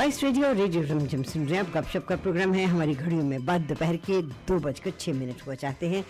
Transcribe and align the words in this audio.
Spice 0.00 0.22
radio 0.24 0.46
और 0.46 0.54
radio 0.56 0.82
Rimjhim 0.82 1.22
सुन 1.22 1.44
रहे 1.46 1.56
हैं 1.56 1.64
आप 1.64 1.72
गपशप 1.72 2.04
का 2.08 2.16
प्रोग्राम 2.16 2.52
है 2.54 2.64
हमारी 2.64 2.94
घड़ियों 2.94 3.24
में 3.24 3.44
बाद 3.46 3.60
दोपहर 3.68 3.96
के 4.06 4.20
दो 4.22 4.58
बजकर 4.58 4.90
छः 5.00 5.12
मिनट 5.14 5.40
को 5.44 5.54
चाहते 5.54 5.88
हैं 5.88 6.02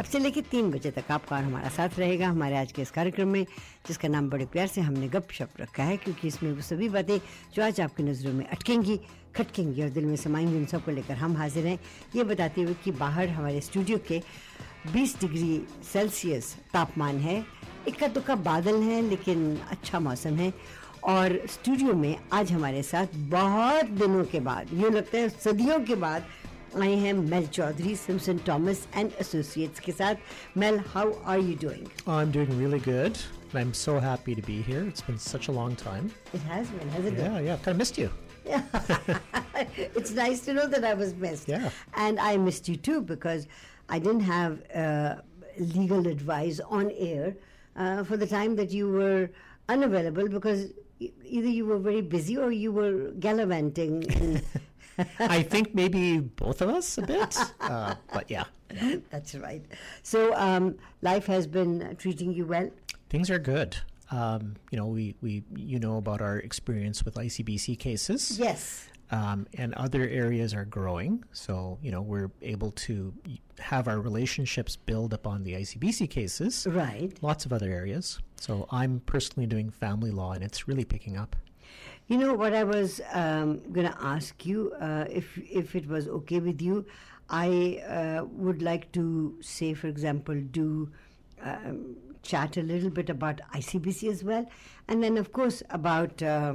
अब 0.00 0.04
से 0.04 0.18
लेकर 0.18 0.40
तीन 0.50 0.70
बजे 0.70 0.90
तक 0.90 1.10
आपका 1.10 1.36
और 1.36 1.42
हमारा 1.42 1.68
साथ 1.76 1.98
रहेगा 1.98 2.28
हमारे 2.28 2.56
आज 2.56 2.72
के 2.72 2.82
इस 2.82 2.90
कार्यक्रम 2.90 3.28
में 3.28 3.44
जिसका 3.86 4.08
नाम 4.08 4.28
बड़े 4.30 4.46
प्यार 4.52 4.66
से 4.66 4.80
हमने 4.80 5.08
गपशप 5.08 5.60
रखा 5.60 5.82
है 5.82 5.96
क्योंकि 5.96 6.28
इसमें 6.28 6.52
वो 6.52 6.62
सभी 6.62 6.88
बातें 6.88 7.18
जो 7.54 7.62
आज 7.64 7.80
आपकी 7.80 8.02
नज़रों 8.02 8.32
में 8.32 8.44
अटकेंगी 8.46 9.00
खटकेंगी 9.36 9.82
और 9.82 9.88
दिल 9.88 10.06
में 10.06 10.16
समाएँगी 10.18 10.56
उन 10.56 10.64
सबको 10.66 10.90
लेकर 10.90 11.14
हम 11.16 11.36
हाजिर 11.36 11.66
हैं 11.66 11.78
ये 12.16 12.24
बताते 12.24 12.62
हुए 12.62 12.74
कि 12.84 12.90
बाहर 13.00 13.28
हमारे 13.28 13.60
स्टूडियो 13.60 13.98
के 14.08 14.20
20 14.94 15.20
डिग्री 15.20 15.60
सेल्सियस 15.92 16.56
तापमान 16.72 17.18
है 17.20 17.44
इक्का 17.88 18.06
दुक्का 18.08 18.34
बादल 18.44 18.82
है 18.82 19.00
लेकिन 19.02 19.56
अच्छा 19.70 20.00
मौसम 20.00 20.34
है 20.36 20.52
और 21.13 21.39
स्टूडियो 21.53 21.93
में 22.01 22.15
आज 22.33 22.51
हमारे 22.51 22.83
साथ 22.83 23.15
बहुत 23.31 23.89
दिनों 24.01 24.23
के 24.31 24.39
बाद 24.49 24.69
यूँ 24.81 24.91
लगता 24.91 25.17
है 25.17 25.29
सदियों 25.29 25.79
के 25.85 25.95
बाद 26.03 26.25
आए 26.81 26.93
हैं 27.03 27.13
Mel 27.13 27.47
Chaudhary 27.57 27.95
Simpson 27.95 28.39
Thomas 28.47 28.87
and 28.95 29.11
associates 29.21 29.79
के 29.87 29.91
साथ 29.91 30.57
Mel 30.57 30.79
how 30.93 31.11
are 31.33 31.39
you 31.39 31.55
doing 31.67 31.87
I'm 32.17 32.31
doing 32.37 32.53
really 32.63 32.79
good. 32.89 33.19
and 33.53 33.59
I'm 33.61 33.73
so 33.79 33.93
happy 34.03 34.33
to 34.37 34.41
be 34.45 34.53
here. 34.67 34.79
It's 34.91 35.03
been 35.07 35.17
such 35.23 35.47
a 35.49 35.51
long 35.55 35.73
time. 35.81 36.05
It 36.37 36.45
has 36.51 36.69
been, 36.77 36.89
hasn't 36.93 37.19
Yeah, 37.23 37.35
yeah, 37.47 37.53
I've 37.55 37.65
kind 37.65 37.75
of 37.75 37.81
missed 37.81 37.99
you. 38.01 38.07
it? 38.45 39.91
it's 39.99 40.11
nice 40.19 40.39
to 40.45 40.53
know 40.53 40.65
that 40.67 40.83
I 40.83 40.93
was 40.93 41.13
missed. 41.15 41.47
Yeah. 41.47 41.69
And 42.05 42.19
I 42.19 42.37
missed 42.37 42.67
you 42.67 42.75
too 42.75 43.01
because 43.01 43.45
I 43.89 43.99
didn't 43.99 44.21
have 44.21 44.57
uh, 44.73 45.15
legal 45.75 46.07
advice 46.07 46.59
on 46.79 46.89
air 47.09 47.35
uh, 47.75 48.03
for 48.03 48.17
the 48.17 48.27
time 48.27 48.55
that 48.55 48.71
you 48.71 48.89
were 48.89 49.29
unavailable 49.69 50.27
because 50.29 50.65
e- 50.65 50.73
either 51.00 51.48
you 51.48 51.66
were 51.66 51.78
very 51.78 52.02
busy 52.02 52.36
or 52.36 52.50
you 52.50 52.72
were 52.72 53.10
gallivanting. 53.18 54.42
I 55.20 55.42
think 55.42 55.74
maybe 55.74 56.18
both 56.18 56.60
of 56.60 56.68
us 56.70 56.98
a 56.98 57.02
bit, 57.02 57.36
uh, 57.60 57.94
but 58.12 58.28
yeah, 58.30 58.44
That's 59.10 59.34
right. 59.34 59.64
So 60.02 60.34
um, 60.34 60.76
life 61.02 61.26
has 61.26 61.46
been 61.46 61.96
treating 61.98 62.32
you 62.32 62.46
well. 62.46 62.70
things 63.08 63.30
are 63.30 63.38
good. 63.38 63.76
Um, 64.10 64.56
you 64.70 64.78
know, 64.78 64.86
we, 64.86 65.14
we 65.20 65.44
you 65.54 65.78
know 65.78 65.96
about 65.98 66.20
our 66.20 66.38
experience 66.38 67.04
with 67.04 67.14
ICBC 67.14 67.78
cases. 67.78 68.38
Yes. 68.38 68.88
Um, 69.10 69.46
and 69.54 69.74
other 69.74 70.06
areas 70.08 70.54
are 70.54 70.64
growing. 70.64 71.24
So, 71.32 71.78
you 71.82 71.90
know, 71.90 72.02
we're 72.02 72.30
able 72.42 72.72
to 72.72 73.14
have 73.58 73.88
our 73.88 74.00
relationships 74.00 74.76
build 74.76 75.12
upon 75.12 75.44
the 75.44 75.54
ICBC 75.54 76.10
cases. 76.10 76.66
Right. 76.68 77.12
Lots 77.22 77.46
of 77.46 77.52
other 77.52 77.70
areas. 77.70 78.18
So, 78.36 78.66
I'm 78.70 79.00
personally 79.00 79.46
doing 79.46 79.70
family 79.70 80.10
law, 80.10 80.32
and 80.32 80.44
it's 80.44 80.68
really 80.68 80.84
picking 80.84 81.16
up. 81.16 81.36
You 82.08 82.16
know 82.16 82.32
what 82.32 82.54
I 82.54 82.64
was 82.64 83.02
um, 83.12 83.60
going 83.70 83.86
to 83.86 83.96
ask 84.00 84.46
you, 84.46 84.72
uh, 84.80 85.04
if 85.10 85.36
if 85.38 85.76
it 85.76 85.86
was 85.86 86.08
okay 86.08 86.40
with 86.40 86.62
you, 86.62 86.86
I 87.28 87.82
uh, 87.86 88.24
would 88.24 88.62
like 88.62 88.90
to 88.92 89.36
say, 89.42 89.74
for 89.74 89.88
example, 89.88 90.34
do 90.34 90.90
um, 91.42 91.96
chat 92.22 92.56
a 92.56 92.62
little 92.62 92.88
bit 92.88 93.10
about 93.10 93.42
ICBC 93.54 94.10
as 94.10 94.24
well, 94.24 94.46
and 94.88 95.02
then 95.02 95.18
of 95.18 95.32
course 95.32 95.62
about 95.68 96.22
uh, 96.22 96.54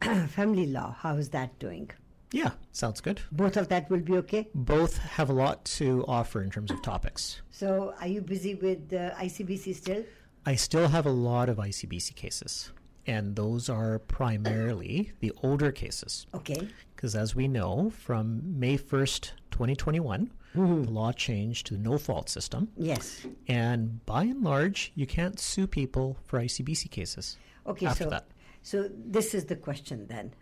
family 0.28 0.66
law. 0.66 0.96
How 0.98 1.16
is 1.16 1.30
that 1.30 1.58
doing? 1.58 1.90
Yeah, 2.30 2.50
sounds 2.72 3.00
good. 3.00 3.20
Both 3.32 3.56
of 3.56 3.68
that 3.68 3.88
will 3.88 4.00
be 4.00 4.16
okay. 4.18 4.48
Both 4.54 4.98
have 4.98 5.30
a 5.30 5.32
lot 5.32 5.64
to 5.76 6.04
offer 6.06 6.42
in 6.42 6.50
terms 6.50 6.70
of 6.70 6.82
topics. 6.82 7.40
So, 7.50 7.94
are 8.00 8.06
you 8.06 8.20
busy 8.20 8.54
with 8.54 8.92
uh, 8.92 9.14
ICBC 9.14 9.74
still? 9.74 10.04
I 10.44 10.54
still 10.54 10.88
have 10.88 11.06
a 11.06 11.10
lot 11.10 11.48
of 11.48 11.56
ICBC 11.56 12.14
cases, 12.14 12.72
and 13.06 13.34
those 13.34 13.68
are 13.70 13.98
primarily 13.98 15.12
the 15.20 15.32
older 15.42 15.72
cases. 15.72 16.26
Okay. 16.34 16.68
Because 16.94 17.14
as 17.14 17.34
we 17.34 17.48
know, 17.48 17.90
from 17.90 18.58
May 18.58 18.76
1st, 18.76 19.32
2021, 19.50 20.30
the 20.54 20.90
law 20.90 21.12
changed 21.12 21.66
to 21.66 21.74
the 21.74 21.80
no 21.80 21.98
fault 21.98 22.28
system. 22.28 22.68
Yes. 22.76 23.26
And 23.46 24.04
by 24.06 24.24
and 24.24 24.42
large, 24.42 24.92
you 24.94 25.06
can't 25.06 25.38
sue 25.38 25.66
people 25.66 26.16
for 26.24 26.40
ICBC 26.40 26.90
cases. 26.90 27.36
Okay, 27.66 27.86
after 27.86 28.04
so 28.04 28.10
that. 28.10 28.26
So 28.62 28.88
this 28.92 29.34
is 29.34 29.44
the 29.46 29.56
question 29.56 30.06
then. 30.08 30.34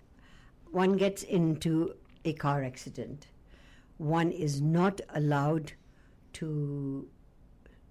One 0.70 0.96
gets 0.96 1.22
into 1.22 1.94
a 2.24 2.32
car 2.32 2.64
accident. 2.64 3.28
One 3.98 4.30
is 4.30 4.60
not 4.60 5.00
allowed 5.14 5.72
to 6.34 7.08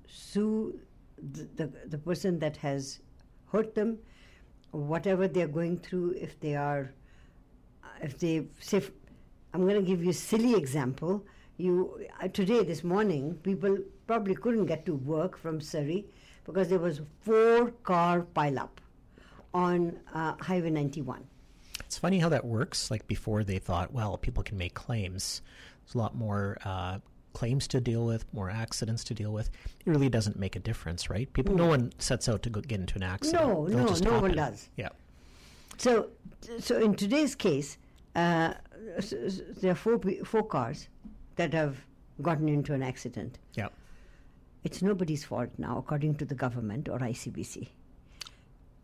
sue 0.07 0.79
the, 1.17 1.47
the, 1.55 1.71
the 1.87 1.97
person 1.97 2.39
that 2.39 2.57
has 2.57 2.99
hurt 3.51 3.73
them, 3.75 3.97
whatever 4.71 5.27
they're 5.27 5.47
going 5.47 5.77
through, 5.77 6.11
if 6.19 6.39
they 6.39 6.55
are, 6.55 6.93
if 8.01 8.17
they 8.19 8.45
say, 8.59 8.81
I'm 9.53 9.61
going 9.61 9.75
to 9.75 9.81
give 9.81 10.03
you 10.03 10.09
a 10.09 10.13
silly 10.13 10.55
example. 10.55 11.25
You 11.57 12.05
uh, 12.21 12.27
today, 12.27 12.63
this 12.63 12.83
morning, 12.83 13.35
people 13.35 13.77
probably 14.07 14.35
couldn't 14.35 14.65
get 14.65 14.85
to 14.87 14.95
work 14.95 15.37
from 15.37 15.61
Surrey 15.61 16.05
because 16.43 16.67
there 16.67 16.79
was 16.79 17.01
four 17.21 17.71
car 17.83 18.27
pileup 18.35 18.81
on 19.55 19.97
uh, 20.13 20.33
Highway 20.41 20.69
91. 20.69 21.23
It's 21.85 21.97
funny 21.97 22.19
how 22.19 22.29
that 22.29 22.43
works. 22.45 22.91
Like 22.91 23.07
before, 23.07 23.43
they 23.43 23.57
thought, 23.57 23.93
well, 23.93 24.17
people 24.17 24.43
can 24.43 24.57
make 24.57 24.73
claims. 24.73 25.41
There's 25.85 25.95
a 25.95 25.97
lot 25.97 26.13
more 26.15 26.57
uh, 26.65 26.99
claims 27.33 27.67
to 27.69 27.79
deal 27.79 28.05
with, 28.05 28.25
more 28.33 28.49
accidents 28.49 29.03
to 29.05 29.13
deal 29.13 29.31
with. 29.31 29.49
It 29.85 29.89
really 29.89 30.09
doesn't 30.09 30.37
make 30.37 30.55
a 30.57 30.59
difference, 30.59 31.09
right? 31.09 31.31
People, 31.31 31.55
no 31.55 31.67
one 31.67 31.93
sets 31.99 32.27
out 32.27 32.43
to 32.43 32.49
go 32.49 32.59
get 32.61 32.79
into 32.81 32.95
an 32.95 33.03
accident. 33.03 33.43
No, 33.47 33.67
They'll 33.69 33.77
no, 34.01 34.11
no 34.11 34.19
one 34.21 34.33
does. 34.35 34.69
Yeah. 34.75 34.89
So, 35.77 36.09
so 36.59 36.77
in 36.79 36.95
today's 36.95 37.33
case, 37.35 37.77
uh, 38.15 38.53
s- 38.97 39.13
s- 39.13 39.41
there 39.61 39.71
are 39.71 39.75
four 39.75 39.99
four 40.23 40.43
cars 40.43 40.87
that 41.37 41.53
have 41.53 41.77
gotten 42.21 42.47
into 42.49 42.73
an 42.73 42.81
accident. 42.83 43.39
Yeah. 43.53 43.67
It's 44.63 44.81
nobody's 44.81 45.23
fault 45.23 45.49
now, 45.57 45.77
according 45.77 46.15
to 46.15 46.25
the 46.25 46.35
government 46.35 46.89
or 46.89 46.99
ICBC. 46.99 47.67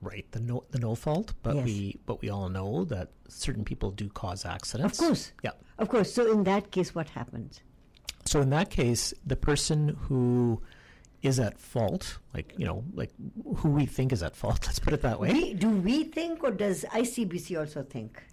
Right. 0.01 0.25
The 0.31 0.39
no 0.39 0.63
the 0.71 0.79
no 0.79 0.95
fault, 0.95 1.33
but 1.43 1.55
Yes. 1.55 1.65
we 1.65 1.99
but 2.05 2.21
we 2.21 2.29
all 2.29 2.49
know 2.49 2.83
that 2.85 3.09
certain 3.27 3.63
people 3.63 3.91
do 3.91 4.09
cause 4.09 4.45
accidents. 4.45 4.99
Of 4.99 5.05
course. 5.05 5.31
Yeah. 5.43 5.51
Of 5.77 5.89
course. 5.89 6.11
So 6.13 6.31
in 6.31 6.43
that 6.45 6.71
case, 6.71 6.95
what 6.95 7.09
happens? 7.09 7.61
So 8.25 8.41
in 8.41 8.49
that 8.49 8.69
case, 8.69 9.13
the 9.25 9.35
person 9.35 9.89
who 10.07 10.61
is 11.21 11.39
at 11.39 11.59
fault, 11.59 12.17
like 12.33 12.53
you 12.57 12.65
know, 12.65 12.83
like 12.93 13.11
who 13.57 13.69
we 13.69 13.85
think 13.85 14.11
is 14.11 14.23
at 14.23 14.35
fault, 14.35 14.61
let's 14.65 14.79
put 14.79 14.93
it 14.93 15.01
that 15.03 15.19
way. 15.19 15.31
We, 15.33 15.53
do 15.53 15.69
we 15.69 16.05
think, 16.05 16.43
or 16.43 16.51
does 16.51 16.83
ICBC 16.91 17.59
also 17.59 17.83
think? 17.83 18.23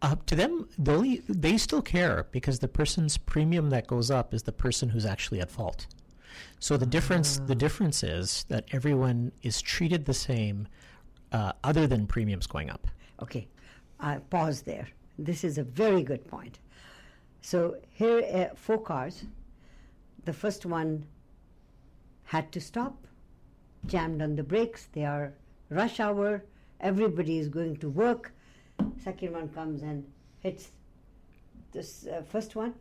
Uh, 0.00 0.14
to 0.26 0.36
them, 0.36 0.68
they 0.78 1.20
they 1.28 1.58
still 1.58 1.82
care 1.82 2.26
because 2.30 2.60
the 2.60 2.68
person's 2.68 3.18
premium 3.18 3.70
that 3.70 3.88
goes 3.88 4.08
up 4.10 4.32
is 4.32 4.44
the 4.44 4.52
person 4.52 4.88
who's 4.90 5.04
actually 5.04 5.40
at 5.40 5.50
fault. 5.50 5.88
So 6.60 6.76
the 6.76 6.86
difference 6.86 7.38
the 7.38 7.56
difference 7.56 8.04
is 8.04 8.44
that 8.48 8.66
everyone 8.70 9.32
is 9.42 9.60
treated 9.60 10.04
the 10.04 10.14
same, 10.14 10.68
uh, 11.32 11.52
other 11.64 11.86
than 11.86 12.06
premiums 12.06 12.46
going 12.46 12.70
up. 12.70 12.86
Okay, 13.22 13.48
I 14.00 14.18
pause 14.30 14.62
there. 14.62 14.88
This 15.18 15.44
is 15.44 15.58
a 15.58 15.64
very 15.64 16.02
good 16.02 16.26
point. 16.26 16.58
So 17.40 17.76
here, 17.90 18.22
uh, 18.32 18.54
four 18.54 18.78
cars. 18.78 19.24
The 20.24 20.32
first 20.32 20.66
one 20.66 21.06
had 22.24 22.52
to 22.52 22.60
stop, 22.60 23.06
jammed 23.86 24.20
on 24.22 24.36
the 24.36 24.42
brakes. 24.42 24.88
They 24.92 25.04
are 25.04 25.32
rush 25.70 26.00
hour. 26.00 26.44
Everybody 26.80 27.38
is 27.38 27.48
going 27.48 27.76
to 27.78 27.88
work. 27.88 28.32
Second 29.02 29.32
one 29.32 29.48
comes 29.48 29.82
and 29.82 30.04
hits 30.40 30.68
this 31.72 32.06
uh, 32.06 32.22
first 32.22 32.54
one. 32.54 32.74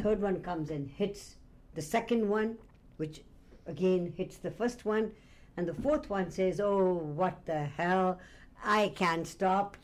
Third 0.00 0.20
one 0.20 0.40
comes 0.42 0.70
and 0.70 0.88
hits 0.88 1.36
the 1.74 1.82
second 1.82 2.28
one, 2.28 2.56
which 2.96 3.22
again 3.66 4.12
hits 4.16 4.36
the 4.36 4.50
first 4.50 4.84
one. 4.84 5.12
And 5.56 5.68
the 5.68 5.74
fourth 5.74 6.10
one 6.10 6.30
says, 6.30 6.60
Oh, 6.60 6.94
what 6.94 7.44
the 7.46 7.64
hell? 7.64 8.18
I 8.64 8.92
can't 8.94 9.26
stop. 9.26 9.76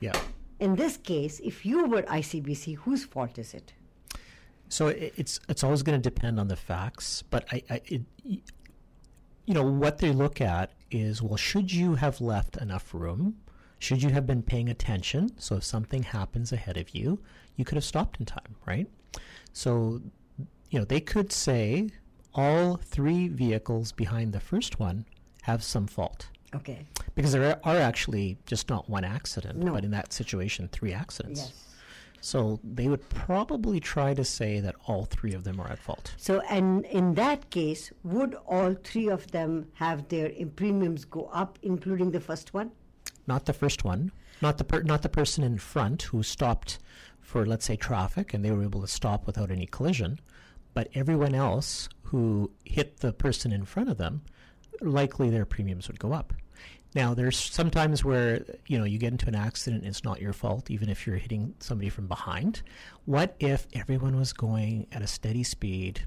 Yeah. 0.00 0.18
In 0.58 0.76
this 0.76 0.96
case, 0.96 1.40
if 1.40 1.64
you 1.64 1.86
were 1.86 2.02
ICBC, 2.02 2.76
whose 2.76 3.04
fault 3.04 3.38
is 3.38 3.54
it? 3.54 3.72
So 4.68 4.88
it, 4.88 5.14
it's 5.16 5.40
it's 5.48 5.64
always 5.64 5.82
going 5.82 6.00
to 6.00 6.10
depend 6.10 6.38
on 6.38 6.48
the 6.48 6.56
facts, 6.56 7.22
but 7.22 7.44
I, 7.52 7.62
I 7.68 7.80
it, 7.86 8.02
you 8.24 9.54
know 9.54 9.64
what 9.64 9.98
they 9.98 10.12
look 10.12 10.40
at 10.40 10.72
is 10.90 11.20
well, 11.20 11.36
should 11.36 11.72
you 11.72 11.96
have 11.96 12.20
left 12.20 12.56
enough 12.56 12.94
room? 12.94 13.36
Should 13.78 14.02
you 14.02 14.10
have 14.10 14.26
been 14.26 14.42
paying 14.42 14.68
attention? 14.68 15.30
So 15.38 15.56
if 15.56 15.64
something 15.64 16.02
happens 16.02 16.52
ahead 16.52 16.76
of 16.76 16.94
you, 16.94 17.18
you 17.56 17.64
could 17.64 17.76
have 17.76 17.84
stopped 17.84 18.20
in 18.20 18.26
time, 18.26 18.54
right? 18.66 18.86
So 19.52 20.00
you 20.70 20.78
know 20.78 20.84
they 20.84 21.00
could 21.00 21.32
say 21.32 21.90
all 22.34 22.76
three 22.76 23.28
vehicles 23.28 23.92
behind 23.92 24.32
the 24.32 24.40
first 24.40 24.78
one 24.78 25.04
have 25.42 25.62
some 25.62 25.86
fault 25.86 26.28
Okay. 26.54 26.86
because 27.14 27.32
there 27.32 27.58
are 27.64 27.76
actually 27.76 28.38
just 28.46 28.68
not 28.68 28.88
one 28.88 29.04
accident, 29.04 29.58
No. 29.58 29.72
but 29.72 29.84
in 29.84 29.90
that 29.92 30.12
situation, 30.12 30.68
three 30.72 30.92
accidents. 30.92 31.40
Yes. 31.40 31.66
So 32.22 32.60
they 32.62 32.88
would 32.88 33.08
probably 33.08 33.80
try 33.80 34.12
to 34.12 34.24
say 34.24 34.60
that 34.60 34.74
all 34.86 35.04
three 35.06 35.32
of 35.32 35.44
them 35.44 35.58
are 35.58 35.68
at 35.68 35.78
fault. 35.78 36.12
So, 36.18 36.40
and 36.50 36.84
in 36.86 37.14
that 37.14 37.48
case, 37.48 37.90
would 38.04 38.34
all 38.46 38.74
three 38.84 39.08
of 39.08 39.30
them 39.30 39.68
have 39.74 40.06
their 40.08 40.30
premiums 40.54 41.06
go 41.06 41.30
up, 41.32 41.58
including 41.62 42.10
the 42.10 42.20
first 42.20 42.52
one? 42.52 42.72
Not 43.26 43.46
the 43.46 43.54
first 43.54 43.84
one. 43.84 44.12
Not 44.42 44.58
the 44.58 44.64
per- 44.64 44.82
not 44.82 45.00
the 45.02 45.08
person 45.08 45.44
in 45.44 45.56
front 45.58 46.02
who 46.02 46.22
stopped 46.22 46.78
for 47.20 47.46
let's 47.46 47.64
say 47.64 47.76
traffic 47.76 48.34
and 48.34 48.44
they 48.44 48.50
were 48.50 48.62
able 48.64 48.80
to 48.82 48.86
stop 48.88 49.26
without 49.26 49.50
any 49.50 49.66
collision, 49.66 50.18
but 50.74 50.88
everyone 50.94 51.34
else 51.34 51.88
who 52.04 52.50
hit 52.64 52.98
the 52.98 53.12
person 53.12 53.52
in 53.52 53.64
front 53.64 53.88
of 53.88 53.98
them, 53.98 54.22
likely 54.80 55.30
their 55.30 55.44
premiums 55.44 55.88
would 55.88 55.98
go 55.98 56.12
up. 56.12 56.32
Now, 56.94 57.14
there's 57.14 57.38
sometimes 57.38 58.04
where 58.04 58.44
you 58.66 58.76
know 58.76 58.84
you 58.84 58.98
get 58.98 59.12
into 59.12 59.28
an 59.28 59.36
accident, 59.36 59.82
and 59.82 59.90
it's 59.90 60.02
not 60.02 60.20
your 60.20 60.32
fault, 60.32 60.70
even 60.70 60.88
if 60.88 61.06
you're 61.06 61.16
hitting 61.16 61.54
somebody 61.60 61.88
from 61.88 62.08
behind. 62.08 62.62
What 63.04 63.36
if 63.38 63.66
everyone 63.74 64.16
was 64.16 64.32
going 64.32 64.88
at 64.90 65.02
a 65.02 65.06
steady 65.06 65.44
speed, 65.44 66.04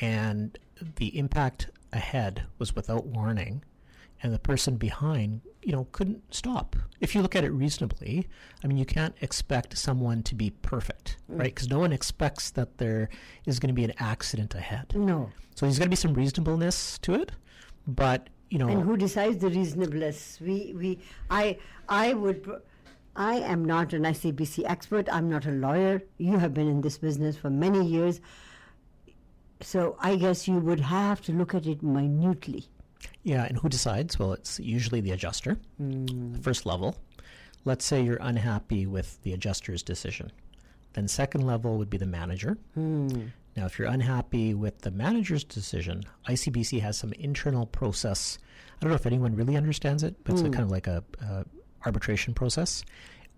and 0.00 0.58
the 0.96 1.18
impact 1.18 1.70
ahead 1.92 2.44
was 2.58 2.76
without 2.76 3.06
warning, 3.06 3.64
and 4.22 4.32
the 4.32 4.38
person 4.38 4.76
behind, 4.76 5.40
you 5.62 5.72
know, 5.72 5.86
couldn't 5.92 6.34
stop? 6.34 6.76
If 7.00 7.14
you 7.14 7.22
look 7.22 7.34
at 7.34 7.44
it 7.44 7.50
reasonably, 7.50 8.28
I 8.62 8.66
mean, 8.66 8.76
you 8.76 8.84
can't 8.84 9.14
expect 9.20 9.78
someone 9.78 10.22
to 10.24 10.34
be 10.34 10.50
perfect, 10.50 11.16
mm. 11.30 11.38
right? 11.38 11.54
Because 11.54 11.68
no 11.68 11.78
one 11.78 11.92
expects 11.92 12.50
that 12.50 12.78
there 12.78 13.08
is 13.46 13.58
going 13.58 13.68
to 13.68 13.74
be 13.74 13.84
an 13.84 13.94
accident 13.98 14.54
ahead. 14.54 14.94
No. 14.94 15.30
So 15.54 15.66
there's 15.66 15.78
going 15.78 15.86
to 15.86 15.90
be 15.90 15.96
some 15.96 16.14
reasonableness 16.14 16.98
to 17.00 17.14
it, 17.14 17.32
but 17.86 18.28
you 18.50 18.58
know, 18.58 18.68
And 18.68 18.82
who 18.82 18.96
decides 18.96 19.38
the 19.38 19.48
reasonableness? 19.48 20.38
We, 20.40 20.74
we, 20.76 20.98
I, 21.30 21.58
I 21.88 22.14
would. 22.14 22.42
pro- 22.42 22.60
I 23.16 23.36
am 23.36 23.64
not 23.64 23.92
an 23.92 24.02
ICBC 24.04 24.64
expert. 24.68 25.08
I'm 25.10 25.28
not 25.28 25.44
a 25.46 25.50
lawyer. 25.50 26.02
You 26.18 26.38
have 26.38 26.54
been 26.54 26.68
in 26.68 26.80
this 26.80 26.98
business 26.98 27.36
for 27.36 27.50
many 27.50 27.84
years. 27.84 28.20
So 29.60 29.96
I 30.00 30.16
guess 30.16 30.48
you 30.48 30.58
would 30.58 30.80
have 30.80 31.20
to 31.22 31.32
look 31.32 31.54
at 31.54 31.66
it 31.66 31.82
minutely. 31.82 32.66
Yeah, 33.22 33.44
and 33.44 33.58
who 33.58 33.68
decides? 33.68 34.18
Well, 34.18 34.32
it's 34.32 34.58
usually 34.60 35.00
the 35.00 35.10
adjuster, 35.12 35.58
Hmm. 35.76 36.34
first 36.36 36.64
level. 36.66 36.96
Let's 37.64 37.84
say 37.84 38.02
you're 38.02 38.18
unhappy 38.20 38.86
with 38.86 39.22
the 39.22 39.32
adjuster's 39.34 39.82
decision. 39.82 40.32
Then, 40.94 41.06
second 41.06 41.46
level 41.46 41.76
would 41.78 41.90
be 41.90 41.98
the 41.98 42.06
manager. 42.06 42.56
Hmm. 42.74 43.26
Now, 43.56 43.66
if 43.66 43.78
you're 43.78 43.88
unhappy 43.88 44.54
with 44.54 44.78
the 44.80 44.90
manager's 44.90 45.44
decision, 45.44 46.02
ICBC 46.26 46.80
has 46.80 46.96
some 46.96 47.12
internal 47.14 47.66
process. 47.66 48.38
I 48.76 48.80
don't 48.80 48.90
know 48.90 48.96
if 48.96 49.06
anyone 49.06 49.34
really 49.36 49.56
understands 49.56 50.02
it, 50.02 50.16
but 50.24 50.32
it's 50.32 50.42
a 50.42 50.48
kind 50.50 50.62
of 50.64 50.70
like 50.70 50.86
a, 50.86 51.04
arbitration 51.84 52.34
process. 52.34 52.84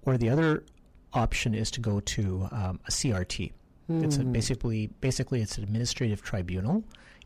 Or 0.02 0.16
the 0.18 0.28
other 0.28 0.64
option 1.12 1.54
is 1.54 1.70
to 1.72 1.80
go 1.80 2.00
to 2.00 2.48
um, 2.52 2.80
a 2.86 2.90
CRT. 2.90 3.52
It's 3.88 4.16
a 4.16 4.24
basically 4.24 4.86
basically 5.00 5.42
it's 5.42 5.58
an 5.58 5.64
administrative 5.64 6.22
tribunal, 6.22 6.82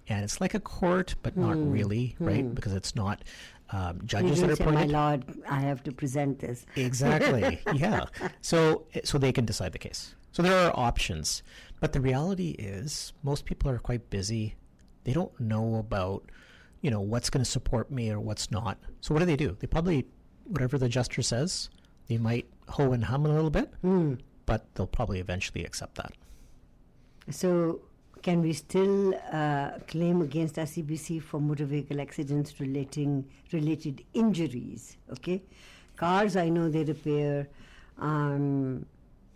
and 0.08 0.24
it's 0.24 0.40
like 0.40 0.54
a 0.54 0.60
court, 0.60 1.14
but 1.22 1.36
not 1.36 1.54
hmm. 1.54 1.70
really, 1.70 2.16
right? 2.18 2.44
Hmm. 2.44 2.54
Because 2.54 2.72
it's 2.72 2.94
not 2.94 3.22
um, 3.70 4.00
judges 4.04 4.40
that 4.40 4.50
are 4.50 4.56
say, 4.56 4.64
my 4.66 4.84
lord, 4.84 5.24
I 5.48 5.60
have 5.60 5.82
to 5.84 5.92
present 5.92 6.38
this. 6.38 6.66
Exactly. 6.76 7.60
yeah. 7.74 8.06
So 8.40 8.86
so 9.04 9.18
they 9.18 9.32
can 9.32 9.44
decide 9.44 9.72
the 9.72 9.78
case. 9.78 10.14
So 10.32 10.42
there 10.42 10.66
are 10.66 10.72
options, 10.78 11.42
but 11.80 11.92
the 11.92 12.00
reality 12.00 12.50
is 12.50 13.12
most 13.22 13.44
people 13.44 13.70
are 13.70 13.78
quite 13.78 14.10
busy. 14.10 14.54
They 15.04 15.12
don't 15.12 15.38
know 15.40 15.76
about 15.76 16.30
you 16.82 16.90
know 16.90 17.00
what's 17.00 17.30
going 17.30 17.44
to 17.44 17.50
support 17.50 17.90
me 17.90 18.10
or 18.10 18.20
what's 18.20 18.50
not. 18.50 18.78
So 19.00 19.14
what 19.14 19.20
do 19.20 19.26
they 19.26 19.36
do? 19.36 19.56
They 19.58 19.66
probably 19.66 20.06
whatever 20.44 20.78
the 20.78 20.86
adjuster 20.86 21.22
says, 21.22 21.70
they 22.08 22.18
might 22.18 22.46
hoe 22.68 22.92
and 22.92 23.04
hum 23.04 23.26
a 23.26 23.28
little 23.28 23.50
bit, 23.50 23.72
hmm. 23.82 24.14
but 24.44 24.66
they'll 24.74 24.86
probably 24.86 25.20
eventually 25.20 25.64
accept 25.64 25.96
that. 25.96 26.12
So, 27.30 27.80
can 28.26 28.42
we 28.42 28.52
still 28.52 29.14
uh, 29.30 29.70
claim 29.86 30.20
against 30.20 30.56
ICBC 30.56 31.22
for 31.22 31.40
motor 31.40 31.64
vehicle 31.64 32.00
accidents 32.00 32.58
relating 32.58 33.24
related 33.52 34.04
injuries? 34.14 34.96
Okay, 35.12 35.44
cars 35.94 36.34
I 36.34 36.48
know 36.48 36.68
they 36.68 36.82
repair. 36.82 37.48
Um, 37.98 38.84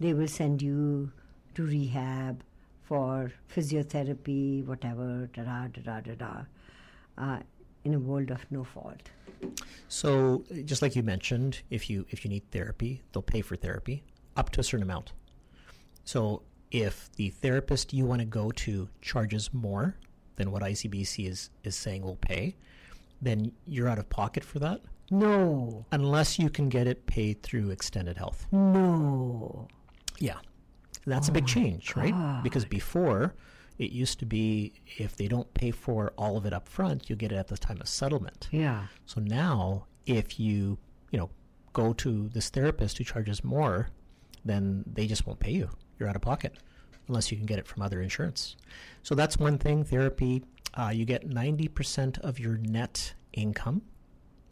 they 0.00 0.12
will 0.12 0.26
send 0.26 0.60
you 0.60 1.12
to 1.54 1.62
rehab 1.62 2.42
for 2.82 3.30
physiotherapy, 3.54 4.66
whatever. 4.66 5.30
Da 5.34 5.44
da 5.44 5.68
da 5.68 6.00
da 6.00 6.14
da. 6.24 6.32
Uh, 7.16 7.38
in 7.84 7.94
a 7.94 8.00
world 8.00 8.32
of 8.32 8.44
no 8.50 8.64
fault. 8.64 9.08
So 9.86 10.42
just 10.64 10.82
like 10.82 10.96
you 10.96 11.04
mentioned, 11.04 11.60
if 11.70 11.88
you 11.88 12.06
if 12.10 12.24
you 12.24 12.28
need 12.28 12.50
therapy, 12.50 13.02
they'll 13.12 13.30
pay 13.34 13.40
for 13.40 13.54
therapy 13.54 14.02
up 14.36 14.50
to 14.50 14.60
a 14.60 14.64
certain 14.64 14.82
amount. 14.82 15.12
So 16.04 16.42
if 16.70 17.10
the 17.16 17.30
therapist 17.30 17.92
you 17.92 18.04
want 18.04 18.20
to 18.20 18.24
go 18.26 18.50
to 18.52 18.88
charges 19.00 19.52
more 19.52 19.96
than 20.36 20.50
what 20.52 20.62
ICBC 20.62 21.28
is 21.28 21.50
is 21.64 21.74
saying 21.76 22.02
will 22.02 22.16
pay, 22.16 22.56
then 23.20 23.52
you're 23.66 23.88
out 23.88 23.98
of 23.98 24.08
pocket 24.08 24.44
for 24.44 24.58
that 24.60 24.80
No, 25.10 25.84
unless 25.92 26.38
you 26.38 26.48
can 26.50 26.68
get 26.68 26.86
it 26.86 27.06
paid 27.06 27.42
through 27.42 27.70
extended 27.70 28.16
health. 28.16 28.46
no. 28.52 29.68
Yeah. 30.18 30.38
That's 31.06 31.28
a 31.28 31.32
big 31.32 31.44
oh 31.44 31.46
change, 31.46 31.96
right? 31.96 32.42
Because 32.42 32.64
before 32.66 33.34
it 33.78 33.90
used 33.90 34.18
to 34.18 34.26
be 34.26 34.74
if 34.98 35.16
they 35.16 35.28
don't 35.28 35.52
pay 35.54 35.70
for 35.70 36.12
all 36.18 36.36
of 36.36 36.44
it 36.44 36.52
up 36.52 36.68
front, 36.68 37.08
you 37.08 37.16
get 37.16 37.32
it 37.32 37.36
at 37.36 37.48
the 37.48 37.56
time 37.56 37.80
of 37.80 37.88
settlement. 37.88 38.48
Yeah. 38.52 38.86
So 39.06 39.20
now, 39.22 39.86
if 40.04 40.38
you, 40.38 40.76
you 41.10 41.18
know, 41.18 41.30
go 41.72 41.94
to 41.94 42.28
this 42.28 42.50
therapist 42.50 42.98
who 42.98 43.04
charges 43.04 43.42
more, 43.42 43.88
then 44.44 44.84
they 44.86 45.06
just 45.06 45.26
won't 45.26 45.40
pay 45.40 45.52
you. 45.52 45.70
You're 46.00 46.08
out 46.08 46.16
of 46.16 46.22
pocket 46.22 46.54
unless 47.08 47.30
you 47.30 47.36
can 47.36 47.46
get 47.46 47.58
it 47.58 47.66
from 47.66 47.82
other 47.82 48.00
insurance. 48.00 48.56
So 49.02 49.14
that's 49.14 49.36
one 49.36 49.58
thing. 49.58 49.84
Therapy, 49.84 50.42
uh, 50.74 50.88
you 50.94 51.04
get 51.04 51.28
90% 51.28 52.18
of 52.20 52.38
your 52.40 52.56
net 52.56 53.14
income. 53.32 53.82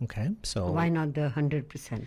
Okay, 0.03 0.31
so 0.45 0.71
Why 0.71 0.89
not 0.89 1.15
the 1.15 1.29
hundred 1.29 1.69
percent? 1.69 2.07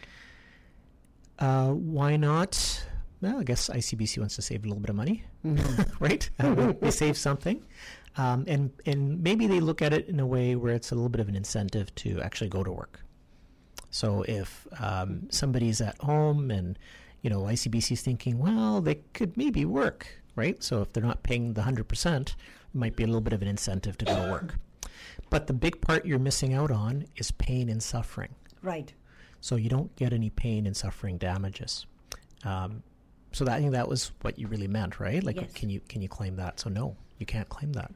uh, 1.40 1.72
why 1.72 2.16
not? 2.16 2.86
Well, 3.20 3.40
I 3.40 3.44
guess 3.44 3.70
ICBC 3.70 4.18
wants 4.20 4.36
to 4.38 4.42
save 4.42 4.64
a 4.64 4.68
little 4.68 4.80
bit 4.80 4.90
of 4.90 4.96
money, 4.96 5.24
right? 6.00 6.30
Uh, 6.40 6.72
they 6.80 6.90
save 6.90 7.18
something, 7.18 7.62
um, 8.18 8.46
and 8.48 8.72
and 8.86 9.22
maybe 9.22 9.46
they 9.46 9.60
look 9.60 9.82
at 9.82 9.92
it 9.94 10.08
in 10.08 10.20
a 10.22 10.26
way 10.26 10.56
where 10.56 10.74
it's 10.74 10.92
a 10.92 10.96
little 10.96 11.10
bit 11.10 11.20
of 11.20 11.28
an 11.28 11.36
incentive 11.36 11.94
to 11.96 12.22
actually 12.22 12.50
go 12.50 12.64
to 12.64 12.72
work. 12.72 13.02
So 13.90 14.24
if 14.26 14.66
um, 14.80 15.28
somebody's 15.30 15.82
at 15.82 15.98
home 16.00 16.50
and 16.50 16.80
you 17.22 17.30
know 17.30 17.42
ICBC 17.42 17.92
is 17.94 18.02
thinking, 18.02 18.38
well, 18.40 18.82
they 18.82 18.96
could 19.14 19.36
maybe 19.38 19.66
work, 19.66 20.08
right? 20.36 20.62
So 20.64 20.82
if 20.82 20.94
they're 20.94 21.04
not 21.04 21.24
paying 21.24 21.54
the 21.54 21.62
hundred 21.64 21.88
percent, 21.88 22.36
it 22.74 22.78
might 22.78 22.96
be 22.96 23.04
a 23.04 23.08
little 23.08 23.22
bit 23.22 23.34
of 23.34 23.42
an 23.42 23.48
incentive 23.48 23.98
to 24.00 24.06
go 24.06 24.26
to 24.26 24.32
work. 24.32 24.56
But 25.30 25.48
the 25.48 25.54
big 25.54 25.82
part 25.82 26.06
you're 26.06 26.20
missing 26.20 26.54
out 26.54 26.72
on 26.72 27.06
is 27.16 27.32
pain 27.32 27.70
and 27.70 27.82
suffering. 27.82 28.34
Right. 28.62 28.94
So 29.40 29.56
you 29.56 29.70
don't 29.70 29.96
get 29.96 30.14
any 30.14 30.30
pain 30.30 30.66
and 30.68 30.76
suffering 30.76 31.18
damages. 31.18 31.86
Um, 32.44 32.84
so 33.32 33.46
that, 33.46 33.54
I 33.56 33.60
think 33.60 33.72
that 33.72 33.88
was 33.88 34.12
what 34.22 34.38
you 34.38 34.48
really 34.48 34.68
meant, 34.68 35.00
right? 35.00 35.24
Like, 35.24 35.38
Yes. 35.38 35.54
can 35.54 35.70
you 35.70 35.80
can 35.88 36.02
you 36.02 36.10
claim 36.10 36.36
that? 36.36 36.60
So 36.60 36.70
no, 36.70 36.96
you 37.18 37.26
can't 37.26 37.48
claim 37.50 37.72
that. 37.74 37.92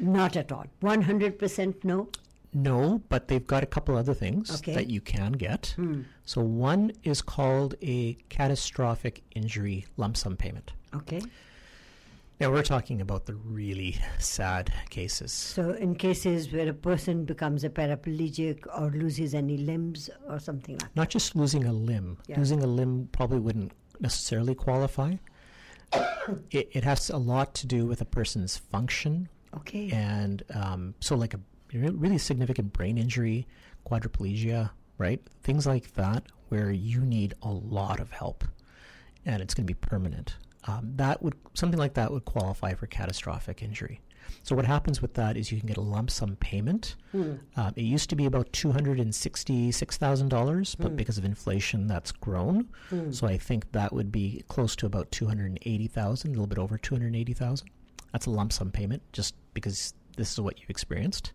Not 0.00 0.36
at 0.36 0.50
all. 0.50 0.66
One 0.80 1.02
hundred 1.02 1.38
percent 1.38 1.84
no. 1.84 2.08
No, 2.54 3.00
but 3.08 3.28
they've 3.28 3.46
got 3.46 3.62
a 3.62 3.66
couple 3.66 3.96
other 3.96 4.14
things 4.14 4.50
Okay. 4.58 4.74
that 4.74 4.90
you 4.90 5.00
can 5.00 5.32
get. 5.32 5.74
So 6.24 6.42
one 6.42 6.92
is 7.02 7.22
called 7.22 7.74
a 7.82 8.14
catastrophic 8.28 9.22
injury 9.34 9.86
lump 9.96 10.16
sum 10.16 10.36
payment. 10.36 10.72
Okay. 10.94 11.22
Now 12.40 12.50
we're 12.50 12.62
talking 12.64 13.00
about 13.00 13.26
the 13.26 13.34
really 13.34 13.96
sad 14.18 14.72
cases. 14.90 15.32
So, 15.32 15.70
in 15.74 15.94
cases 15.94 16.52
where 16.52 16.68
a 16.68 16.74
person 16.74 17.24
becomes 17.24 17.62
a 17.62 17.70
paraplegic 17.70 18.66
or 18.76 18.90
loses 18.90 19.32
any 19.32 19.56
limbs 19.58 20.10
or 20.28 20.40
something 20.40 20.76
like 20.78 20.96
Not 20.96 21.08
just 21.08 21.36
losing 21.36 21.64
a 21.66 21.72
limb. 21.72 22.18
Yeah. 22.26 22.38
Losing 22.38 22.62
a 22.64 22.66
limb 22.66 23.08
probably 23.12 23.38
wouldn't 23.38 23.72
necessarily 24.00 24.54
qualify. 24.56 25.14
it, 26.50 26.68
it 26.72 26.84
has 26.84 27.10
a 27.10 27.16
lot 27.18 27.54
to 27.54 27.66
do 27.66 27.86
with 27.86 28.00
a 28.00 28.04
person's 28.06 28.56
function 28.56 29.28
Okay. 29.54 29.90
and 29.92 30.42
um, 30.54 30.94
so 31.00 31.14
like 31.14 31.34
a 31.34 31.40
really 31.74 32.18
significant 32.18 32.72
brain 32.72 32.98
injury, 32.98 33.46
quadriplegia, 33.86 34.70
right? 34.98 35.20
Things 35.42 35.66
like 35.66 35.92
that 35.94 36.24
where 36.48 36.70
you 36.70 37.00
need 37.00 37.34
a 37.42 37.50
lot 37.50 38.00
of 38.00 38.10
help, 38.10 38.44
and 39.24 39.42
it's 39.42 39.54
going 39.54 39.66
to 39.66 39.72
be 39.72 39.78
permanent. 39.88 40.36
Um, 40.64 40.92
that 40.96 41.22
would 41.22 41.34
something 41.54 41.78
like 41.78 41.94
that 41.94 42.12
would 42.12 42.24
qualify 42.24 42.74
for 42.74 42.86
catastrophic 42.86 43.62
injury. 43.62 44.00
So 44.44 44.54
what 44.54 44.64
happens 44.64 45.02
with 45.02 45.14
that 45.14 45.36
is 45.36 45.50
you 45.50 45.58
can 45.58 45.66
get 45.66 45.76
a 45.76 45.82
lump 45.82 46.10
sum 46.10 46.36
payment. 46.36 46.94
Um, 47.56 47.72
it 47.74 47.82
used 47.82 48.08
to 48.10 48.16
be 48.16 48.26
about 48.26 48.52
two 48.52 48.70
hundred 48.70 49.00
and 49.00 49.12
sixty-six 49.14 49.96
thousand 49.96 50.28
dollars, 50.28 50.74
but 50.76 50.96
because 50.96 51.18
of 51.18 51.24
inflation, 51.24 51.86
that's 51.88 52.12
grown. 52.12 52.68
So 53.12 53.26
I 53.26 53.36
think 53.38 53.72
that 53.72 53.92
would 53.92 54.12
be 54.12 54.44
close 54.48 54.76
to 54.76 54.86
about 54.86 55.10
two 55.10 55.26
hundred 55.26 55.46
and 55.46 55.58
eighty 55.62 55.88
thousand, 55.88 56.30
a 56.30 56.32
little 56.34 56.46
bit 56.46 56.58
over 56.58 56.78
two 56.78 56.94
hundred 56.94 57.16
eighty 57.16 57.32
thousand. 57.34 57.68
That's 58.12 58.26
a 58.26 58.30
lump 58.30 58.52
sum 58.52 58.70
payment, 58.70 59.02
just 59.12 59.34
because 59.54 59.94
this 60.16 60.32
is 60.32 60.40
what 60.40 60.60
you've 60.60 60.70
experienced. 60.70 61.32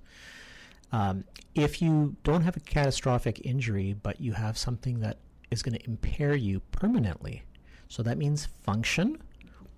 Um, 0.91 1.25
if 1.53 1.81
you 1.81 2.15
don't 2.23 2.43
have 2.43 2.55
a 2.55 2.61
catastrophic 2.61 3.45
injury, 3.45 3.95
but 4.01 4.21
you 4.21 4.31
have 4.33 4.57
something 4.57 4.99
that 4.99 5.17
is 5.51 5.63
going 5.63 5.77
to 5.77 5.85
impair 5.85 6.35
you 6.35 6.61
permanently, 6.71 7.43
so 7.89 8.03
that 8.03 8.17
means 8.17 8.47
function, 8.63 9.17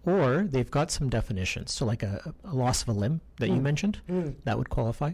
or 0.05 0.47
they've 0.49 0.69
got 0.69 0.91
some 0.91 1.09
definitions. 1.09 1.73
So, 1.73 1.85
like 1.85 2.03
a, 2.03 2.33
a 2.43 2.53
loss 2.53 2.83
of 2.83 2.89
a 2.89 2.93
limb 2.93 3.21
that 3.37 3.47
you 3.49 3.55
mm. 3.55 3.61
mentioned, 3.61 4.01
mm. 4.09 4.35
that 4.43 4.57
would 4.57 4.69
qualify. 4.69 5.13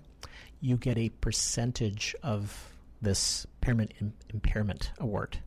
You 0.61 0.77
get 0.77 0.97
a 0.97 1.09
percentage 1.09 2.15
of 2.23 2.71
this 3.01 3.45
impairment 3.61 3.91
im- 4.01 4.13
impairment 4.33 4.91
award, 4.99 5.37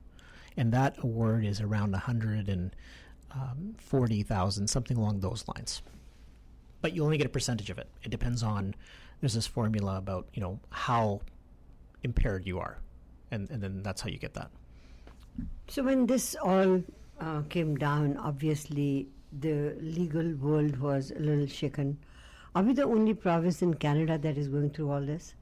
and 0.56 0.72
that 0.72 0.96
award 1.02 1.44
is 1.44 1.60
around 1.60 1.90
140,000, 1.92 4.62
um, 4.62 4.66
something 4.66 4.96
along 4.96 5.20
those 5.20 5.44
lines. 5.48 5.82
But 6.80 6.94
you 6.94 7.04
only 7.04 7.16
get 7.18 7.26
a 7.26 7.30
percentage 7.30 7.70
of 7.70 7.78
it. 7.78 7.88
It 8.02 8.10
depends 8.10 8.42
on. 8.42 8.74
There's 9.20 9.34
this 9.34 9.46
formula 9.48 9.96
about 9.98 10.28
you 10.34 10.40
know 10.40 10.60
how 10.70 11.20
impaired 12.04 12.46
you 12.46 12.60
are, 12.60 12.78
and 13.32 13.50
and 13.50 13.60
then 13.62 13.82
that's 13.82 14.00
how 14.00 14.08
you 14.08 14.18
get 14.18 14.34
that. 14.34 14.50
So 15.68 15.82
when 15.82 16.06
this 16.06 16.36
all 16.42 16.82
uh, 17.20 17.42
came 17.48 17.76
down, 17.76 18.16
obviously 18.16 19.08
the 19.40 19.76
legal 19.80 20.34
world 20.36 20.78
was 20.78 21.10
a 21.10 21.18
little 21.18 21.46
shaken. 21.46 21.98
Are 22.54 22.62
we 22.62 22.72
the 22.72 22.84
only 22.84 23.12
province 23.14 23.60
in 23.60 23.74
Canada 23.74 24.18
that 24.18 24.38
is 24.38 24.48
going 24.48 24.70
through 24.70 24.90
all 24.90 25.00
this? 25.04 25.34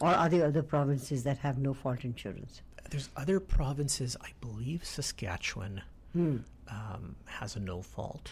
Or 0.00 0.08
are 0.08 0.28
there 0.28 0.46
other 0.46 0.62
provinces 0.62 1.22
that 1.24 1.38
have 1.38 1.58
no 1.58 1.74
fault 1.74 2.04
insurance? 2.04 2.62
There's 2.90 3.10
other 3.16 3.38
provinces, 3.40 4.16
I 4.22 4.30
believe 4.40 4.84
Saskatchewan 4.84 5.82
Hmm. 6.12 6.38
um, 6.68 7.16
has 7.26 7.56
a 7.56 7.60
no 7.60 7.82
fault. 7.82 8.30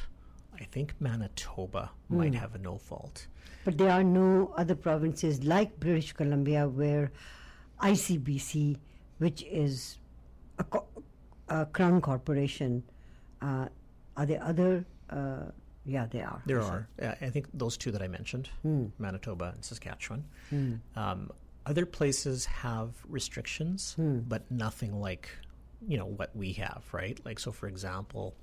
I 0.61 0.65
think 0.65 0.95
Manitoba 1.01 1.91
might 2.09 2.35
have 2.35 2.55
a 2.55 2.59
no 2.59 2.79
fault. 2.79 3.27
But 3.65 3.79
there 3.79 3.91
are 3.91 4.05
no 4.05 4.53
other 4.57 4.75
provinces 4.75 5.43
like 5.45 5.79
British 5.81 6.13
Columbia 6.13 6.69
where 6.69 7.11
ICBC, 7.81 8.79
which 9.19 9.43
is 9.45 9.99
a, 10.59 10.65
co- 10.65 10.87
a 11.49 11.67
crown 11.67 12.01
corporation, 12.01 12.83
uh, 13.41 13.67
are 14.17 14.27
there 14.27 14.43
other? 14.43 14.85
Uh, 15.11 15.51
yeah, 15.85 16.07
they 16.07 16.21
are. 16.21 16.41
There 16.47 16.61
are. 16.63 16.89
Uh, 17.01 17.15
I 17.21 17.31
think 17.31 17.47
those 17.55 17.77
two 17.77 17.91
that 17.91 18.03
I 18.03 18.09
mentioned, 18.09 18.49
Manitoba 18.99 19.53
and 19.55 19.65
Saskatchewan. 19.65 20.25
Um, 20.97 21.31
other 21.67 21.87
places 21.87 22.45
have 22.47 22.91
restrictions, 23.09 23.95
but 23.99 24.49
nothing 24.51 25.01
like 25.01 25.29
you 25.89 25.97
know 25.99 26.07
what 26.07 26.35
we 26.37 26.53
have, 26.53 26.85
right? 26.93 27.19
Like 27.25 27.41
so, 27.41 27.51
for 27.53 27.67
example, 27.69 28.35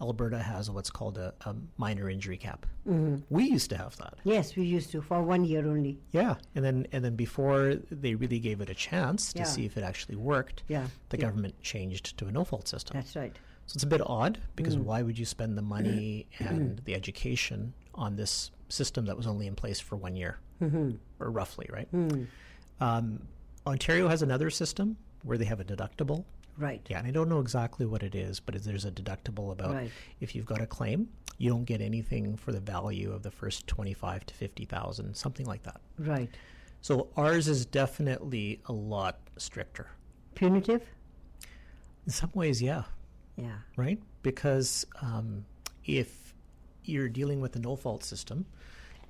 Alberta 0.00 0.38
has 0.38 0.70
what's 0.70 0.90
called 0.90 1.18
a, 1.18 1.32
a 1.46 1.54
minor 1.76 2.10
injury 2.10 2.36
cap. 2.36 2.66
Mm-hmm. 2.88 3.16
We 3.30 3.44
used 3.44 3.70
to 3.70 3.76
have 3.76 3.96
that. 3.98 4.14
Yes, 4.24 4.56
we 4.56 4.64
used 4.64 4.90
to 4.92 5.02
for 5.02 5.22
one 5.22 5.44
year 5.44 5.66
only. 5.66 5.98
Yeah, 6.10 6.36
and 6.54 6.64
then 6.64 6.86
and 6.92 7.04
then 7.04 7.16
before 7.16 7.76
they 7.90 8.14
really 8.14 8.40
gave 8.40 8.60
it 8.60 8.70
a 8.70 8.74
chance 8.74 9.32
to 9.34 9.40
Yeah. 9.40 9.44
see 9.44 9.64
if 9.64 9.76
it 9.76 9.84
actually 9.84 10.16
worked, 10.16 10.64
Yeah, 10.68 10.86
the 11.10 11.18
yeah. 11.18 11.26
government 11.26 11.60
changed 11.62 12.16
to 12.18 12.26
a 12.26 12.32
no 12.32 12.44
fault 12.44 12.66
system. 12.68 12.96
That's 12.96 13.14
right. 13.14 13.36
So 13.66 13.76
it's 13.76 13.84
a 13.84 13.86
bit 13.86 14.00
odd 14.04 14.38
because 14.56 14.76
mm. 14.76 14.82
why 14.82 15.02
would 15.02 15.18
you 15.18 15.24
spend 15.24 15.56
the 15.56 15.62
money 15.62 16.26
and 16.38 16.80
the 16.84 16.94
education 16.94 17.72
on 17.94 18.16
this 18.16 18.50
system 18.68 19.04
that 19.06 19.16
was 19.16 19.26
only 19.26 19.46
in 19.46 19.54
place 19.54 19.78
for 19.78 19.96
one 19.96 20.16
year, 20.16 20.38
mm-hmm. 20.60 20.92
or 21.20 21.30
roughly, 21.30 21.68
right? 21.72 21.90
Mm. 21.92 22.26
Um, 22.80 23.22
Ontario 23.66 24.08
has 24.08 24.22
another 24.22 24.50
system 24.50 24.96
where 25.22 25.38
they 25.38 25.44
have 25.44 25.60
a 25.60 25.64
deductible. 25.64 26.24
Right. 26.58 26.84
Yeah, 26.88 26.98
and 26.98 27.06
I 27.06 27.10
don't 27.10 27.28
know 27.28 27.40
exactly 27.40 27.86
what 27.86 28.02
it 28.02 28.14
is, 28.14 28.38
but 28.40 28.54
there's 28.62 28.84
a 28.84 28.90
deductible 28.90 29.52
about 29.52 29.74
Right. 29.74 29.90
if 30.20 30.34
you've 30.34 30.46
got 30.46 30.60
a 30.60 30.66
claim, 30.66 31.08
you 31.38 31.48
don't 31.50 31.64
get 31.64 31.80
anything 31.80 32.36
for 32.36 32.52
the 32.52 32.60
value 32.60 33.12
of 33.12 33.22
the 33.22 33.30
first 33.30 33.66
twenty-five 33.66 34.26
to 34.26 34.34
fifty 34.34 34.64
thousand, 34.64 35.14
something 35.16 35.46
like 35.46 35.62
that. 35.62 35.80
Right. 35.98 36.28
So 36.82 37.08
ours 37.16 37.48
is 37.48 37.64
definitely 37.64 38.60
a 38.66 38.72
lot 38.72 39.18
stricter. 39.38 39.88
Punitive? 40.34 40.82
In 42.06 42.12
some 42.12 42.30
ways, 42.34 42.60
yeah. 42.60 42.82
Yeah. 43.36 43.58
right? 43.76 44.00
Because 44.22 44.84
um, 45.00 45.44
if 45.84 46.34
you're 46.84 47.08
dealing 47.08 47.40
with 47.40 47.54
a 47.56 47.60
no 47.60 47.76
fault 47.76 48.04
system 48.04 48.44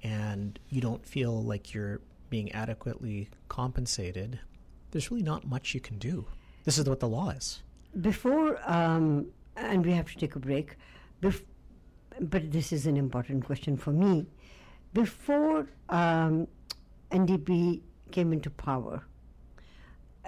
and 0.02 0.58
you 0.68 0.80
don't 0.80 1.04
feel 1.04 1.42
like 1.42 1.72
you're 1.74 2.00
being 2.30 2.52
adequately 2.52 3.28
compensated, 3.48 4.38
there's 4.90 5.10
really 5.10 5.22
not 5.22 5.46
much 5.46 5.74
you 5.74 5.80
can 5.80 5.98
do. 5.98 6.26
This 6.64 6.78
is 6.78 6.88
what 6.88 7.00
the 7.00 7.08
law 7.08 7.30
is. 7.30 7.62
Before, 8.00 8.58
um, 8.70 9.26
and 9.56 9.84
we 9.84 9.92
have 9.92 10.10
to 10.12 10.16
take 10.16 10.36
a 10.36 10.38
break, 10.38 10.76
bef- 11.20 11.44
but 12.20 12.50
this 12.50 12.72
is 12.72 12.86
an 12.86 12.96
important 12.96 13.44
question 13.44 13.76
for 13.76 13.90
me. 13.90 14.26
Before 14.94 15.66
um, 15.88 16.46
NDP 17.10 17.80
came 18.10 18.32
into 18.32 18.50
power, 18.50 19.02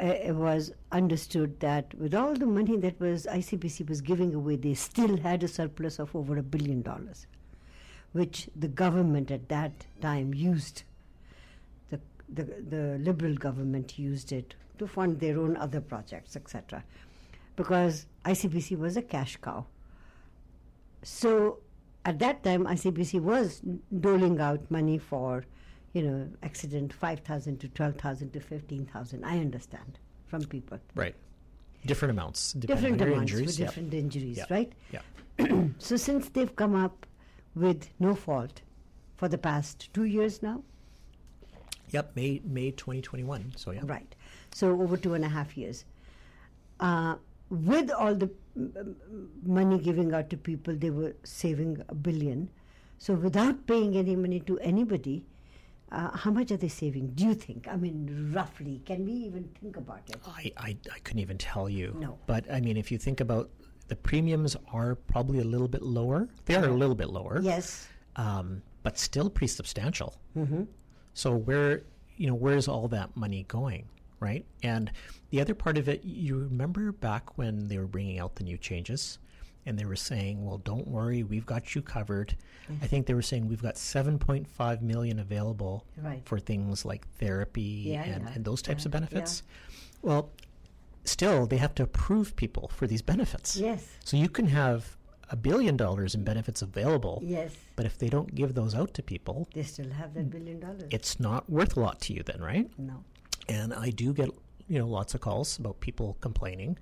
uh, 0.02 0.06
it 0.06 0.34
was 0.34 0.72
understood 0.90 1.60
that 1.60 1.94
with 1.94 2.14
all 2.14 2.34
the 2.34 2.46
money 2.46 2.76
that 2.78 2.98
was 2.98 3.26
ICBC 3.26 3.88
was 3.88 4.00
giving 4.00 4.34
away, 4.34 4.56
they 4.56 4.74
still 4.74 5.16
had 5.18 5.42
a 5.44 5.48
surplus 5.48 5.98
of 5.98 6.14
over 6.16 6.36
a 6.38 6.42
billion 6.42 6.82
dollars, 6.82 7.26
which 8.12 8.48
the 8.56 8.68
government 8.68 9.30
at 9.30 9.48
that 9.48 9.86
time 10.00 10.34
used. 10.34 10.82
The, 11.90 12.00
the, 12.28 12.44
the 12.68 12.98
liberal 12.98 13.34
government 13.34 13.98
used 13.98 14.32
it 14.32 14.54
to 14.78 14.86
fund 14.86 15.20
their 15.20 15.38
own 15.38 15.56
other 15.56 15.80
projects, 15.80 16.36
etc. 16.36 16.82
Because 17.56 18.06
ICBC 18.24 18.78
was 18.78 18.96
a 18.96 19.02
cash 19.02 19.36
cow. 19.40 19.66
So 21.02 21.58
at 22.04 22.18
that 22.18 22.42
time, 22.42 22.64
ICBC 22.64 23.20
was 23.20 23.62
doling 24.00 24.40
out 24.40 24.68
money 24.70 24.98
for, 24.98 25.44
you 25.92 26.02
know, 26.02 26.28
accident 26.42 26.92
5,000 26.92 27.58
to 27.60 27.68
12,000 27.68 28.32
to 28.32 28.40
15,000. 28.40 29.24
I 29.24 29.38
understand 29.38 29.98
from 30.26 30.44
people. 30.44 30.78
Right. 30.94 31.14
Different 31.86 32.10
amounts. 32.12 32.54
Different 32.54 33.00
amounts 33.00 33.32
injuries. 33.32 33.58
Yep. 33.58 33.68
different 33.68 33.94
injuries, 33.94 34.36
Yep. 34.38 34.50
right? 34.50 34.72
Yeah. 34.92 35.00
So 35.78 35.96
since 35.96 36.28
they've 36.30 36.54
come 36.56 36.74
up 36.74 37.06
with 37.54 37.88
no 38.00 38.14
fault 38.14 38.62
for 39.16 39.28
the 39.28 39.38
past 39.38 39.92
two 39.92 40.04
years 40.04 40.42
now, 40.42 40.62
Yep. 41.90 42.16
May 42.16 42.40
May 42.44 42.70
2021. 42.72 43.52
So 43.56 43.70
yeah. 43.70 43.80
Right. 43.84 44.14
So 44.54 44.70
over 44.80 44.96
two 44.96 45.14
and 45.14 45.24
a 45.24 45.28
half 45.28 45.56
years. 45.58 45.84
Uh, 46.80 47.16
with 47.50 47.90
all 47.90 48.14
the 48.14 48.30
money 49.44 49.78
giving 49.78 50.14
out 50.14 50.30
to 50.30 50.36
people, 50.36 50.74
they 50.74 50.90
were 50.90 51.14
saving 51.24 51.82
a 51.88 51.94
billion. 51.94 52.48
So 52.98 53.14
without 53.14 53.66
paying 53.66 53.96
any 53.96 54.16
money 54.16 54.40
to 54.40 54.58
anybody, 54.60 55.26
uh, 55.92 56.16
how 56.16 56.30
much 56.30 56.50
are 56.52 56.56
they 56.56 56.68
saving? 56.68 57.08
Do 57.14 57.26
you 57.26 57.34
think? 57.34 57.66
I 57.68 57.76
mean, 57.76 58.32
roughly. 58.34 58.80
Can 58.86 59.04
we 59.04 59.12
even 59.12 59.48
think 59.60 59.76
about 59.76 60.02
it? 60.08 60.16
I, 60.26 60.52
I, 60.56 60.76
I 60.92 60.98
couldn't 61.00 61.20
even 61.20 61.38
tell 61.38 61.68
you. 61.68 61.94
No. 61.98 62.18
But 62.26 62.50
I 62.50 62.60
mean, 62.60 62.76
if 62.76 62.90
you 62.90 62.98
think 62.98 63.20
about 63.20 63.50
the 63.88 63.96
premiums 63.96 64.56
are 64.72 64.94
probably 64.94 65.40
a 65.40 65.44
little 65.44 65.68
bit 65.68 65.82
lower. 65.82 66.28
They 66.46 66.54
are 66.54 66.64
a 66.64 66.72
little 66.72 66.94
bit 66.94 67.10
lower. 67.10 67.40
Yes. 67.42 67.88
um, 68.16 68.62
but 68.82 68.98
still 68.98 69.28
pretty 69.30 69.52
substantial. 69.52 70.14
Mm-hmm. 70.36 70.64
So 71.14 71.34
where 71.36 71.82
you 72.16 72.26
know 72.28 72.34
where's 72.34 72.68
all 72.68 72.88
that 72.88 73.16
money 73.16 73.44
going, 73.48 73.88
right? 74.24 74.44
And 74.62 74.90
the 75.30 75.40
other 75.40 75.54
part 75.54 75.76
of 75.78 75.88
it, 75.88 76.02
you 76.04 76.36
remember 76.38 76.90
back 76.92 77.36
when 77.38 77.68
they 77.68 77.78
were 77.78 77.86
bringing 77.86 78.18
out 78.18 78.34
the 78.36 78.44
new 78.44 78.56
changes, 78.58 79.18
and 79.66 79.78
they 79.78 79.84
were 79.84 79.96
saying, 79.96 80.44
"Well, 80.44 80.58
don't 80.58 80.88
worry, 80.88 81.22
we've 81.22 81.46
got 81.46 81.74
you 81.74 81.82
covered." 81.82 82.34
Mm-hmm. 82.70 82.84
I 82.84 82.86
think 82.86 83.06
they 83.06 83.14
were 83.14 83.22
saying 83.30 83.46
we've 83.48 83.62
got 83.62 83.74
7.5 83.76 84.80
million 84.82 85.18
available 85.18 85.84
Right. 86.02 86.22
for 86.24 86.38
things 86.40 86.84
like 86.84 87.06
therapy 87.18 87.84
Yeah, 87.92 88.02
and, 88.04 88.24
yeah, 88.24 88.32
and 88.34 88.44
those 88.44 88.62
types 88.62 88.82
yeah, 88.84 88.88
of 88.88 88.92
benefits. 88.92 89.42
Well, 90.02 90.30
still 91.04 91.46
they 91.46 91.58
have 91.58 91.74
to 91.76 91.82
approve 91.82 92.34
people 92.36 92.68
for 92.76 92.86
these 92.86 93.02
benefits. 93.02 93.56
Yes. 93.56 93.86
So 94.04 94.16
you 94.16 94.28
can 94.28 94.46
have 94.46 94.96
a 95.30 95.36
billion 95.36 95.76
dollars 95.76 96.14
in 96.14 96.22
benefits 96.24 96.60
available, 96.62 97.20
Yes. 97.24 97.52
but 97.76 97.86
if 97.86 97.96
they 97.98 98.08
don't 98.08 98.34
give 98.34 98.54
those 98.54 98.74
out 98.74 98.92
to 98.94 99.02
people, 99.02 99.48
They 99.54 99.62
still 99.62 99.90
have 99.90 100.12
that 100.14 100.30
billion 100.30 100.60
dollars. 100.60 100.88
it's 100.90 101.18
not 101.18 101.48
worth 101.48 101.76
a 101.76 101.80
lot 101.80 102.00
to 102.02 102.12
you 102.14 102.22
then, 102.22 102.40
right? 102.42 102.68
no. 102.78 103.02
And 103.48 103.72
I 103.74 103.90
do 103.90 104.12
get, 104.12 104.30
you 104.68 104.78
know, 104.78 104.86
lots 104.86 105.14
of 105.14 105.20
calls 105.20 105.58
about 105.58 105.80
people 105.80 106.16
complaining. 106.20 106.78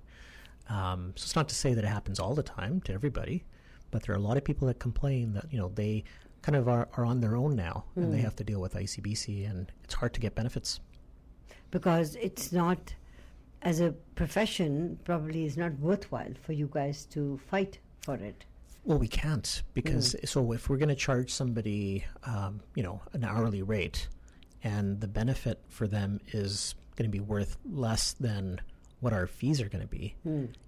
Um, 0.69 1.13
so 1.17 1.25
it's 1.25 1.37
not 1.37 1.49
to 1.49 1.55
say 1.55 1.75
that 1.75 1.85
it 1.85 1.89
happens 1.89 2.21
all 2.21 2.35
the 2.35 2.43
time 2.43 2.81
to 2.83 2.93
everybody, 2.93 3.45
but 3.91 4.03
there 4.05 4.15
are 4.15 4.19
a 4.19 4.23
lot 4.23 4.37
of 4.37 4.45
people 4.45 4.69
that 4.69 4.79
complain 4.79 5.33
that, 5.35 5.47
you 5.53 5.59
know, 5.59 5.69
they 5.69 6.05
kind 6.43 6.57
of 6.57 6.69
are, 6.69 6.89
are 6.97 7.05
on 7.05 7.21
their 7.21 7.37
own 7.37 7.55
now 7.57 7.85
and 7.97 8.13
they 8.13 8.19
have 8.19 8.35
to 8.37 8.45
deal 8.45 8.61
with 8.61 8.75
ICBC 8.75 9.49
and 9.49 9.71
it's 9.85 9.95
hard 9.95 10.13
to 10.15 10.21
get 10.21 10.35
benefits. 10.35 10.81
because 11.71 12.17
it's 12.17 12.53
not 12.53 12.95
as 13.63 13.81
a 13.81 13.93
profession 14.17 14.99
probably 15.05 15.45
is 15.45 15.57
not 15.57 15.73
worthwhile 15.79 16.33
for 16.43 16.53
you 16.53 16.69
guys 16.73 17.05
to 17.07 17.39
fight 17.49 17.79
for 18.03 18.17
it 18.17 18.45
Well, 18.85 18.99
we 18.99 19.07
can't 19.09 19.63
because 19.73 20.15
Mm. 20.15 20.29
so 20.29 20.53
if 20.53 20.69
we're 20.69 20.79
going 20.79 20.89
to 20.89 20.97
charge 20.97 21.31
somebody, 21.33 22.05
um, 22.25 22.61
you 22.75 22.83
know, 22.83 23.01
an 23.13 23.23
hourly 23.25 23.63
rate, 23.63 24.09
and 24.65 25.01
the 25.01 25.09
benefit 25.09 25.61
for 25.69 25.87
them 25.87 26.21
is 26.33 26.75
going 26.97 27.09
to 27.11 27.13
be 27.13 27.21
worth 27.21 27.57
less 27.71 28.13
than 28.13 28.61
what 29.01 29.13
our 29.13 29.27
fees 29.27 29.61
are 29.61 29.69
going 29.69 29.83
to 29.83 29.89
be, 29.89 30.15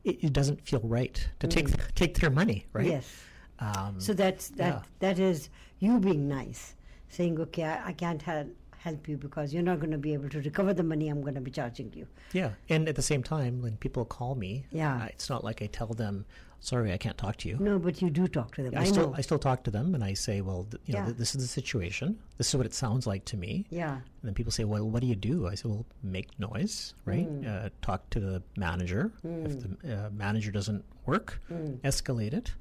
it, 0.05 0.25
it 0.25 0.33
doesn't 0.33 0.61
feel 0.67 0.81
right 0.83 1.29
to 1.39 1.47
take 1.47 1.69
take 1.95 2.19
their 2.19 2.31
money, 2.31 2.67
right? 2.73 2.87
Mm. 2.87 2.91
yes 2.91 3.23
Um, 3.61 4.01
so 4.01 4.13
that's 4.13 4.49
that 4.61 4.75
yeah. 4.75 4.83
that 4.99 5.19
is 5.21 5.49
you 5.79 6.01
being 6.01 6.27
nice 6.29 6.75
saying 7.09 7.39
okay 7.41 7.63
i, 7.65 7.89
I 7.91 7.93
can't 7.93 8.21
help 8.21 8.49
help 8.79 9.07
you 9.09 9.17
because 9.17 9.55
you're 9.55 9.63
not 9.63 9.79
going 9.79 9.93
to 9.93 9.99
be 10.09 10.13
able 10.13 10.29
to 10.31 10.41
recover 10.41 10.75
the 10.75 10.83
money 10.83 11.09
i'm 11.09 11.23
going 11.23 11.37
to 11.37 11.41
be 11.41 11.53
charging 11.53 11.93
you 11.95 12.07
yeah, 12.33 12.51
and 12.69 12.89
at 12.89 12.97
the 12.97 13.03
same 13.13 13.23
time, 13.23 13.63
when 13.63 13.77
people 13.77 14.05
call 14.05 14.35
me, 14.35 14.67
Yeah. 14.73 14.97
uh, 14.97 15.05
it's 15.07 15.31
not 15.31 15.45
like 15.45 15.63
I 15.63 15.67
tell 15.67 15.87
them, 15.95 16.25
sorry, 16.65 16.93
I 16.93 16.97
can't 16.99 17.17
talk 17.19 17.37
to 17.39 17.49
you. 17.49 17.57
No, 17.61 17.79
but 17.79 18.01
you 18.03 18.11
do 18.11 18.27
talk 18.27 18.55
to 18.57 18.63
them. 18.63 18.73
I, 18.77 18.81
I, 18.81 18.85
still 18.85 19.09
know. 19.11 19.15
I 19.17 19.21
still 19.21 19.39
talk 19.39 19.63
to 19.65 19.71
them 19.71 19.95
and 19.95 20.03
I 20.03 20.15
say, 20.15 20.41
well, 20.41 20.67
th- 20.71 20.83
you 20.87 20.95
know, 20.95 21.05
th- 21.05 21.17
this 21.17 21.35
is 21.35 21.43
the 21.43 21.49
situation. 21.49 22.19
This 22.39 22.49
is 22.49 22.57
what 22.57 22.67
it 22.67 22.75
sounds 22.75 23.07
like 23.07 23.25
to 23.27 23.37
me. 23.37 23.67
yeah. 23.71 23.93
And 23.95 24.03
then 24.23 24.35
people 24.35 24.51
say, 24.53 24.65
well, 24.65 24.89
what 24.89 25.01
do 25.03 25.07
you 25.07 25.15
do? 25.17 25.47
I 25.47 25.55
say, 25.55 25.69
well, 25.69 25.85
make 26.03 26.29
noise, 26.41 26.95
right? 27.05 27.27
Hmm. 27.27 27.45
Uh, 27.47 27.69
talk 27.83 28.09
to 28.11 28.21
the 28.21 28.43
manager. 28.57 29.13
If 29.23 29.61
the 29.61 29.97
uh, 30.07 30.11
manager 30.11 30.51
doesn't 30.51 30.85
work, 31.07 31.41
Hmm. 31.49 31.75
escalate 31.85 32.33
it 32.33 32.53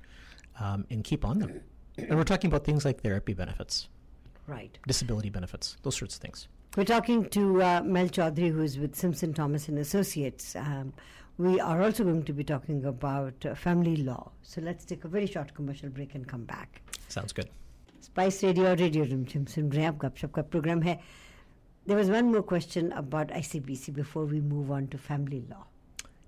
um, 0.60 0.86
and 0.89 1.03
keep 1.03 1.24
on 1.25 1.39
them. 1.39 1.62
And 1.98 2.15
we're 2.17 2.24
talking 2.24 2.50
about 2.50 2.65
things 2.65 2.83
like 2.86 3.01
therapy 3.01 3.33
benefits, 3.33 3.88
Right. 4.47 4.77
Disability 4.88 5.29
benefits, 5.29 5.77
those 5.83 5.95
sorts 5.95 6.15
of 6.15 6.21
things. 6.21 6.47
We're 6.75 6.85
talking 6.85 7.29
to 7.29 7.62
uh, 7.62 7.81
Mel 7.85 8.07
Chaudhary, 8.07 8.51
who 8.51 8.62
is 8.62 8.79
with 8.79 8.95
Simpson 8.95 9.33
Thomas 9.33 9.67
and 9.69 9.77
Associates. 9.79 10.55
Um, 10.55 10.93
we 11.38 11.59
are 11.59 11.81
also 11.81 12.03
going 12.03 12.23
to 12.23 12.33
be 12.33 12.43
talking 12.43 12.85
about 12.85 13.45
uh, 13.45 13.55
family 13.55 13.95
law. 13.97 14.31
So 14.41 14.62
let's 14.62 14.85
take 14.85 15.03
a 15.03 15.07
very 15.07 15.27
short 15.27 15.53
commercial 15.53 15.89
break 15.89 16.15
and 16.15 16.27
come 16.27 16.43
back. 16.43 16.81
Sounds 17.09 17.31
good. 17.31 17.50
Spice 18.01 18.43
Radio 18.43 18.75
Radio 18.75 19.05
Room, 19.05 19.27
Simpson. 19.27 19.47
सुन 19.47 19.71
रहे 19.71 19.81
हैं 19.81 19.89
आप 19.89 19.97
गपशप 19.97 20.33
का 20.33 20.41
programme 20.41 20.81
है 20.81 21.00
there 21.88 21.97
was 21.97 22.09
one 22.09 22.25
more 22.25 22.41
question 22.50 22.89
about 22.89 23.31
I 23.31 23.41
C 23.41 23.59
B 23.59 23.75
C 23.75 23.91
before 23.91 24.25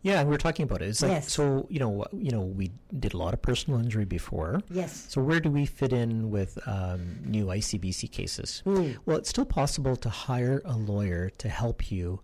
yeah, 0.06 0.24
we 0.24 0.30
were 0.30 0.38
talking 0.38 0.64
about 0.64 0.84
it. 0.84 0.90
It's 0.90 1.02
like 1.02 1.12
Yes. 1.12 1.34
so 1.34 1.66
you 1.70 1.80
know 1.80 2.06
you 2.14 2.32
know 2.32 2.42
we 2.42 2.72
did 3.00 3.14
a 3.16 3.18
lot 3.18 3.34
of 3.34 3.42
personal 3.42 3.80
injury 3.80 4.06
before. 4.06 4.62
Yes. 4.70 5.08
So 5.10 5.20
where 5.20 5.40
do 5.40 5.50
we 5.50 5.66
fit 5.66 5.92
in 5.94 6.30
with 6.30 6.60
um, 6.68 7.02
new 7.26 7.46
ICBC 7.48 8.12
cases? 8.12 8.62
Well, 8.66 9.18
it's 9.18 9.30
still 9.30 9.46
possible 9.46 9.96
to 9.96 10.10
hire 10.10 10.62
a 10.64 10.78
lawyer 10.78 11.32
to 11.40 11.50
help 11.50 11.92
you 11.92 12.22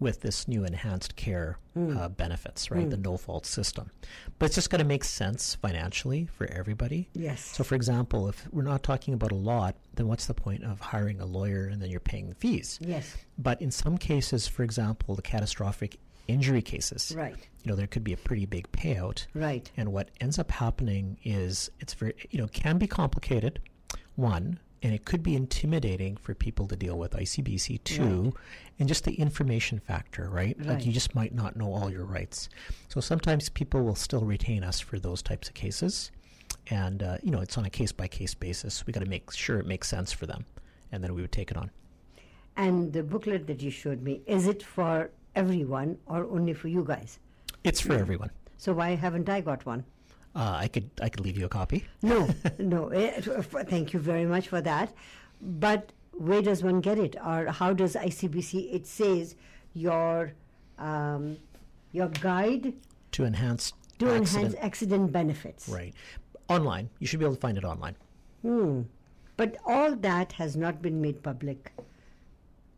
with 0.00 0.22
this 0.22 0.48
new 0.48 0.64
enhanced 0.64 1.14
care 1.14 1.58
uh, 1.76 2.08
benefits, 2.08 2.70
right? 2.70 2.88
The 2.88 2.96
no 2.96 3.16
fault 3.18 3.44
system, 3.46 3.90
but 4.38 4.46
it's 4.46 4.54
just 4.54 4.70
going 4.70 4.80
to 4.80 4.84
make 4.94 5.04
sense 5.04 5.54
financially 5.54 6.26
for 6.36 6.46
everybody. 6.50 7.10
Yes. 7.14 7.40
So, 7.56 7.62
for 7.62 7.74
example, 7.76 8.26
if 8.28 8.48
we're 8.50 8.62
not 8.74 8.82
talking 8.82 9.12
about 9.14 9.30
a 9.30 9.36
lot, 9.36 9.76
then 9.94 10.08
what's 10.08 10.24
the 10.26 10.34
point 10.34 10.64
of 10.64 10.80
hiring 10.80 11.20
a 11.20 11.26
lawyer 11.26 11.66
and 11.66 11.80
then 11.82 11.90
you're 11.90 12.00
paying 12.00 12.28
the 12.30 12.34
fees? 12.34 12.78
Yes. 12.82 13.14
But 13.38 13.60
in 13.62 13.70
some 13.70 13.98
cases, 13.98 14.48
for 14.48 14.62
example, 14.62 15.14
the 15.14 15.22
catastrophic 15.22 15.98
injury 16.30 16.62
cases, 16.62 17.12
Right. 17.16 17.36
you 17.62 17.70
know, 17.70 17.76
there 17.76 17.86
could 17.86 18.04
be 18.04 18.12
a 18.12 18.16
pretty 18.16 18.46
big 18.46 18.70
payout. 18.72 19.26
Right. 19.34 19.70
And 19.76 19.92
what 19.92 20.10
ends 20.20 20.38
up 20.38 20.50
happening 20.50 21.18
is 21.24 21.70
it's 21.80 21.94
very, 21.94 22.14
you 22.30 22.38
know, 22.40 22.46
can 22.48 22.78
be 22.78 22.86
complicated, 22.86 23.60
one, 24.16 24.58
and 24.82 24.94
it 24.94 25.04
could 25.04 25.22
be 25.22 25.34
intimidating 25.36 26.16
for 26.16 26.34
people 26.34 26.66
to 26.68 26.76
deal 26.76 26.96
with 26.98 27.12
ICBC, 27.12 27.84
two, 27.84 28.32
and 28.78 28.88
just 28.88 29.04
the 29.04 29.12
information 29.14 29.78
factor, 29.78 30.30
right? 30.30 30.58
Like 30.64 30.86
you 30.86 30.92
just 30.92 31.14
might 31.14 31.34
not 31.34 31.54
know 31.54 31.72
all 31.74 31.90
your 31.90 32.04
rights. 32.06 32.48
So 32.88 33.00
sometimes 33.00 33.50
people 33.50 33.82
will 33.82 33.94
still 33.94 34.22
retain 34.22 34.64
us 34.64 34.80
for 34.80 34.98
those 34.98 35.20
types 35.22 35.48
of 35.48 35.54
cases. 35.54 36.10
And, 36.68 37.02
uh, 37.02 37.18
you 37.22 37.30
know, 37.30 37.40
it's 37.40 37.58
on 37.58 37.66
a 37.66 37.70
case 37.70 37.92
by 37.92 38.08
case 38.08 38.32
basis. 38.34 38.86
We 38.86 38.92
got 38.94 39.00
to 39.00 39.08
make 39.08 39.30
sure 39.32 39.58
it 39.58 39.66
makes 39.66 39.88
sense 39.88 40.12
for 40.12 40.24
them. 40.26 40.46
And 40.92 41.04
then 41.04 41.14
we 41.14 41.20
would 41.20 41.32
take 41.32 41.50
it 41.50 41.56
on. 41.58 41.70
And 42.56 42.92
the 42.92 43.02
booklet 43.02 43.46
that 43.48 43.60
you 43.62 43.70
showed 43.70 44.02
me, 44.02 44.22
is 44.26 44.46
it 44.46 44.62
for 44.62 45.10
everyone 45.34 45.98
or 46.06 46.24
only 46.24 46.52
for 46.54 46.68
you 46.68 46.84
guys? 46.84 47.18
It's 47.64 47.80
for 47.80 47.94
everyone. 47.94 48.30
So 48.58 48.72
why 48.72 48.94
haven't 48.94 49.28
I 49.28 49.40
got 49.40 49.64
one? 49.66 49.84
Uh, 50.34 50.56
I 50.60 50.68
could 50.68 50.88
I 51.02 51.08
could 51.08 51.20
leave 51.24 51.36
you 51.36 51.46
a 51.46 51.48
copy. 51.48 51.84
No, 52.02 52.28
no. 52.58 52.88
eh, 52.88 53.20
f- 53.26 53.54
Thank 53.68 53.92
you 53.92 54.00
very 54.00 54.26
much 54.26 54.48
for 54.48 54.60
that. 54.60 54.92
But 55.42 55.92
where 56.12 56.42
does 56.42 56.62
one 56.62 56.80
get 56.80 56.98
it, 56.98 57.16
or 57.24 57.46
how 57.46 57.72
does 57.72 57.94
ICBC? 57.94 58.72
It 58.72 58.86
says 58.86 59.34
your 59.74 60.32
um, 60.78 61.36
your 61.92 62.08
guide 62.08 62.74
To 63.12 63.24
enhance 63.24 63.72
to 63.98 64.06
accident, 64.10 64.28
enhance 64.36 64.54
accident 64.60 65.12
benefits. 65.12 65.68
right? 65.68 65.94
Online, 66.48 66.88
you 67.00 67.06
should 67.06 67.18
be 67.18 67.24
able 67.24 67.34
to 67.34 67.40
find 67.40 67.58
it 67.58 67.64
online. 67.64 67.96
Hmm. 68.42 68.82
But 69.36 69.56
all 69.66 69.94
that 69.96 70.32
has 70.32 70.56
not 70.56 70.80
been 70.82 71.00
made 71.00 71.22
public, 71.22 71.72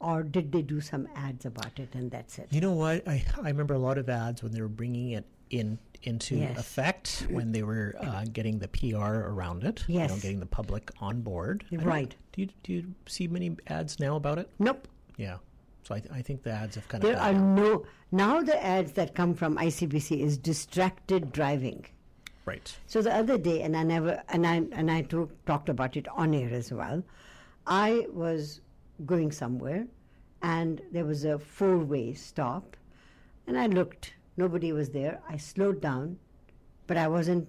or 0.03 0.23
did 0.23 0.53
they 0.53 0.63
do 0.63 0.81
some 0.81 1.09
ads 1.15 1.47
about 1.47 1.79
it 1.79 1.95
and 1.95 2.11
that's 2.11 2.39
it? 2.39 2.49
You 2.51 2.61
know 2.61 2.73
what? 2.73 3.07
I 3.09 3.25
I 3.43 3.49
remember 3.49 3.75
a 3.75 3.79
lot 3.79 3.99
of 3.99 4.09
ads 4.09 4.43
when 4.43 4.53
they 4.53 4.61
were 4.61 4.69
bringing 4.69 5.11
it 5.13 5.25
in 5.51 5.79
into 6.03 6.37
Yes. 6.37 6.59
effect 6.59 7.27
when 7.31 7.53
they 7.53 7.63
were 7.63 7.95
uh, 8.01 8.25
getting 8.33 8.59
the 8.59 8.69
PR 8.69 9.15
around 9.33 9.63
it. 9.65 9.85
You 9.87 10.01
know, 10.01 10.17
getting 10.17 10.41
the 10.41 10.47
public 10.47 10.91
on 11.01 11.21
board. 11.23 11.65
Right. 11.71 12.15
Do 12.33 12.41
you 12.43 12.49
do 12.65 12.73
you 12.73 12.95
see 13.07 13.29
many 13.29 13.57
ads 13.69 14.01
now 14.01 14.17
about 14.17 14.39
it? 14.39 14.51
Nope. 14.59 14.89
Yeah. 15.17 15.37
So 15.85 15.95
I, 15.97 16.03
I 16.19 16.23
think 16.23 16.43
the 16.43 16.51
ads 16.53 16.75
have 16.77 16.89
kind 16.89 17.03
There 17.03 17.13
of 17.13 17.19
There 17.19 17.29
are 17.29 17.33
down. 17.33 17.55
no 17.55 17.85
now 18.11 18.43
the 18.43 18.59
ads 18.65 18.93
that 18.93 19.15
come 19.15 19.35
from 19.35 19.57
ICBC 19.57 20.21
is 20.21 20.37
distracted 20.39 21.33
driving. 21.33 21.87
right. 22.45 22.69
So 22.87 23.03
the 23.03 23.15
other 23.15 23.39
day, 23.39 23.63
and 23.63 23.77
I 23.77 23.83
never, 23.85 24.23
and 24.29 24.47
I 24.47 24.57
and 24.81 24.91
I 24.91 25.03
to- 25.13 25.31
talked 25.47 25.69
about 25.69 25.97
it 25.97 26.07
on 26.09 26.35
air 26.35 26.51
as 26.53 26.73
well. 26.73 27.03
I 27.67 28.07
was 28.13 28.61
going 29.07 29.33
somewhere, 29.33 29.87
and 30.43 30.81
there 30.93 31.05
was 31.05 31.25
a 31.25 31.39
four-way 31.39 32.15
stop, 32.15 32.77
and 33.47 33.59
I 33.59 33.67
looked. 33.67 34.15
Nobody 34.37 34.73
was 34.73 34.91
there. 34.91 35.21
I 35.29 35.37
slowed 35.37 35.81
down, 35.81 36.19
but 36.87 36.97
I 36.97 37.09
wasn't 37.09 37.49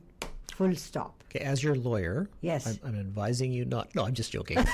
full 0.52 0.76
stop. 0.76 1.24
Okay, 1.36 1.44
as 1.44 1.63
your 1.63 1.76
lawyer, 1.76 2.30
Yes. 2.42 2.68
I'm, 2.68 2.80
I'm 2.89 3.00
advising 3.00 3.52
you 3.52 3.66
not. 3.66 3.94
No, 3.96 4.06
I'm 4.06 4.13
just 4.13 4.32
joking. 4.32 4.58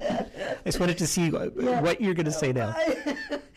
I 0.00 0.26
just 0.64 0.80
wanted 0.80 0.98
to 0.98 1.06
see 1.06 1.30
what, 1.30 1.54
what 1.54 2.00
you're 2.00 2.14
going 2.14 2.26
to 2.26 2.32
say 2.32 2.52
now. 2.52 2.74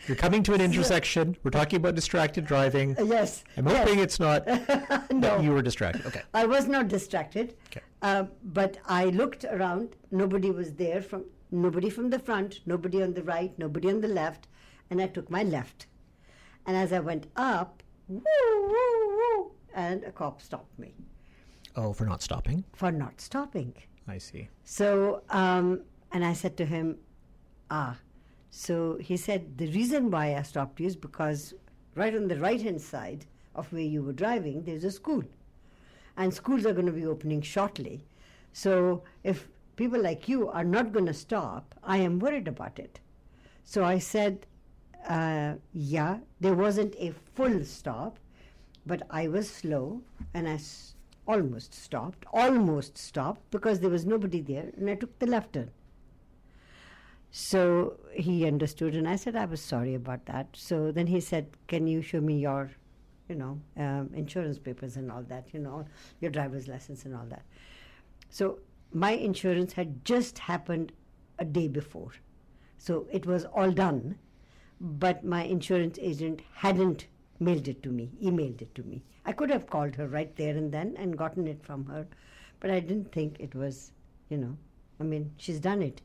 You're 0.06 0.16
coming 0.16 0.42
to 0.44 0.54
an 0.54 0.60
intersection. 0.62 1.36
We're 1.42 1.50
talking 1.50 1.76
about 1.76 1.94
distracted 1.94 2.46
driving. 2.46 2.96
Yes. 3.04 3.44
I'm 3.58 3.66
yes. 3.66 3.76
hoping 3.76 3.98
it's 3.98 4.18
not 4.18 4.46
that 4.46 5.40
you 5.42 5.52
were 5.52 5.60
distracted. 5.60 6.06
Okay. 6.06 6.22
I 6.32 6.46
was 6.46 6.66
not 6.66 6.88
distracted, 6.88 7.56
Okay. 7.66 7.82
uh, 8.00 8.24
but 8.44 8.78
I 8.86 9.06
looked 9.06 9.44
around. 9.44 9.96
Nobody 10.10 10.50
was 10.50 10.72
there 10.72 11.02
from 11.02 11.24
nobody 11.50 11.90
from 11.90 12.10
the 12.10 12.18
front, 12.18 12.60
nobody 12.66 13.02
on 13.02 13.14
the 13.14 13.22
right, 13.22 13.56
nobody 13.58 13.88
on 13.90 14.00
the 14.00 14.08
left, 14.08 14.48
and 14.90 15.00
I 15.00 15.06
took 15.06 15.30
my 15.30 15.42
left. 15.42 15.86
And 16.66 16.76
as 16.76 16.92
I 16.92 17.00
went 17.00 17.26
up, 17.36 17.82
woo 18.08 18.22
woo 18.22 19.16
woo, 19.16 19.50
and 19.74 20.04
a 20.04 20.12
cop 20.12 20.40
stopped 20.42 20.78
me 20.78 20.94
Oh, 21.76 21.92
for 21.92 22.04
not 22.06 22.22
stopping. 22.22 22.64
for 22.74 22.90
not 22.92 23.20
stopping. 23.20 23.74
I 24.06 24.18
see. 24.18 24.48
So, 24.64 25.22
um, 25.30 25.82
and 26.12 26.24
I 26.24 26.32
said 26.32 26.56
to 26.58 26.64
him, 26.64 26.96
ah. 27.70 27.96
So 28.50 28.96
he 29.00 29.16
said, 29.16 29.58
the 29.58 29.70
reason 29.72 30.10
why 30.10 30.34
I 30.34 30.42
stopped 30.42 30.80
you 30.80 30.86
is 30.86 30.96
because 30.96 31.52
right 31.94 32.14
on 32.14 32.26
the 32.28 32.38
right 32.40 32.60
hand 32.60 32.80
side 32.80 33.26
of 33.54 33.70
where 33.72 33.82
you 33.82 34.02
were 34.02 34.14
driving, 34.14 34.62
there's 34.64 34.84
a 34.84 34.90
school. 34.90 35.22
And 36.16 36.32
schools 36.32 36.64
are 36.66 36.72
going 36.72 36.86
to 36.86 36.92
be 36.92 37.06
opening 37.06 37.42
shortly. 37.42 38.04
So 38.52 39.02
if 39.22 39.48
people 39.78 40.02
like 40.02 40.28
you 40.28 40.48
are 40.48 40.64
not 40.64 40.92
going 40.92 41.06
to 41.06 41.14
stop, 41.14 41.74
I 41.82 41.98
am 41.98 42.18
worried 42.18 42.48
about 42.48 42.78
it. 42.78 43.00
So 43.64 43.84
I 43.84 43.98
said, 43.98 44.46
uh, 45.08 45.54
yeah, 45.72 46.18
there 46.40 46.54
wasn't 46.54 46.94
a 46.98 47.12
full 47.34 47.64
stop, 47.64 48.18
but 48.86 49.02
I 49.10 49.28
was 49.28 49.48
slow 49.48 50.02
and 50.34 50.48
I 50.48 50.54
s- 50.54 50.94
almost 51.26 51.74
stopped, 51.74 52.24
almost 52.32 52.98
stopped 52.98 53.50
because 53.50 53.80
there 53.80 53.90
was 53.90 54.04
nobody 54.04 54.40
there 54.40 54.70
and 54.76 54.90
I 54.90 54.94
took 54.96 55.18
the 55.18 55.26
left 55.26 55.52
turn. 55.52 55.70
So 57.30 57.98
he 58.12 58.46
understood 58.46 58.94
and 58.94 59.06
I 59.06 59.16
said, 59.16 59.36
I 59.36 59.44
was 59.44 59.60
sorry 59.60 59.94
about 59.94 60.24
that. 60.26 60.48
So 60.54 60.90
then 60.90 61.06
he 61.06 61.20
said, 61.20 61.46
Can 61.66 61.86
you 61.86 62.00
show 62.02 62.20
me 62.20 62.38
your, 62.40 62.70
you 63.28 63.34
know, 63.34 63.60
um, 63.76 64.10
insurance 64.14 64.58
papers 64.58 64.96
and 64.96 65.12
all 65.12 65.22
that, 65.28 65.52
you 65.52 65.60
know, 65.60 65.86
your 66.20 66.30
driver's 66.30 66.68
license 66.68 67.04
and 67.04 67.14
all 67.14 67.26
that. 67.26 67.42
So 68.30 68.58
my 68.92 69.10
insurance 69.12 69.72
had 69.72 70.04
just 70.04 70.38
happened 70.38 70.92
a 71.38 71.44
day 71.44 71.68
before. 71.68 72.12
So 72.78 73.06
it 73.12 73.26
was 73.26 73.44
all 73.46 73.70
done, 73.70 74.18
but 74.80 75.24
my 75.24 75.44
insurance 75.44 75.98
agent 76.00 76.40
hadn't 76.54 77.06
mailed 77.40 77.68
it 77.68 77.82
to 77.82 77.90
me, 77.90 78.10
emailed 78.22 78.62
it 78.62 78.74
to 78.74 78.82
me. 78.82 79.02
I 79.24 79.32
could 79.32 79.50
have 79.50 79.68
called 79.68 79.94
her 79.96 80.08
right 80.08 80.34
there 80.36 80.56
and 80.56 80.72
then 80.72 80.94
and 80.96 81.16
gotten 81.18 81.46
it 81.46 81.62
from 81.62 81.84
her, 81.86 82.06
but 82.60 82.70
I 82.70 82.80
didn't 82.80 83.12
think 83.12 83.36
it 83.38 83.54
was, 83.54 83.92
you 84.30 84.38
know, 84.38 84.56
I 85.00 85.04
mean, 85.04 85.30
she's 85.36 85.60
done 85.60 85.82
it. 85.82 86.00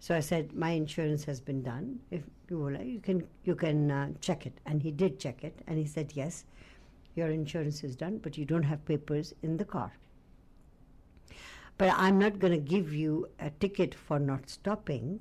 So 0.00 0.14
I 0.14 0.20
said, 0.20 0.52
my 0.52 0.70
insurance 0.70 1.24
has 1.24 1.40
been 1.40 1.62
done. 1.62 1.98
If 2.10 2.22
you 2.48 2.58
will, 2.58 2.80
you 2.80 3.00
can 3.00 3.26
you 3.44 3.54
can 3.56 3.90
uh, 3.90 4.08
check 4.20 4.46
it. 4.46 4.52
And 4.66 4.80
he 4.82 4.90
did 4.92 5.18
check 5.18 5.42
it, 5.42 5.58
and 5.66 5.76
he 5.78 5.86
said, 5.86 6.12
yes, 6.14 6.44
your 7.16 7.28
insurance 7.30 7.82
is 7.82 7.96
done, 7.96 8.18
but 8.18 8.38
you 8.38 8.44
don't 8.44 8.62
have 8.62 8.84
papers 8.84 9.34
in 9.42 9.56
the 9.56 9.64
car. 9.64 9.92
But 11.78 11.94
I'm 11.96 12.18
not 12.18 12.38
going 12.38 12.52
to 12.52 12.58
give 12.58 12.92
you 12.92 13.28
a 13.38 13.50
ticket 13.50 13.94
for 13.94 14.18
not 14.18 14.50
stopping, 14.50 15.20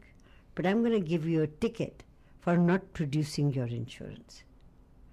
but 0.56 0.66
I'm 0.66 0.82
going 0.82 1.00
to 1.00 1.08
give 1.08 1.28
you 1.28 1.44
a 1.44 1.48
ticket 1.48 2.04
for 2.40 2.58
not 2.58 2.94
producing 2.94 3.54
your 3.54 3.68
insurance. 3.68 4.44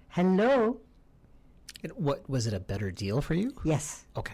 Hello? 0.09 0.79
What 1.93 2.27
was 2.29 2.47
it 2.47 2.53
a 2.53 2.59
better 2.59 2.89
deal 2.89 3.21
for 3.21 3.35
you? 3.35 3.53
Yes. 3.63 4.05
Okay. 4.17 4.33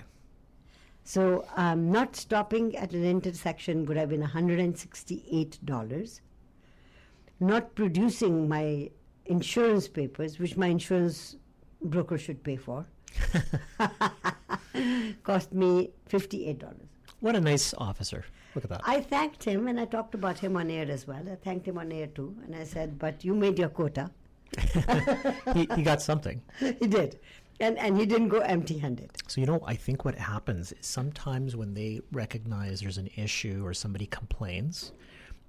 So 1.04 1.46
um, 1.58 1.92
not 1.92 2.16
stopping 2.16 2.76
at 2.78 2.94
an 2.94 3.04
intersection 3.04 3.86
would 3.86 3.98
have 3.98 4.10
been 4.10 4.24
$168. 4.24 6.22
Not 7.40 7.76
producing 7.76 8.48
my 8.48 8.90
insurance 9.26 9.88
papers, 9.88 10.40
which 10.40 10.56
my 10.56 10.68
insurance 10.68 11.36
broker 11.82 12.18
should 12.18 12.44
pay 12.44 12.56
for, 12.56 12.86
Cost 15.24 15.54
me 15.54 15.92
$58. 16.10 16.91
What 17.22 17.36
a 17.36 17.40
nice 17.40 17.74
officer. 17.78 18.26
Look 18.56 18.66
at 18.66 18.70
that. 18.72 18.82
I 18.84 19.00
thanked 19.00 19.44
him 19.44 19.68
and 19.68 19.80
I 19.80 19.86
talked 19.86 20.16
about 20.16 20.40
him 20.40 20.58
on 20.58 20.70
air 20.70 20.90
as 20.90 21.08
well. 21.08 21.24
I 21.32 21.36
thanked 21.36 21.68
him 21.68 21.78
on 21.78 21.92
air 21.92 22.08
too. 22.08 22.36
And 22.44 22.56
I 22.56 22.64
said, 22.64 23.00
But 23.00 23.24
you 23.24 23.34
made 23.34 23.58
your 23.60 23.70
quota. 23.70 24.12
he, 25.54 25.68
he 25.76 25.84
got 25.84 26.02
something. 26.02 26.42
he 26.60 26.88
did. 26.88 27.20
And, 27.60 27.78
and 27.78 27.96
he 27.96 28.08
didn't 28.08 28.30
go 28.30 28.40
empty 28.40 28.80
handed. 28.80 29.12
So, 29.28 29.40
you 29.40 29.46
know, 29.46 29.62
I 29.66 29.76
think 29.76 30.04
what 30.04 30.16
happens 30.16 30.72
is 30.72 30.86
sometimes 30.86 31.56
when 31.56 31.76
they 31.76 32.02
recognize 32.12 32.82
there's 32.82 32.98
an 32.98 33.10
issue 33.16 33.62
or 33.64 33.74
somebody 33.76 34.08
complains, 34.08 34.94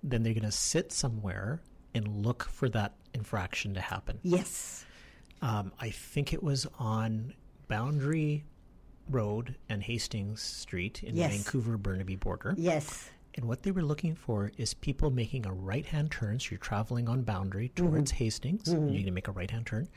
then 0.02 0.22
they're 0.22 0.35
going 0.35 0.44
to 0.44 0.52
sit 0.52 0.92
somewhere 0.92 1.62
and 1.94 2.24
look 2.24 2.44
for 2.44 2.68
that 2.68 2.92
infraction 3.14 3.72
to 3.74 3.80
happen. 3.80 4.18
Yes. 4.22 4.85
Um, 5.40 5.72
I 5.80 5.88
think 5.88 6.35
it 6.35 6.42
was 6.42 6.66
on 6.78 7.32
Boundary 7.66 8.44
Road 9.08 9.56
and 9.68 9.82
Hastings 9.82 10.42
Street 10.42 11.02
in 11.02 11.16
Yes. 11.16 11.30
the 11.30 11.36
Vancouver 11.38 11.76
Burnaby 11.76 12.16
border. 12.16 12.54
Yes. 12.56 13.10
And 13.34 13.46
what 13.46 13.62
they 13.62 13.70
were 13.70 13.82
looking 13.82 14.14
for 14.14 14.52
is 14.58 14.74
people 14.74 15.10
making 15.10 15.46
a 15.46 15.52
right 15.52 15.86
hand 15.86 16.10
turn. 16.10 16.38
So 16.38 16.50
you're 16.50 16.58
traveling 16.58 17.08
on 17.08 17.22
Boundary 17.22 17.70
mm-hmm. 17.70 17.86
towards 17.86 18.10
Hastings, 18.10 18.68
and 18.68 18.84
you're 18.84 18.94
going 18.94 19.06
to 19.06 19.10
make 19.12 19.28
a 19.28 19.32
right 19.32 19.50
hand 19.50 19.66
turn. 19.66 19.88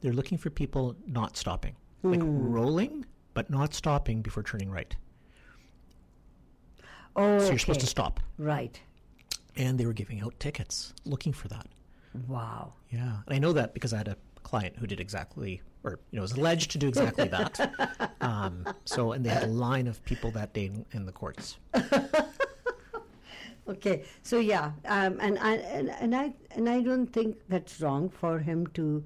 They're 0.00 0.12
looking 0.12 0.36
for 0.36 0.50
people 0.50 0.96
not 1.06 1.36
stopping, 1.36 1.76
like 2.02 2.20
mm. 2.20 2.52
rolling, 2.52 3.06
but 3.34 3.48
not 3.50 3.72
stopping 3.72 4.20
before 4.20 4.42
turning 4.42 4.70
right. 4.70 4.94
Oh, 7.14 7.38
So 7.38 7.50
you're 7.50 7.58
supposed 7.58 7.80
to 7.80 7.86
stop. 7.86 8.20
Right. 8.36 8.80
And 9.56 9.78
they 9.78 9.86
were 9.86 9.92
giving 9.92 10.20
out 10.20 10.38
tickets 10.40 10.92
looking 11.04 11.32
for 11.32 11.48
that. 11.48 11.66
Wow. 12.26 12.74
Yeah. 12.90 13.18
And 13.26 13.34
I 13.34 13.38
know 13.38 13.52
that 13.52 13.74
because 13.74 13.92
I 13.92 13.98
had 13.98 14.08
a 14.08 14.16
client 14.42 14.76
who 14.76 14.86
did 14.86 15.00
exactly, 15.00 15.62
or, 15.84 15.98
you 16.10 16.16
know, 16.16 16.22
was 16.22 16.32
alleged 16.32 16.70
to 16.72 16.78
do 16.78 16.88
exactly 16.88 17.28
that. 17.28 17.58
Um, 18.22 18.64
so, 18.84 19.10
and 19.10 19.26
they 19.26 19.30
had 19.30 19.42
a 19.42 19.48
line 19.48 19.88
of 19.88 20.04
people 20.04 20.30
that 20.30 20.52
day 20.54 20.66
in, 20.66 20.86
in 20.92 21.06
the 21.06 21.12
courts. 21.12 21.58
Okay, 23.68 24.04
so 24.22 24.40
yeah, 24.40 24.72
um, 24.86 25.18
and 25.20 25.38
I 25.38 25.54
and, 25.54 25.90
and 25.90 26.16
I 26.16 26.34
and 26.50 26.68
I 26.68 26.82
don't 26.82 27.06
think 27.06 27.36
that's 27.48 27.80
wrong 27.80 28.08
for 28.08 28.40
him 28.40 28.66
to 28.74 29.04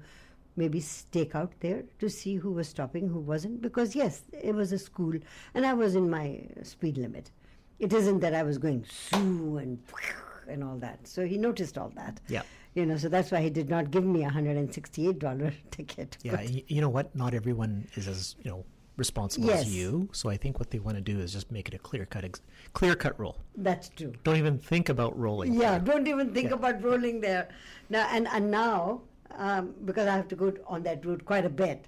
maybe 0.55 0.79
stake 0.79 1.35
out 1.35 1.53
there 1.59 1.83
to 1.99 2.09
see 2.09 2.35
who 2.35 2.51
was 2.51 2.67
stopping, 2.67 3.07
who 3.07 3.19
wasn't, 3.19 3.61
because 3.61 3.95
yes, 3.95 4.23
it 4.33 4.55
was 4.55 4.71
a 4.71 4.79
school, 4.79 5.13
and 5.53 5.65
I 5.65 5.73
was 5.73 5.95
in 5.95 6.09
my 6.09 6.41
speed 6.63 6.97
limit. 6.97 7.29
It 7.77 7.93
isn't 7.93 8.19
that 8.21 8.33
I 8.33 8.41
was 8.41 8.57
going 8.57 8.83
and 9.11 9.77
and 10.49 10.63
all 10.63 10.77
that. 10.77 11.07
So 11.07 11.25
he 11.25 11.37
noticed 11.37 11.77
all 11.77 11.89
that. 11.95 12.19
Yeah. 12.27 12.41
You 12.75 12.85
know, 12.85 12.97
so 12.97 13.09
that's 13.09 13.31
why 13.31 13.41
he 13.41 13.49
did 13.49 13.69
not 13.69 13.89
give 13.91 14.03
me 14.05 14.23
a 14.23 14.29
hundred 14.29 14.55
and 14.57 14.71
sixty-eight 14.73 15.19
dollar 15.19 15.51
ticket. 15.71 16.17
Yeah, 16.23 16.35
y- 16.35 16.63
you 16.67 16.81
know 16.81 16.89
what? 16.89 17.15
Not 17.15 17.33
everyone 17.33 17.87
is 17.95 18.07
as 18.07 18.35
you 18.43 18.51
know 18.51 18.65
responsible 18.97 19.47
Yes. 19.47 19.61
as 19.61 19.75
you. 19.75 20.09
So 20.11 20.29
I 20.29 20.37
think 20.37 20.59
what 20.59 20.69
they 20.71 20.79
want 20.79 20.97
to 20.97 21.01
do 21.01 21.19
is 21.19 21.31
just 21.33 21.51
make 21.51 21.67
it 21.67 21.73
a 21.75 21.79
clear 21.79 22.05
cut, 22.05 22.23
ex- 22.25 22.41
clear 22.73 22.95
cut 22.95 23.19
rule. 23.19 23.37
That's 23.55 23.89
true. 23.89 24.13
Don't 24.23 24.37
even 24.37 24.57
think 24.59 24.89
about 24.89 25.17
rolling. 25.17 25.53
Yeah, 25.53 25.77
don't 25.79 26.07
even 26.07 26.33
think 26.33 26.49
Yeah. 26.49 26.55
about 26.55 26.83
rolling 26.83 27.21
there. 27.21 27.49
Now 27.89 28.07
and 28.11 28.27
and 28.27 28.49
now 28.51 29.01
um, 29.35 29.73
because 29.85 30.07
I 30.07 30.15
have 30.15 30.27
to 30.29 30.35
go 30.35 30.53
on 30.67 30.83
that 30.83 31.05
route 31.05 31.25
quite 31.25 31.45
a 31.45 31.49
bit, 31.49 31.87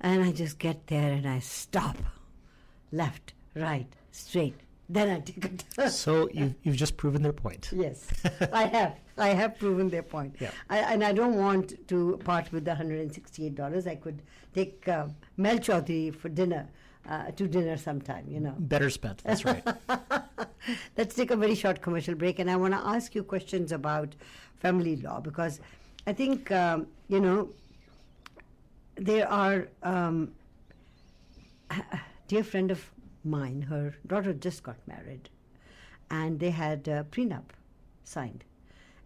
and 0.00 0.22
I 0.22 0.30
just 0.32 0.58
get 0.58 0.86
there 0.86 1.12
and 1.12 1.28
I 1.28 1.38
stop, 1.40 1.96
left, 2.92 3.34
right, 3.54 3.86
straight. 4.12 4.54
Then 4.90 5.08
I 5.08 5.20
take 5.20 5.68
turn. 5.76 5.88
So 5.88 6.28
you've 6.32 6.54
you've 6.64 6.76
just 6.76 6.96
proven 6.96 7.22
their 7.22 7.32
point. 7.32 7.70
Yes, 7.72 8.08
I 8.52 8.64
have. 8.64 8.96
I 9.16 9.28
have 9.28 9.56
proven 9.56 9.88
their 9.88 10.02
point. 10.02 10.34
Yeah. 10.40 10.50
I, 10.68 10.78
and 10.78 11.04
I 11.04 11.12
don't 11.12 11.36
want 11.36 11.86
to 11.88 12.20
part 12.24 12.50
with 12.50 12.64
the 12.64 12.74
hundred 12.74 13.00
and 13.00 13.14
sixty-eight 13.14 13.54
dollars. 13.54 13.86
I 13.86 13.94
could 13.94 14.20
take 14.52 14.88
uh, 14.88 15.06
Mel 15.36 15.58
Chaudhary 15.58 16.12
for 16.14 16.28
dinner, 16.28 16.68
uh, 17.08 17.30
to 17.30 17.46
dinner 17.46 17.76
sometime. 17.76 18.26
You 18.28 18.40
know. 18.40 18.54
Better 18.58 18.90
spent. 18.90 19.22
That's 19.22 19.44
right. 19.44 19.64
Let's 20.96 21.14
take 21.14 21.30
a 21.30 21.36
very 21.36 21.54
short 21.54 21.80
commercial 21.82 22.16
break, 22.16 22.40
and 22.40 22.50
I 22.50 22.56
want 22.56 22.74
to 22.74 22.80
ask 22.80 23.14
you 23.14 23.22
questions 23.22 23.70
about 23.70 24.16
family 24.58 24.96
law 24.96 25.20
because 25.20 25.60
I 26.08 26.12
think 26.12 26.50
um, 26.50 26.88
you 27.06 27.20
know 27.20 27.50
there 28.96 29.30
are 29.30 29.68
um, 29.84 30.32
dear 32.26 32.42
friend 32.42 32.72
of 32.72 32.90
mine. 33.24 33.62
Her 33.62 33.94
daughter 34.06 34.32
just 34.32 34.62
got 34.62 34.76
married, 34.86 35.28
and 36.10 36.38
they 36.38 36.50
had 36.50 36.86
a 36.88 37.04
prenup 37.10 37.50
signed, 38.04 38.44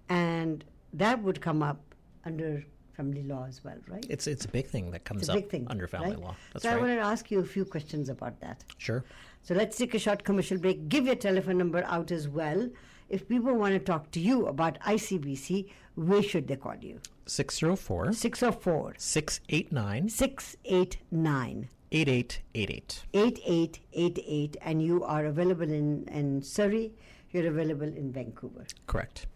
and 0.09 0.65
that 0.93 1.23
would 1.23 1.41
come 1.41 1.63
up 1.63 1.95
under 2.25 2.65
family 2.97 3.23
law 3.25 3.45
as 3.49 3.63
well, 3.65 3.77
right? 3.89 4.07
it's 4.09 4.27
it's 4.27 4.45
a 4.45 4.49
big 4.49 4.67
thing 4.67 4.91
that 4.93 5.05
comes 5.05 5.29
up 5.29 5.51
thing 5.51 5.67
under 5.69 5.87
family 5.87 6.11
right? 6.11 6.21
law. 6.21 6.37
That's 6.53 6.63
so 6.63 6.71
I 6.71 6.75
right. 6.75 6.81
wanted 6.81 6.97
to 6.97 7.03
ask 7.03 7.31
you 7.31 7.41
a 7.41 7.45
few 7.45 7.65
questions 7.65 8.09
about 8.09 8.41
that. 8.41 8.65
Sure. 8.79 9.05
So 9.43 9.55
let's 9.55 9.77
take 9.77 9.95
a 9.95 9.99
short 9.99 10.25
commercial 10.25 10.59
break. 10.59 10.89
Give 10.89 11.07
your 11.07 11.17
telephone 11.17 11.59
number 11.59 11.85
out 11.85 12.11
as 12.13 12.29
well. 12.29 12.69
If 13.09 13.29
people 13.29 13.55
want 13.55 13.75
to 13.75 13.79
talk 13.79 14.11
to 14.13 14.21
you 14.21 14.47
about 14.47 14.81
ICBC, 14.81 15.69
where 15.97 16.23
should 16.23 16.49
they 16.49 16.57
call 16.57 16.77
you? 16.81 17.01
604 17.27 18.13
604 18.13 18.95
689 18.97 20.09
689 20.09 21.69
8888. 21.94 23.04
8888. 23.14 24.58
And 24.62 24.82
you 24.82 25.04
are 25.04 25.26
available 25.26 25.70
in, 25.70 26.08
in 26.12 26.42
Surrey, 26.42 26.94
you're 27.32 27.48
available 27.48 27.88
in 27.88 28.12
Vancouver. 28.12 28.66
Correct. 28.88 29.28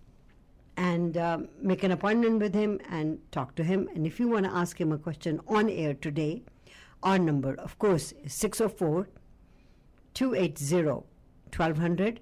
And 0.78 1.18
um, 1.18 1.48
make 1.62 1.84
an 1.84 1.92
appointment 1.92 2.40
with 2.40 2.54
him 2.54 2.80
and 2.90 3.20
talk 3.32 3.56
to 3.56 3.64
him. 3.64 3.88
And 3.96 4.08
if 4.08 4.20
you 4.20 4.28
want 4.28 4.46
to 4.46 4.52
ask 4.52 4.80
him 4.80 4.92
a 4.92 4.98
question 4.98 5.40
on 5.48 5.70
air 5.70 5.94
today, 5.94 6.44
our 7.04 7.20
number, 7.20 7.54
of 7.56 7.78
course, 7.80 8.14
is 8.24 8.34
604 8.34 9.08
280 10.14 11.04
1200 11.56 12.20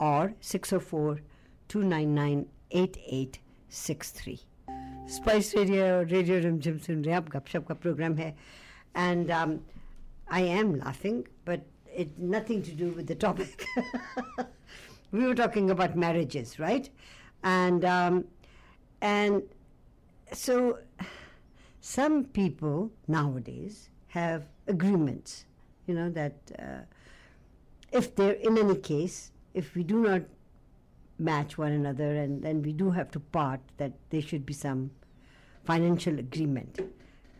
or 0.00 0.34
604 0.40 1.20
299 1.68 2.46
8863. 2.70 4.40
Spice 5.14 5.54
radio 5.54 5.86
radio 6.10 6.38
Rimjhim 6.40 6.76
सुन 6.84 7.02
रहे 7.04 7.14
हैं 7.14 7.16
आप 7.16 7.28
गपशप 7.30 7.66
का 7.68 7.74
programme 7.74 8.14
है 8.16 8.34
and 8.99 9.31
um, 9.31 9.61
I 10.27 10.41
am 10.41 10.77
laughing, 10.77 11.25
but 11.45 11.61
it's 11.85 12.17
nothing 12.17 12.61
to 12.63 12.71
do 12.71 12.89
with 12.91 13.07
the 13.07 13.15
topic. 13.15 13.65
we 15.11 15.25
were 15.25 15.35
talking 15.35 15.69
about 15.69 15.95
marriages, 15.95 16.59
right? 16.59 16.89
And 17.43 17.85
um, 17.85 18.25
and 19.01 19.43
so 20.33 20.79
some 21.79 22.25
people 22.25 22.91
nowadays 23.07 23.89
have 24.07 24.43
agreements, 24.67 25.45
you 25.87 25.93
know, 25.93 26.09
that 26.09 26.35
uh, 26.59 26.81
if 27.93 28.15
they're 28.15 28.39
in 28.49 28.57
any 28.57 28.75
case, 28.75 29.31
if 29.53 29.75
we 29.75 29.83
do 29.83 30.01
not 30.01 30.23
match 31.17 31.57
one 31.57 31.71
another 31.71 32.15
and 32.15 32.43
then 32.43 32.61
we 32.61 32.73
do 32.73 32.91
have 32.91 33.09
to 33.11 33.19
part, 33.19 33.61
that 33.77 33.93
there 34.09 34.21
should 34.21 34.45
be 34.45 34.53
some 34.53 34.91
financial 35.63 36.19
agreement, 36.19 36.79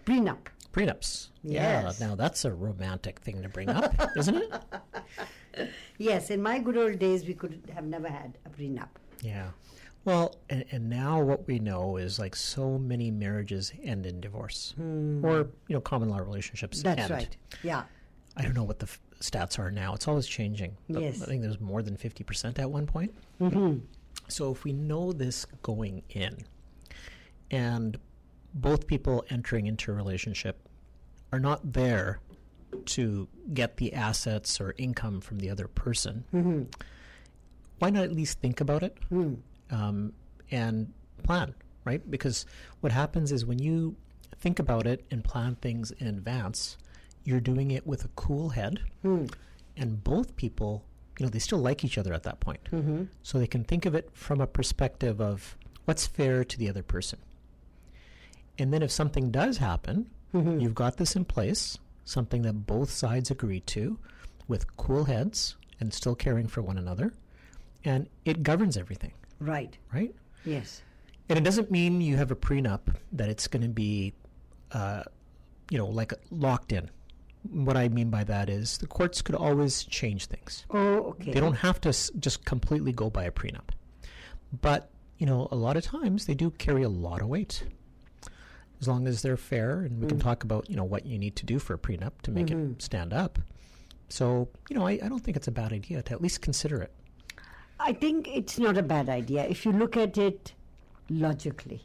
prenup. 0.05 0.47
Prenups. 0.71 1.29
Yes. 1.43 1.97
Yeah. 1.99 2.07
Now 2.07 2.15
that's 2.15 2.45
a 2.45 2.51
romantic 2.51 3.19
thing 3.19 3.41
to 3.41 3.49
bring 3.49 3.69
up, 3.69 3.93
isn't 4.17 4.35
it? 4.37 4.53
yes 5.97 6.29
in 6.29 6.41
my 6.41 6.57
good 6.59 6.77
old 6.77 6.99
days 6.99 7.25
we 7.25 7.33
could 7.33 7.61
have 7.73 7.83
never 7.83 8.07
had 8.07 8.37
a 8.45 8.49
prenup 8.49 8.87
Yeah. 9.21 9.49
Well, 10.05 10.35
and, 10.49 10.63
and 10.71 10.89
now 10.89 11.21
what 11.21 11.45
we 11.47 11.59
know 11.59 11.97
is 11.97 12.17
like 12.19 12.35
so 12.35 12.77
many 12.77 13.11
marriages 13.11 13.73
end 13.83 14.05
in 14.05 14.21
divorce 14.21 14.73
or, 14.79 15.47
you 15.67 15.73
know, 15.75 15.81
common 15.81 16.07
law 16.09 16.19
relationships. 16.19 16.79
Hmm. 16.81 16.83
that's 16.87 17.01
end. 17.01 17.11
right 17.11 17.37
yeah 17.63 17.83
I 18.37 18.43
don't 18.43 18.53
know 18.53 18.63
what 18.63 18.79
the 18.79 18.85
f- 18.85 19.01
stats 19.19 19.59
are 19.59 19.69
now. 19.71 19.93
It's 19.95 20.07
always 20.07 20.25
changing. 20.27 20.77
Yes. 20.87 21.21
I 21.21 21.25
think 21.25 21.41
there's 21.41 21.59
more 21.59 21.81
than 21.81 21.97
50% 21.97 22.57
at 22.59 22.69
one 22.71 22.85
point. 22.85 23.13
So 24.29 24.51
if 24.51 24.63
we 24.63 24.71
know 24.71 25.11
this 25.11 25.45
going 25.63 26.03
in 26.11 26.37
and 27.51 27.97
both 28.53 28.87
people 28.87 29.23
entering 29.29 29.67
into 29.67 29.91
a 29.91 29.95
relationship 29.95 30.67
are 31.31 31.39
not 31.39 31.73
there 31.73 32.19
to 32.85 33.27
get 33.53 33.77
the 33.77 33.93
assets 33.93 34.59
or 34.59 34.73
income 34.77 35.21
from 35.21 35.39
the 35.39 35.49
other 35.49 35.67
person, 35.67 36.23
mm-hmm. 36.33 36.63
why 37.79 37.89
not 37.89 38.03
at 38.03 38.11
least 38.11 38.39
think 38.39 38.61
about 38.61 38.83
it 38.83 38.97
hmm. 39.09 39.35
um, 39.71 40.13
and 40.51 40.91
plan, 41.23 41.53
right? 41.85 42.09
Because 42.09 42.45
what 42.81 42.91
happens 42.91 43.31
is 43.31 43.45
when 43.45 43.59
you 43.59 43.95
think 44.37 44.59
about 44.59 44.87
it 44.87 45.05
and 45.11 45.23
plan 45.23 45.55
things 45.55 45.91
in 45.91 46.07
advance, 46.07 46.77
you're 47.23 47.39
doing 47.39 47.71
it 47.71 47.85
with 47.85 48.05
a 48.05 48.09
cool 48.09 48.49
head, 48.49 48.79
hmm. 49.01 49.25
and 49.77 50.03
both 50.03 50.35
people, 50.35 50.83
you 51.17 51.25
know, 51.25 51.29
they 51.29 51.39
still 51.39 51.59
like 51.59 51.83
each 51.83 51.97
other 51.97 52.13
at 52.13 52.23
that 52.23 52.39
point. 52.39 52.63
Mm-hmm. 52.71 53.03
So 53.23 53.39
they 53.39 53.47
can 53.47 53.63
think 53.63 53.85
of 53.85 53.95
it 53.95 54.09
from 54.13 54.41
a 54.41 54.47
perspective 54.47 55.19
of 55.19 55.57
what's 55.85 56.07
fair 56.07 56.43
to 56.43 56.57
the 56.57 56.69
other 56.69 56.83
person. 56.83 57.19
And 58.59 58.73
then 58.73 58.83
if 58.83 58.91
something 58.91 59.31
does 59.31 59.57
happen, 59.57 60.09
you've 60.61 60.75
got 60.75 60.97
this 60.97 61.15
in 61.15 61.25
place, 61.25 61.77
something 62.05 62.43
that 62.43 62.67
both 62.67 62.91
sides 62.91 63.31
agree 63.31 63.61
to, 63.61 63.97
with 64.47 64.75
cool 64.77 65.05
heads 65.05 65.55
and 65.79 65.91
still 65.93 66.13
caring 66.15 66.47
for 66.47 66.61
one 66.61 66.77
another, 66.77 67.13
and 67.83 68.07
it 68.25 68.43
governs 68.43 68.77
everything, 68.77 69.13
right 69.39 69.75
right? 69.93 70.13
yes 70.45 70.81
And 71.29 71.37
it 71.37 71.43
doesn't 71.43 71.71
mean 71.71 72.01
you 72.01 72.17
have 72.17 72.29
a 72.31 72.35
prenup 72.35 72.81
that 73.13 73.29
it's 73.29 73.47
going 73.47 73.63
to 73.63 73.69
be 73.69 74.13
uh, 74.71 75.03
you 75.71 75.77
know, 75.77 75.87
like 75.87 76.13
locked 76.31 76.71
in. 76.73 76.89
What 77.49 77.77
I 77.77 77.87
mean 77.87 78.09
by 78.09 78.23
that 78.25 78.49
is 78.49 78.77
the 78.79 78.87
courts 78.87 79.21
could 79.21 79.35
always 79.35 79.83
change 79.85 80.25
things. 80.27 80.65
Oh, 80.69 81.11
okay. 81.11 81.31
They 81.31 81.39
don't 81.39 81.55
have 81.55 81.79
to 81.81 81.89
s- 81.89 82.11
just 82.19 82.43
completely 82.45 82.91
go 82.91 83.09
by 83.09 83.23
a 83.23 83.31
prenup. 83.31 83.69
But, 84.61 84.89
you 85.17 85.25
know, 85.25 85.47
a 85.51 85.55
lot 85.55 85.77
of 85.77 85.83
times 85.83 86.25
they 86.25 86.33
do 86.35 86.51
carry 86.51 86.83
a 86.83 86.89
lot 86.89 87.21
of 87.21 87.27
weight. 87.29 87.63
As 88.81 88.87
long 88.87 89.07
as 89.07 89.21
they're 89.21 89.37
fair, 89.37 89.81
and 89.81 89.99
we 89.99 90.07
can 90.07 90.19
talk 90.19 90.43
about, 90.43 90.69
you 90.69 90.75
know, 90.77 90.85
what 90.85 91.05
you 91.05 91.19
need 91.19 91.35
to 91.35 91.45
do 91.45 91.59
for 91.59 91.73
a 91.73 91.77
prenup 91.77 92.13
to 92.23 92.31
make 92.31 92.49
it 92.49 92.81
stand 92.81 93.13
up. 93.13 93.37
So, 94.07 94.47
you 94.69 94.75
know, 94.77 94.87
I, 94.87 94.91
I 95.03 95.09
don't 95.09 95.19
think 95.19 95.35
it's 95.35 95.49
a 95.49 95.51
bad 95.51 95.73
idea 95.73 96.01
to 96.01 96.13
at 96.13 96.21
least 96.21 96.41
consider 96.41 96.81
it. 96.81 96.91
I 97.79 97.93
think 97.93 98.27
it's 98.27 98.57
not 98.57 98.77
a 98.77 98.81
bad 98.83 99.09
idea 99.09 99.45
if 99.45 99.65
you 99.65 99.71
look 99.73 99.97
at 99.97 100.17
it 100.17 100.53
logically. 101.09 101.81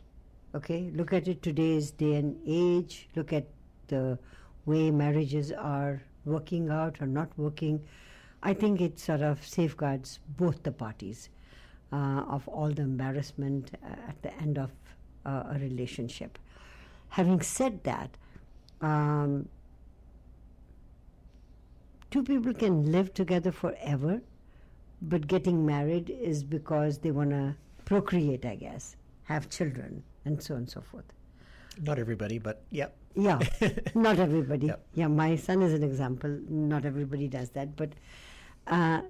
Okay, 0.54 0.90
look 0.94 1.12
at 1.12 1.26
it 1.26 1.42
today's 1.42 1.90
day 1.90 2.14
and 2.14 2.38
age. 2.46 3.08
Look 3.16 3.32
at 3.32 3.46
the 3.88 4.18
way 4.66 4.90
marriages 4.90 5.50
are 5.50 6.00
working 6.24 6.70
out 6.70 7.00
or 7.00 7.06
not 7.06 7.28
working. 7.36 7.82
I 8.42 8.54
think 8.54 8.80
it 8.80 8.98
sort 8.98 9.22
of 9.22 9.44
safeguards 9.44 10.20
both 10.36 10.62
the 10.62 10.72
parties 10.72 11.28
uh, 11.92 12.22
of 12.28 12.46
all 12.48 12.70
the 12.70 12.82
embarrassment 12.82 13.76
uh, 13.82 14.08
at 14.08 14.22
the 14.22 14.32
end 14.34 14.58
of 14.58 14.70
uh, 15.26 15.44
a 15.50 15.58
relationship. 15.58 16.38
Having 17.16 17.40
said 17.42 17.82
that, 17.84 18.16
um, 18.80 19.48
two 22.10 22.22
people 22.22 22.54
can 22.54 22.90
live 22.92 23.12
together 23.14 23.52
forever 23.52 24.20
but 25.08 25.26
getting 25.26 25.64
married 25.66 26.10
is 26.10 26.42
because 26.42 26.98
they 26.98 27.10
want 27.10 27.30
to 27.30 27.54
procreate, 27.84 28.44
I 28.46 28.56
guess, 28.56 28.96
have 29.24 29.50
children, 29.50 30.02
and 30.24 30.42
so 30.42 30.54
on 30.54 30.60
and 30.60 30.70
so 30.70 30.80
forth. 30.80 31.04
Not 31.82 31.98
everybody, 31.98 32.38
but 32.38 32.62
yep. 32.70 32.96
Yeah, 33.14 33.38
not 33.94 34.18
everybody. 34.18 34.66
Yep. 34.68 34.86
Yeah, 34.94 35.08
my 35.08 35.36
son 35.36 35.62
is 35.62 35.72
an 35.72 35.82
example. 35.82 36.38
Not 36.48 36.84
everybody 36.84 37.28
does 37.28 37.50
that, 37.50 37.76
but 37.76 37.92
uh, 38.66 39.02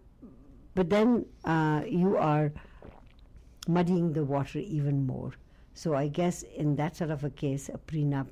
but 0.74 0.90
then 0.90 1.26
uh, 1.44 1.82
you 1.86 2.16
are 2.16 2.52
muddying 3.68 4.12
the 4.12 4.24
water 4.24 4.58
even 4.58 5.06
more. 5.06 5.32
So 5.74 5.94
I 5.94 6.08
guess 6.08 6.42
in 6.42 6.76
that 6.76 6.96
sort 6.96 7.10
of 7.10 7.24
a 7.24 7.30
case, 7.30 7.68
a 7.68 7.78
prenup 7.78 8.28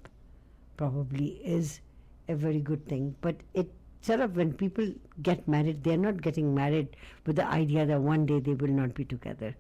probably 0.76 1.40
is 1.44 1.80
a 2.28 2.34
very 2.34 2.60
good 2.60 2.86
thing. 2.88 3.14
But 3.20 3.36
it 3.52 3.70
sort 4.00 4.20
of 4.20 4.36
when 4.36 4.52
people 4.52 4.92
get 5.22 5.46
married, 5.46 5.82
they're 5.84 5.96
not 5.96 6.22
getting 6.22 6.54
married 6.54 6.96
with 7.26 7.36
the 7.36 7.46
idea 7.46 7.84
that 7.86 8.00
one 8.00 8.26
day 8.26 8.40
they 8.40 8.54
will 8.54 8.68
not 8.68 8.94
be 8.94 9.04
together. 9.04 9.54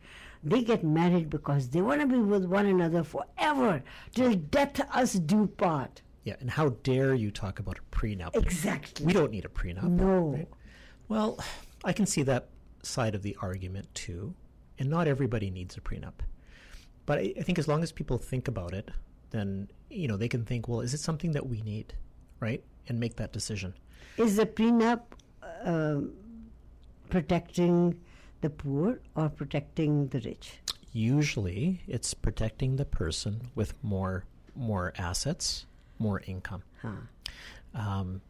They 0.44 0.62
get 0.62 0.82
married 0.84 1.30
because 1.30 1.68
they 1.68 1.82
want 1.82 2.00
to 2.00 2.06
be 2.06 2.18
with 2.18 2.44
one 2.44 2.66
another 2.66 3.04
forever 3.04 3.82
till 4.14 4.34
death 4.34 4.80
us 4.92 5.14
do 5.14 5.46
part. 5.46 6.02
Yeah, 6.24 6.36
and 6.40 6.50
how 6.50 6.70
dare 6.84 7.14
you 7.14 7.30
talk 7.30 7.58
about 7.58 7.78
a 7.78 7.96
prenup? 7.96 8.36
Exactly. 8.36 9.06
We 9.06 9.12
don't 9.12 9.32
need 9.32 9.44
a 9.44 9.48
prenup. 9.48 9.90
No. 9.90 10.34
right? 10.36 10.48
Well, 11.08 11.38
I 11.84 11.92
can 11.92 12.06
see 12.06 12.22
that 12.22 12.48
side 12.82 13.14
of 13.14 13.22
the 13.22 13.36
argument 13.40 13.92
too. 13.94 14.34
And 14.78 14.88
not 14.88 15.06
everybody 15.06 15.50
needs 15.50 15.76
a 15.76 15.80
prenup. 15.80 16.14
But 17.06 17.18
I, 17.18 17.34
I 17.38 17.42
think 17.42 17.58
as 17.58 17.68
long 17.68 17.82
as 17.82 17.92
people 17.92 18.18
think 18.18 18.48
about 18.48 18.74
it, 18.74 18.90
then, 19.30 19.68
you 19.90 20.08
know, 20.08 20.16
they 20.16 20.28
can 20.28 20.44
think, 20.44 20.68
well, 20.68 20.80
is 20.80 20.94
it 20.94 21.00
something 21.00 21.32
that 21.32 21.48
we 21.48 21.62
need? 21.62 21.94
Right? 22.40 22.62
And 22.88 22.98
make 22.98 23.16
that 23.16 23.32
decision. 23.32 23.74
Is 24.16 24.36
the 24.36 24.46
prenup 24.46 25.02
um, 25.64 26.12
protecting 27.08 28.00
the 28.40 28.50
poor 28.50 29.00
or 29.14 29.28
protecting 29.28 30.08
the 30.08 30.20
rich? 30.20 30.60
Usually 30.92 31.80
it's 31.86 32.12
protecting 32.12 32.76
the 32.76 32.84
person 32.84 33.48
with 33.54 33.72
more 33.82 34.24
more 34.54 34.92
assets, 34.98 35.66
more 35.98 36.20
income. 36.26 36.62
Huh. 36.82 36.88
Um, 37.74 38.20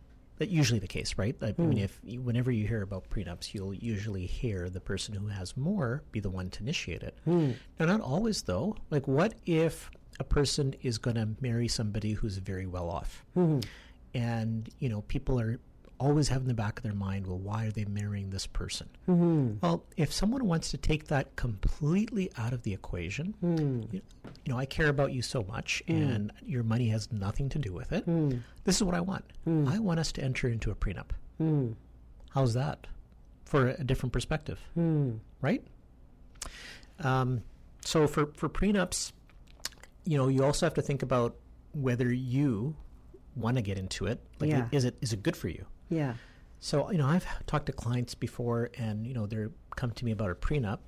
that's 0.43 0.53
usually 0.53 0.81
the 0.81 0.89
case, 0.89 1.15
right? 1.17 1.37
I 1.41 1.55
mean, 1.57 1.73
hmm. 1.73 1.79
if 1.79 2.01
you, 2.03 2.21
whenever 2.21 2.51
you 2.51 2.67
hear 2.67 2.83
about 2.83 3.09
prenups, 3.09 3.55
you'll 3.55 3.75
usually 3.75 4.27
hear 4.27 4.69
the 4.69 4.81
person 4.81 5.15
who 5.15 5.29
has 5.29 5.57
more 5.57 6.03
be 6.11 6.21
the 6.21 6.31
one 6.31 6.51
to 6.51 6.63
initiate 6.63 7.03
it. 7.03 7.17
Hmm. 7.25 7.53
Now, 7.79 7.87
not 7.87 8.01
always, 8.01 8.43
though. 8.43 8.77
Like, 8.91 9.07
what 9.07 9.35
if 9.47 9.91
a 10.19 10.25
person 10.25 10.75
is 10.83 10.99
going 10.99 11.17
to 11.17 11.29
marry 11.41 11.69
somebody 11.69 12.13
who's 12.13 12.39
very 12.39 12.67
well 12.67 12.91
off, 12.91 13.25
hmm. 13.35 13.61
and 14.15 14.69
you 14.81 14.89
know, 14.89 15.03
people 15.03 15.41
are 15.41 15.61
always 16.07 16.29
have 16.29 16.43
in 16.43 16.49
the 16.49 16.55
back 16.55 16.79
of 16.79 16.83
their 16.83 16.95
mind, 16.95 17.27
well, 17.27 17.39
why 17.39 17.67
are 17.67 17.71
they 17.71 17.85
marrying 17.85 18.31
this 18.31 18.47
person? 18.47 18.89
Mm-hmm. 19.09 19.55
Well, 19.61 19.85
if 19.97 20.13
someone 20.13 20.45
wants 20.47 20.71
to 20.73 20.77
take 20.77 21.09
that 21.09 21.35
completely 21.37 22.31
out 22.37 22.53
of 22.53 22.63
the 22.63 22.73
equation, 22.75 23.35
you, 23.93 24.01
you 24.45 24.53
know, 24.53 24.59
I 24.59 24.67
care 24.67 24.89
about 24.89 25.13
you 25.13 25.23
so 25.23 25.43
much, 25.43 25.83
mm. 25.89 25.95
and 25.95 26.33
your 26.43 26.63
money 26.63 26.89
has 26.89 27.11
nothing 27.13 27.49
to 27.51 27.59
do 27.59 27.73
with 27.73 27.93
it. 27.93 28.07
Mm. 28.07 28.41
This 28.65 28.77
is 28.77 28.83
what 28.85 28.95
I 28.95 29.01
want. 29.01 29.25
I 29.47 29.79
want 29.79 30.01
us 30.01 30.13
to 30.13 30.23
enter 30.23 30.49
into 30.49 30.71
a 30.71 30.75
prenup. 30.75 31.11
How's 32.31 32.55
that 32.55 32.87
for 33.45 33.69
a 33.69 33.85
different 33.85 34.13
perspective? 34.13 34.61
Right? 35.41 35.65
Um, 37.01 37.43
so 37.85 38.07
for 38.07 38.27
for 38.35 38.49
prenups, 38.49 39.13
you 40.05 40.17
know, 40.17 40.29
you 40.29 40.45
also 40.45 40.67
have 40.67 40.75
to 40.75 40.83
think 40.83 41.03
about 41.03 41.37
whether 41.73 42.13
you 42.13 42.77
want 43.35 43.57
to 43.57 43.63
get 43.63 43.79
into 43.79 44.07
it. 44.07 44.21
Like, 44.41 44.51
Yeah. 44.51 44.69
is 44.73 44.85
it 44.85 44.97
is 45.01 45.13
it 45.13 45.23
good 45.23 45.37
for 45.37 45.49
you? 45.49 45.67
Yeah. 45.93 46.15
So 46.61 46.91
you 46.91 46.99
know, 46.99 47.07
I've 47.07 47.27
talked 47.47 47.67
to 47.67 47.73
clients 47.73 48.15
before, 48.15 48.71
and 48.79 49.07
you 49.07 49.15
know, 49.15 49.27
they're 49.27 49.51
come 49.77 49.91
to 49.91 50.05
me 50.05 50.13
about 50.13 50.31
a 50.31 50.35
prenup, 50.35 50.79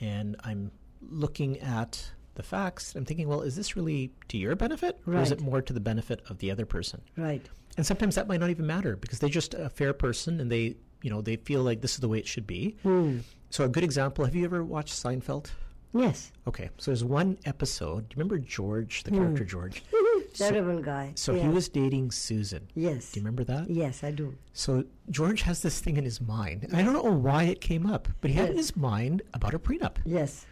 and 0.00 0.36
I'm 0.44 0.70
looking 1.02 1.58
at 1.60 2.10
the 2.34 2.42
facts. 2.42 2.94
I'm 2.94 3.04
thinking, 3.04 3.28
well, 3.28 3.42
is 3.42 3.56
this 3.56 3.76
really 3.76 4.12
to 4.28 4.38
your 4.38 4.56
benefit, 4.56 4.98
or 5.06 5.16
is 5.16 5.30
it 5.30 5.40
more 5.40 5.60
to 5.62 5.72
the 5.72 5.80
benefit 5.80 6.22
of 6.30 6.38
the 6.38 6.50
other 6.50 6.64
person? 6.64 7.02
Right. 7.16 7.46
And 7.76 7.86
sometimes 7.86 8.14
that 8.14 8.28
might 8.28 8.40
not 8.40 8.50
even 8.50 8.66
matter 8.66 8.96
because 8.96 9.18
they're 9.18 9.28
just 9.28 9.54
a 9.54 9.68
fair 9.68 9.92
person, 9.92 10.40
and 10.40 10.50
they, 10.50 10.76
you 11.02 11.10
know, 11.10 11.20
they 11.20 11.36
feel 11.36 11.62
like 11.62 11.80
this 11.82 11.94
is 11.94 12.00
the 12.00 12.08
way 12.08 12.18
it 12.18 12.26
should 12.26 12.46
be. 12.46 12.76
Hmm. 12.82 13.18
So 13.50 13.64
a 13.64 13.68
good 13.68 13.84
example: 13.84 14.24
Have 14.24 14.34
you 14.34 14.44
ever 14.44 14.64
watched 14.64 14.94
Seinfeld? 14.94 15.50
Yes. 15.92 16.30
Okay, 16.46 16.70
so 16.78 16.92
there's 16.92 17.02
one 17.02 17.36
episode. 17.44 18.08
Do 18.08 18.14
you 18.14 18.18
remember 18.20 18.38
George, 18.38 19.02
the 19.02 19.10
hmm. 19.10 19.18
character 19.18 19.44
George? 19.44 19.82
Terrible 20.38 20.80
guy. 20.80 21.12
So 21.16 21.34
yeah. 21.34 21.42
he 21.42 21.48
was 21.48 21.68
dating 21.68 22.10
Susan. 22.10 22.68
Yes. 22.74 23.12
Do 23.12 23.20
you 23.20 23.24
remember 23.24 23.44
that? 23.44 23.70
Yes, 23.70 24.02
I 24.04 24.10
do. 24.10 24.34
So 24.52 24.84
George 25.10 25.42
has 25.42 25.62
this 25.62 25.80
thing 25.80 25.96
in 25.96 26.04
his 26.04 26.20
mind. 26.20 26.64
and 26.64 26.76
I 26.76 26.82
don't 26.82 26.92
know 26.92 27.10
why 27.10 27.44
it 27.44 27.60
came 27.60 27.86
up, 27.86 28.08
but 28.20 28.30
he 28.30 28.36
had 28.36 28.50
in 28.50 28.56
his 28.56 28.76
mind 28.76 29.22
about 29.34 29.54
a 29.54 29.58
prenup. 29.58 29.96
Yes. 30.04 30.46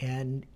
And 0.00 0.46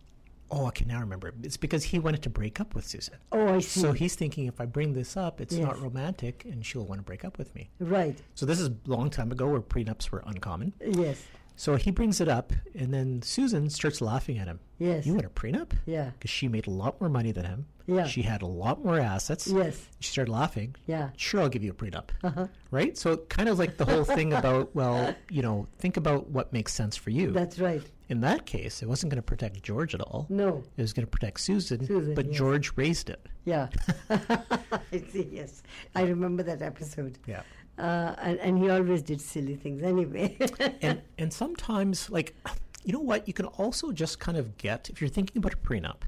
oh, 0.50 0.66
I 0.66 0.70
can 0.70 0.88
now 0.88 1.00
remember. 1.00 1.32
It's 1.42 1.56
because 1.56 1.82
he 1.82 1.98
wanted 1.98 2.22
to 2.22 2.30
break 2.30 2.60
up 2.60 2.74
with 2.74 2.86
Susan. 2.86 3.16
Oh, 3.32 3.54
I 3.54 3.60
see. 3.60 3.80
So 3.80 3.92
he's 3.92 4.14
thinking 4.14 4.46
if 4.46 4.60
I 4.60 4.66
bring 4.66 4.92
this 4.92 5.16
up, 5.16 5.40
it's 5.40 5.54
not 5.56 5.80
romantic 5.80 6.44
and 6.44 6.64
she'll 6.64 6.84
want 6.86 6.98
to 7.00 7.04
break 7.04 7.24
up 7.24 7.38
with 7.38 7.54
me. 7.54 7.70
right. 7.80 8.20
So 8.34 8.46
this 8.46 8.60
is 8.60 8.68
a 8.68 8.74
long 8.86 9.10
time 9.10 9.32
ago 9.32 9.48
where 9.48 9.60
prenups 9.60 10.10
were 10.10 10.22
uncommon. 10.26 10.72
Yes. 10.80 11.22
So 11.56 11.76
he 11.76 11.90
brings 11.90 12.20
it 12.20 12.28
up, 12.28 12.52
and 12.74 12.92
then 12.92 13.20
Susan 13.22 13.68
starts 13.68 14.00
laughing 14.00 14.38
at 14.38 14.48
him. 14.48 14.58
Yes. 14.78 15.06
You 15.06 15.14
want 15.14 15.26
a 15.26 15.30
prenup? 15.30 15.72
Yeah. 15.86 16.10
Because 16.18 16.30
she 16.30 16.48
made 16.48 16.66
a 16.66 16.70
lot 16.70 17.00
more 17.00 17.10
money 17.10 17.30
than 17.30 17.44
him. 17.44 17.66
Yeah. 17.86 18.06
She 18.06 18.22
had 18.22 18.42
a 18.42 18.46
lot 18.46 18.84
more 18.84 18.98
assets. 18.98 19.46
Yes. 19.46 19.88
She 20.00 20.10
started 20.10 20.30
laughing. 20.30 20.74
Yeah. 20.86 21.10
Sure, 21.16 21.40
I'll 21.40 21.48
give 21.48 21.64
you 21.64 21.70
a 21.70 21.74
prenup. 21.74 22.10
Uh-huh. 22.22 22.46
Right? 22.70 22.96
So 22.96 23.16
kind 23.16 23.48
of 23.48 23.58
like 23.58 23.76
the 23.76 23.84
whole 23.84 24.04
thing 24.04 24.32
about, 24.32 24.70
well, 24.74 25.14
you 25.30 25.42
know, 25.42 25.66
think 25.78 25.96
about 25.96 26.28
what 26.28 26.52
makes 26.52 26.72
sense 26.72 26.96
for 26.96 27.10
you. 27.10 27.30
That's 27.30 27.58
right. 27.58 27.82
In 28.08 28.20
that 28.20 28.44
case, 28.46 28.82
it 28.82 28.88
wasn't 28.88 29.10
going 29.10 29.22
to 29.22 29.26
protect 29.26 29.62
George 29.62 29.94
at 29.94 30.00
all. 30.00 30.26
No. 30.28 30.62
It 30.76 30.82
was 30.82 30.92
going 30.92 31.06
to 31.06 31.10
protect 31.10 31.40
Susan, 31.40 31.86
Susan, 31.86 32.14
but 32.14 32.26
yes. 32.26 32.36
George 32.36 32.72
raised 32.76 33.08
it. 33.10 33.26
Yeah. 33.44 33.68
I 34.10 35.02
see. 35.10 35.28
Yes. 35.32 35.62
I 35.94 36.02
remember 36.02 36.42
that 36.42 36.62
episode. 36.62 37.18
Yeah. 37.26 37.42
Uh, 37.78 38.14
and, 38.18 38.38
and 38.40 38.58
he 38.58 38.68
always 38.68 39.02
did 39.02 39.20
silly 39.20 39.54
things 39.56 39.82
anyway. 39.82 40.36
and 40.82 41.00
and 41.16 41.32
sometimes 41.32 42.10
like 42.10 42.36
you 42.84 42.92
know 42.92 43.00
what 43.00 43.26
you 43.26 43.32
can 43.32 43.46
also 43.46 43.92
just 43.92 44.18
kind 44.18 44.36
of 44.36 44.58
get 44.58 44.90
if 44.90 45.00
you're 45.00 45.08
thinking 45.08 45.38
about 45.38 45.54
a 45.54 45.56
prenup 45.56 46.02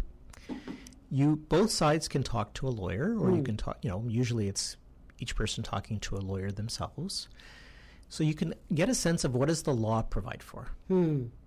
you 1.18 1.36
both 1.48 1.70
sides 1.70 2.08
can 2.08 2.22
talk 2.22 2.52
to 2.54 2.66
a 2.66 2.72
lawyer 2.82 3.08
or 3.18 3.30
you 3.36 3.42
can 3.48 3.56
talk 3.56 3.76
you 3.82 3.90
know 3.90 4.00
usually 4.08 4.46
it's 4.52 4.76
each 5.22 5.34
person 5.40 5.62
talking 5.62 5.98
to 6.00 6.16
a 6.16 6.22
lawyer 6.30 6.50
themselves 6.50 7.28
so 8.08 8.24
you 8.30 8.34
can 8.34 8.52
get 8.80 8.88
a 8.88 8.94
sense 8.94 9.24
of 9.24 9.34
what 9.34 9.48
does 9.48 9.62
the 9.68 9.74
law 9.86 10.02
provide 10.02 10.42
for 10.42 10.62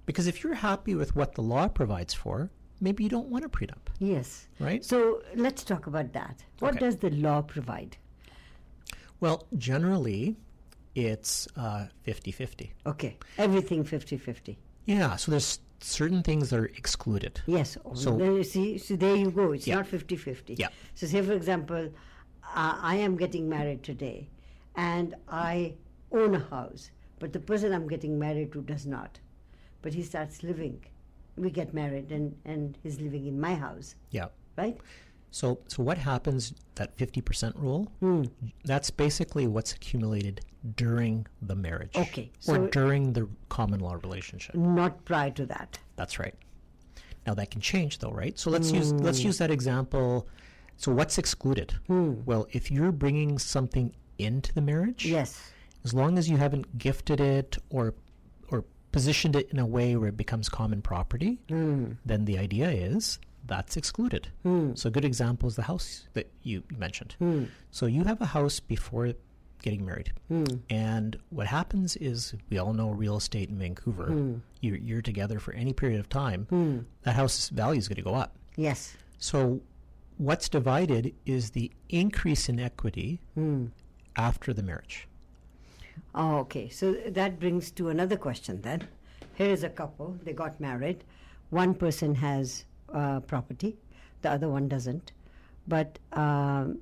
because 0.05 0.25
if 0.27 0.41
you're 0.43 0.53
happy 0.69 0.95
with 0.95 1.11
what 1.15 1.35
the 1.35 1.41
law 1.53 1.67
provides 1.67 2.13
for 2.13 2.49
maybe 2.79 3.03
you 3.03 3.09
don't 3.09 3.29
want 3.33 3.43
a 3.43 3.49
prenup 3.49 3.85
yes. 3.99 4.47
right 4.59 4.85
So 4.85 5.21
let's 5.35 5.63
talk 5.71 5.87
about 5.87 6.13
that. 6.13 6.35
What 6.59 6.75
Okay. 6.75 6.85
does 6.85 6.97
the 6.97 7.09
law 7.27 7.41
provide? 7.41 7.97
well 9.19 9.47
generally 9.57 10.37
it's 10.95 11.47
uh, 11.55 11.87
50-50 12.07 12.69
Okay. 12.85 13.17
Everything 13.37 13.83
50 13.83 14.17
50. 14.17 14.57
yeah 14.85 15.15
so 15.15 15.31
there's 15.31 15.59
certain 15.79 16.23
things 16.23 16.51
are 16.53 16.65
excluded 16.65 17.41
Yes. 17.45 17.77
So- 17.93 18.17
Then 18.17 18.35
you 18.35 18.43
see, 18.43 18.77
so 18.77 18.95
there 18.95 19.15
you 19.15 19.31
go. 19.31 19.51
It's 19.51 19.67
Yeah. 19.67 19.75
not 19.75 19.87
50 19.87 20.15
50. 20.15 20.55
Yeah. 20.55 20.69
So, 20.95 21.07
say, 21.07 21.21
for 21.21 21.33
example, 21.33 21.91
uh, 22.55 22.77
I 22.81 22.95
am 22.95 23.15
getting 23.17 23.47
married 23.49 23.83
today 23.83 24.29
and 24.75 25.15
I 25.27 25.75
own 26.11 26.35
a 26.35 26.39
house, 26.39 26.91
but 27.19 27.33
the 27.33 27.39
person 27.39 27.73
I'm 27.73 27.87
getting 27.87 28.17
married 28.17 28.51
to 28.53 28.61
does 28.61 28.85
not. 28.85 29.19
But 29.81 29.93
he 29.93 30.03
starts 30.03 30.43
living. 30.43 30.83
We 31.35 31.49
get 31.51 31.73
married 31.73 32.11
and, 32.11 32.35
and 32.45 32.77
he's 32.81 32.99
living 32.99 33.27
in 33.27 33.39
my 33.39 33.53
house, 33.55 33.95
yeah 34.11 34.27
right? 34.57 34.75
So, 35.37 35.59
so 35.67 35.83
what 35.83 35.99
happens? 35.99 36.51
That 36.75 36.97
fifty 36.97 37.21
percent 37.21 37.55
rule. 37.57 37.91
Hmm. 37.99 38.23
That's 38.65 38.89
basically 38.89 39.45
what's 39.45 39.71
accumulated 39.71 40.41
during 40.75 41.27
the 41.43 41.53
marriage. 41.53 41.95
Okay, 41.95 42.31
Or 42.47 42.55
so- 42.55 42.67
during 42.69 43.13
the 43.13 43.29
common 43.47 43.79
law 43.79 43.93
relationship. 44.01 44.55
Not 44.55 45.05
prior 45.05 45.29
to 45.31 45.45
that. 45.45 45.77
That's 45.95 46.17
right. 46.17 46.33
Now 47.27 47.35
that 47.35 47.51
can 47.51 47.61
change, 47.61 47.99
though, 47.99 48.09
right? 48.09 48.37
So 48.39 48.49
let's 48.49 48.71
use 48.71 48.89
hmm. 48.89 48.97
let's 48.97 49.19
use 49.19 49.37
that 49.37 49.51
example. 49.51 50.27
So 50.75 50.91
what's 50.91 51.19
excluded? 51.19 51.75
Hmm. 51.85 52.13
Well, 52.25 52.47
if 52.51 52.71
you're 52.71 52.91
bringing 52.91 53.37
something 53.37 53.93
into 54.17 54.51
the 54.55 54.61
marriage, 54.61 55.05
Yes. 55.05 55.39
as 55.85 55.93
long 55.93 56.17
as 56.17 56.27
you 56.27 56.37
haven't 56.37 56.79
gifted 56.79 57.19
it 57.21 57.59
or 57.69 57.93
or 58.49 58.65
positioned 58.91 59.35
it 59.35 59.51
in 59.51 59.59
a 59.59 59.67
way 59.67 59.95
where 59.97 60.09
it 60.09 60.17
becomes 60.17 60.49
common 60.49 60.81
property, 60.81 61.37
hmm. 61.47 61.91
then 62.07 62.25
the 62.25 62.39
idea 62.39 62.71
is 62.71 63.19
that's 63.47 63.77
excluded. 63.77 64.29
Hmm. 64.43 64.73
So 64.75 64.89
a 64.89 64.91
good 64.91 65.05
example 65.05 65.47
is 65.47 65.55
the 65.55 65.63
house 65.63 66.07
that 66.13 66.29
you 66.43 66.63
mentioned. 66.77 67.15
Hmm. 67.19 67.45
So 67.71 67.85
you 67.85 68.03
have 68.03 68.21
a 68.21 68.25
house 68.25 68.59
before 68.59 69.13
getting 69.63 69.85
married, 69.85 70.11
hmm. 70.27 70.43
and 70.69 71.17
what 71.29 71.47
happens 71.47 71.95
is 71.95 72.35
we 72.49 72.59
all 72.59 72.73
know 72.73 72.91
real 72.91 73.17
estate 73.17 73.49
in 73.49 73.57
Vancouver. 73.57 74.39
You're, 74.61 74.77
you're 74.77 75.01
together 75.01 75.39
for 75.39 75.53
any 75.53 75.73
period 75.73 75.99
of 75.99 76.09
time, 76.09 76.85
that 77.01 77.15
house's 77.15 77.49
value 77.49 77.79
is 77.79 77.87
going 77.87 77.95
to 77.95 78.03
go 78.03 78.13
up. 78.13 78.35
Yes. 78.55 78.95
So 79.17 79.61
what's 80.17 80.47
divided 80.47 81.13
is 81.25 81.51
the 81.51 81.71
increase 81.89 82.49
in 82.49 82.59
equity 82.59 83.19
after 84.15 84.53
the 84.53 84.61
marriage. 84.63 85.07
Oh, 86.13 86.37
okay. 86.37 86.69
So 86.69 86.93
that 86.93 87.39
brings 87.39 87.71
to 87.71 87.89
another 87.89 88.17
question 88.17 88.61
then. 88.61 88.87
Here 89.35 89.49
is 89.49 89.63
a 89.63 89.69
couple, 89.69 90.17
they 90.23 90.33
got 90.33 90.59
married. 90.59 91.03
One 91.49 91.73
person 91.73 92.15
has 92.15 92.65
uh, 92.93 93.19
property, 93.21 93.77
the 94.21 94.31
other 94.31 94.49
one 94.49 94.67
doesn't. 94.67 95.11
But 95.67 95.99
um, 96.13 96.79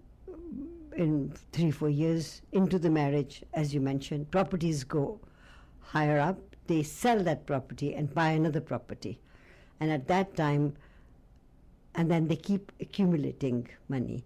in 0.96 1.34
three, 1.52 1.72
four 1.72 1.90
years 1.90 2.42
into 2.52 2.80
the 2.80 2.90
marriage, 2.90 3.44
as 3.54 3.74
you 3.74 3.82
mentioned, 3.82 4.32
properties 4.32 4.84
go 4.84 5.20
higher 5.82 6.20
up. 6.20 6.40
They 6.68 6.84
sell 6.84 7.22
that 7.24 7.46
property 7.46 7.94
and 7.94 8.14
buy 8.14 8.30
another 8.30 8.62
property. 8.62 9.20
And 9.80 9.92
at 9.92 10.08
that 10.08 10.36
time, 10.36 10.76
and 11.96 12.10
then 12.10 12.28
they 12.28 12.36
keep 12.36 12.72
accumulating 12.80 13.68
money. 13.88 14.24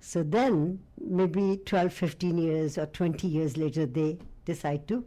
So 0.00 0.22
then, 0.22 0.80
maybe 0.98 1.60
12, 1.66 1.92
15 1.92 2.38
years 2.38 2.78
or 2.78 2.86
20 2.86 3.26
years 3.26 3.56
later, 3.56 3.84
they 3.84 4.18
decide 4.46 4.88
to 4.88 5.04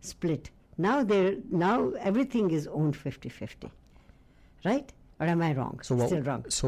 split. 0.00 0.50
Now 0.78 1.02
they're 1.02 1.36
now 1.50 1.90
everything 2.00 2.50
is 2.50 2.66
owned 2.66 2.94
50-50. 2.94 3.70
Right? 4.70 4.88
Or 5.20 5.26
am 5.26 5.40
I 5.42 5.52
wrong? 5.58 5.80
So 5.82 5.94
what, 5.94 6.08
Still 6.08 6.22
wrong. 6.28 6.44
So 6.50 6.66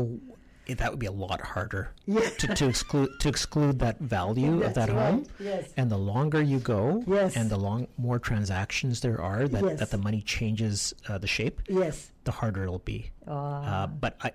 that 0.80 0.90
would 0.90 0.98
be 1.06 1.06
a 1.06 1.12
lot 1.26 1.40
harder 1.40 1.84
Yeah. 2.06 2.28
to, 2.40 2.46
to 2.60 2.64
exclude 2.68 3.10
to 3.20 3.28
exclude 3.28 3.78
that 3.80 3.96
value 4.00 4.62
of 4.62 4.72
that 4.74 4.88
home. 5.00 5.24
yes. 5.40 5.64
And 5.78 5.90
the 5.90 5.98
longer 6.12 6.40
you 6.52 6.58
go, 6.60 7.02
Yes. 7.06 7.36
and 7.36 7.50
the 7.50 7.56
long 7.68 7.88
more 7.96 8.18
transactions 8.30 9.00
there 9.00 9.20
are 9.20 9.48
that, 9.48 9.64
Yes. 9.64 9.78
that 9.80 9.90
the 9.90 9.98
money 10.08 10.22
changes 10.36 10.94
uh, 11.08 11.18
the 11.24 11.26
shape, 11.36 11.56
Yes. 11.68 11.96
the 12.24 12.32
harder 12.40 12.62
it'll 12.66 12.84
be. 12.94 13.10
Ah. 13.26 13.82
Uh, 13.82 13.86
but 14.04 14.16
I, 14.22 14.30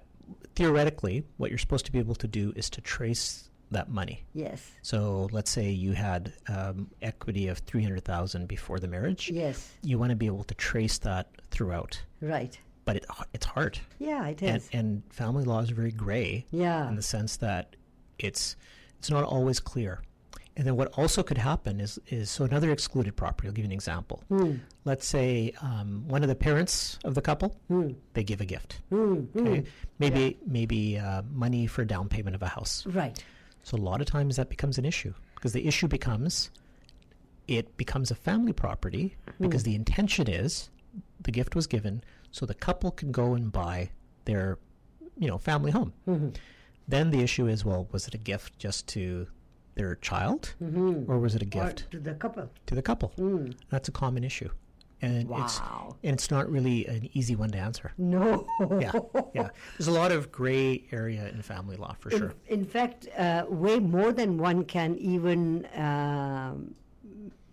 theoretically, 0.55 1.23
what 1.37 1.49
you're 1.49 1.57
supposed 1.65 1.85
to 1.85 1.91
be 1.91 1.99
able 1.99 2.15
to 2.15 2.27
do 2.27 2.53
is 2.55 2.69
to 2.71 2.81
trace 2.81 3.49
that 3.71 3.89
money. 3.89 4.23
Yes. 4.33 4.59
So 4.83 5.27
let's 5.31 5.49
say 5.49 5.69
you 5.71 5.93
had 5.93 6.31
um, 6.47 6.89
equity 7.01 7.47
of 7.47 7.57
three 7.59 7.81
hundred 7.83 8.03
thousand 8.05 8.47
before 8.47 8.79
the 8.79 8.87
marriage. 8.87 9.31
Yes. 9.33 9.71
You 9.81 9.97
want 9.97 10.11
to 10.11 10.15
be 10.15 10.27
able 10.27 10.43
to 10.45 10.53
trace 10.55 10.97
that 10.99 11.27
throughout, 11.49 12.01
Right. 12.21 12.57
But 12.85 12.97
it, 12.97 13.05
it's 13.33 13.45
hard. 13.45 13.79
Yeah, 13.99 14.27
it 14.27 14.41
and, 14.41 14.61
and 14.73 15.03
family 15.09 15.43
law 15.45 15.59
is 15.61 15.69
very 15.69 15.91
gray 15.91 16.45
Yeah. 16.51 16.87
in 16.87 16.95
the 16.95 17.01
sense 17.01 17.37
that 17.37 17.75
it's 18.19 18.55
it's 18.99 19.09
not 19.09 19.23
always 19.23 19.59
clear. 19.59 20.01
And 20.55 20.67
then 20.67 20.75
what 20.75 20.93
also 20.99 21.23
could 21.23 21.39
happen 21.39 21.79
is 21.79 21.99
is 22.09 22.29
so 22.29 22.45
another 22.45 22.71
excluded 22.71 23.15
property. 23.15 23.47
I'll 23.47 23.53
give 23.53 23.65
you 23.65 23.69
an 23.69 23.71
example. 23.73 24.21
Hmm. 24.29 24.57
Let's 24.85 25.07
say 25.07 25.53
um, 25.61 26.03
one 26.07 26.21
of 26.21 26.29
the 26.29 26.35
parents 26.35 26.99
of 27.03 27.15
the 27.15 27.21
couple 27.21 27.55
they 28.13 28.23
give 28.23 28.39
a 28.39 28.45
gift. 28.45 28.79
Okay, 28.93 29.63
maybe 29.99 30.37
maybe 30.45 30.99
uh, 30.99 31.23
money 31.31 31.65
for 31.65 31.83
down 31.85 32.07
payment 32.07 32.35
of 32.35 32.43
a 32.43 32.47
house. 32.49 32.85
Right. 32.85 33.21
So 33.63 33.77
a 33.77 33.79
lot 33.81 33.99
of 34.01 34.05
times 34.07 34.35
that 34.35 34.49
becomes 34.49 34.77
an 34.77 34.85
issue 34.85 35.13
because 35.35 35.53
the 35.53 35.65
issue 35.67 35.87
becomes 35.87 36.51
it 37.47 37.75
becomes 37.75 38.11
a 38.11 38.15
family 38.15 38.53
property 38.53 39.15
because 39.41 39.63
the 39.63 39.73
intention 39.75 40.29
is 40.29 40.69
the 41.23 41.31
gift 41.31 41.55
was 41.55 41.67
given 41.67 42.03
so 42.31 42.45
the 42.45 42.53
couple 42.53 42.91
can 42.91 43.11
go 43.11 43.33
and 43.33 43.51
buy 43.51 43.89
their 44.25 44.57
you 45.17 45.27
know 45.27 45.37
family 45.37 45.71
home. 45.71 45.93
Then 46.87 47.11
the 47.11 47.21
issue 47.21 47.47
is 47.47 47.63
well 47.65 47.87
was 47.91 48.07
it 48.07 48.13
a 48.13 48.17
gift 48.17 48.57
just 48.59 48.87
to 48.89 49.27
their 49.75 49.95
child 49.95 50.53
or 51.07 51.17
was 51.19 51.33
it 51.35 51.41
a 51.41 51.45
Or 51.45 51.65
gift 51.65 51.89
to 51.91 51.99
the 51.99 52.13
couple. 52.13 52.49
to 52.67 52.75
the 52.75 52.81
couple? 52.81 53.13
That's 53.69 53.87
a 53.89 53.91
common 53.91 54.23
issue. 54.23 54.49
And 55.01 55.29
it's 55.31 55.59
and 56.03 56.13
it's 56.13 56.31
not 56.31 56.49
really 56.49 56.85
an 56.87 57.09
easy 57.13 57.35
one 57.35 57.49
to 57.51 57.57
answer. 57.57 57.91
No. 57.97 58.47
Yeah. 58.79 58.91
Yeah. 59.33 59.49
There's 59.77 59.87
a 59.89 59.91
lot 59.91 60.11
of 60.13 60.31
gray 60.31 60.85
area 60.93 61.27
in 61.27 61.41
family 61.41 61.75
law 61.75 61.93
for 61.99 62.09
sure. 62.11 62.33
In, 62.47 62.59
in 62.59 62.65
fact, 62.65 63.07
uh, 63.17 63.43
way 63.49 63.79
more 63.79 64.13
than 64.13 64.37
one 64.37 64.63
can 64.63 64.95
even 64.97 65.67
um, 65.75 66.73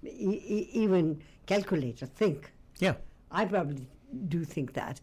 e- 0.05 0.69
even 0.73 1.21
calculate 1.47 2.03
or 2.03 2.07
think. 2.07 2.53
Yeah. 2.79 2.95
I 3.31 3.45
probably 3.45 3.87
do 4.29 4.45
think 4.45 4.73
that. 4.75 5.01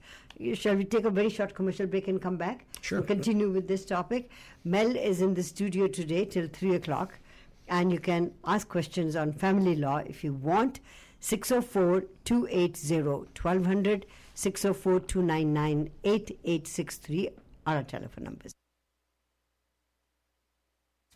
Shall 0.53 0.75
we 0.75 0.83
take 0.83 1.05
a 1.05 1.09
very 1.09 1.29
short 1.29 1.55
commercial 1.55 1.87
break 1.87 2.07
and 2.07 2.21
come 2.21 2.37
back? 2.37 2.65
Sure. 2.81 2.99
And 2.99 3.07
continue 3.07 3.49
with 3.49 3.67
this 3.67 3.85
topic. 3.85 4.29
Mel 4.63 4.95
is 4.95 5.21
in 5.21 5.33
the 5.33 5.43
studio 5.43 5.87
today 5.87 6.25
till 6.25 6.47
3 6.47 6.75
o'clock, 6.75 7.19
and 7.67 7.91
you 7.91 7.99
can 7.99 8.31
ask 8.45 8.67
questions 8.67 9.15
on 9.15 9.33
family 9.33 9.75
law 9.75 9.97
if 9.97 10.23
you 10.23 10.33
want. 10.33 10.79
604 11.19 12.03
280 12.25 13.01
1200, 13.01 14.05
604 14.35 14.99
299 14.99 15.89
8863 16.03 17.29
are 17.65 17.77
our 17.77 17.83
telephone 17.83 18.23
numbers. 18.25 18.53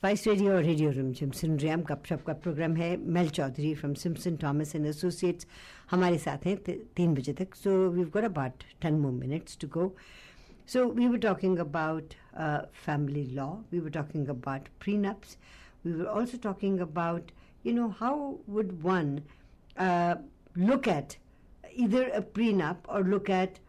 Spice 0.01 0.25
Radio 0.25 0.57
or 0.57 0.63
Radio 0.63 0.89
Room 0.89 1.13
Jimson 1.13 1.59
Riam 1.59 1.83
Gup 1.83 2.07
Shup 2.07 2.23
ka 2.25 2.33
program 2.33 2.75
hai 2.75 2.95
Mel 3.15 3.27
Chaudhary 3.27 3.77
from 3.77 3.95
Simpson 3.95 4.35
Thomas 4.35 4.73
and 4.73 4.87
Associates 4.91 5.45
hamare 5.91 6.17
saath 6.23 6.47
hain 6.49 6.61
3 6.99 7.05
baje 7.17 7.43
so 7.59 7.73
we've 7.97 8.09
got 8.15 8.23
about 8.29 8.63
10 8.85 8.97
more 8.99 9.11
minutes 9.11 9.55
to 9.63 9.67
go. 9.75 9.83
So 10.65 10.87
we 10.87 11.07
were 11.07 11.19
talking 11.19 11.59
about 11.59 12.15
uh, 12.35 12.61
family 12.85 13.27
law. 13.41 13.59
We 13.69 13.79
were 13.79 13.91
talking 13.91 14.27
about 14.35 14.71
prenups. 14.79 15.35
We 15.83 15.93
were 15.99 16.09
also 16.09 16.41
talking 16.47 16.81
about 16.87 17.31
you 17.61 17.75
know 17.77 17.91
how 17.99 18.39
would 18.47 18.73
one 18.81 19.13
uh, 19.77 20.15
look 20.55 20.87
at 20.87 21.15
either 21.75 22.07
a 22.07 22.23
prenup 22.23 22.89
or 22.89 23.03
look 23.03 23.29
at 23.29 23.59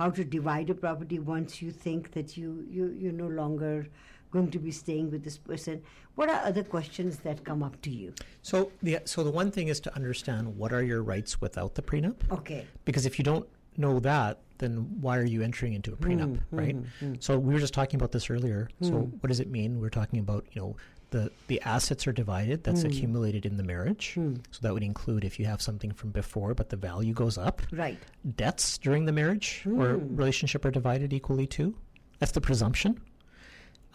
how 0.00 0.08
to 0.08 0.24
divide 0.24 0.70
a 0.70 0.80
property 0.86 1.18
once 1.18 1.60
you 1.60 1.70
think 1.70 2.12
that 2.12 2.34
you 2.38 2.66
you 2.80 2.90
you 3.06 3.12
no 3.12 3.30
longer 3.42 3.86
going 4.34 4.50
to 4.56 4.60
be 4.68 4.72
staying 4.82 5.10
with 5.14 5.22
this 5.28 5.38
person 5.50 5.80
what 6.20 6.28
are 6.34 6.40
other 6.50 6.64
questions 6.74 7.18
that 7.26 7.44
come 7.50 7.62
up 7.68 7.74
to 7.86 7.90
you 7.90 8.12
So 8.42 8.70
the 8.82 8.98
so 9.12 9.24
the 9.28 9.34
one 9.40 9.50
thing 9.56 9.68
is 9.74 9.80
to 9.86 9.94
understand 10.00 10.56
what 10.62 10.72
are 10.72 10.82
your 10.92 11.02
rights 11.14 11.40
without 11.40 11.74
the 11.80 11.82
prenup, 11.90 12.18
okay 12.38 12.62
because 12.84 13.06
if 13.10 13.18
you 13.18 13.24
don't 13.34 13.46
know 13.76 13.98
that, 14.00 14.38
then 14.58 14.72
why 15.00 15.14
are 15.18 15.24
you 15.24 15.42
entering 15.42 15.72
into 15.78 15.92
a 15.92 15.96
prenup, 15.96 16.32
mm, 16.34 16.38
mm, 16.52 16.58
right? 16.62 16.76
Mm, 17.02 17.20
so 17.26 17.36
we 17.46 17.52
were 17.54 17.58
just 17.60 17.74
talking 17.74 17.98
about 18.00 18.12
this 18.12 18.30
earlier. 18.30 18.68
So 18.88 18.92
what 19.20 19.28
does 19.32 19.40
it 19.40 19.50
mean? 19.50 19.80
We're 19.80 19.96
talking 20.00 20.20
about 20.20 20.44
you 20.52 20.60
know 20.62 20.76
the 21.10 21.30
the 21.48 21.60
assets 21.62 22.06
are 22.06 22.12
divided. 22.12 22.62
That's 22.62 22.84
accumulated 22.84 23.46
in 23.46 23.56
the 23.56 23.66
marriage. 23.74 24.06
So 24.14 24.58
that 24.62 24.72
would 24.72 24.82
include 24.84 25.24
if 25.24 25.40
you 25.40 25.46
have 25.46 25.60
something 25.60 25.92
from 25.92 26.10
before, 26.10 26.54
but 26.54 26.68
the 26.68 26.76
value 26.90 27.14
goes 27.14 27.36
up. 27.48 27.62
right 27.72 27.98
Debts 28.36 28.78
during 28.78 29.06
the 29.06 29.12
marriage 29.20 29.48
or 29.66 29.96
relationship 30.22 30.64
are 30.64 30.70
divided 30.70 31.12
equally 31.12 31.46
too. 31.58 31.74
That's 32.20 32.32
the 32.32 32.40
presumption. 32.40 33.00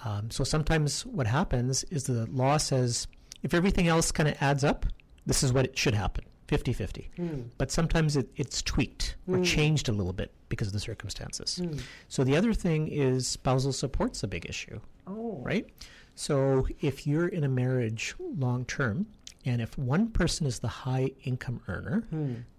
Um, 0.06 0.32
so 0.32 0.44
sometimes 0.44 1.06
what 1.06 1.28
happens 1.28 1.84
is 1.86 2.06
the 2.06 2.26
law 2.28 2.58
says 2.58 3.08
if 3.44 3.54
everything 3.54 3.88
else 3.88 4.12
kind 4.12 4.30
of 4.30 4.36
adds 4.42 4.64
up, 4.64 4.86
this 5.26 5.44
is 5.44 5.54
what 5.54 5.66
it 5.66 5.78
should 5.78 5.94
happen 5.94 6.24
50 6.48 6.74
50. 6.74 7.12
Hmm. 7.16 7.42
But 7.58 7.72
sometimes 7.72 8.18
it, 8.18 8.30
it's 8.36 8.62
tweaked 8.62 9.16
or 9.28 9.38
hmm. 9.38 9.44
changed 9.44 9.90
a 9.90 9.92
little 9.92 10.14
bit 10.14 10.32
because 10.50 10.68
of 10.68 10.74
the 10.74 10.80
circumstances. 10.80 11.58
Hmm. 11.58 11.78
So 12.08 12.24
the 12.24 12.36
other 12.36 12.54
thing 12.54 12.88
is 12.88 13.28
spousal 13.28 13.72
support's 13.72 14.24
a 14.24 14.28
big 14.28 14.48
issue, 14.50 14.80
oh. 15.08 15.40
right? 15.44 15.68
So 16.16 16.68
if 16.82 17.06
you're 17.06 17.28
in 17.28 17.44
a 17.44 17.50
marriage 17.50 18.16
long 18.20 18.66
term, 18.66 19.06
and 19.46 19.62
if 19.62 19.78
one 19.78 20.10
person 20.10 20.46
is 20.48 20.60
the 20.60 20.68
high 20.68 21.12
income 21.24 21.62
earner, 21.68 22.04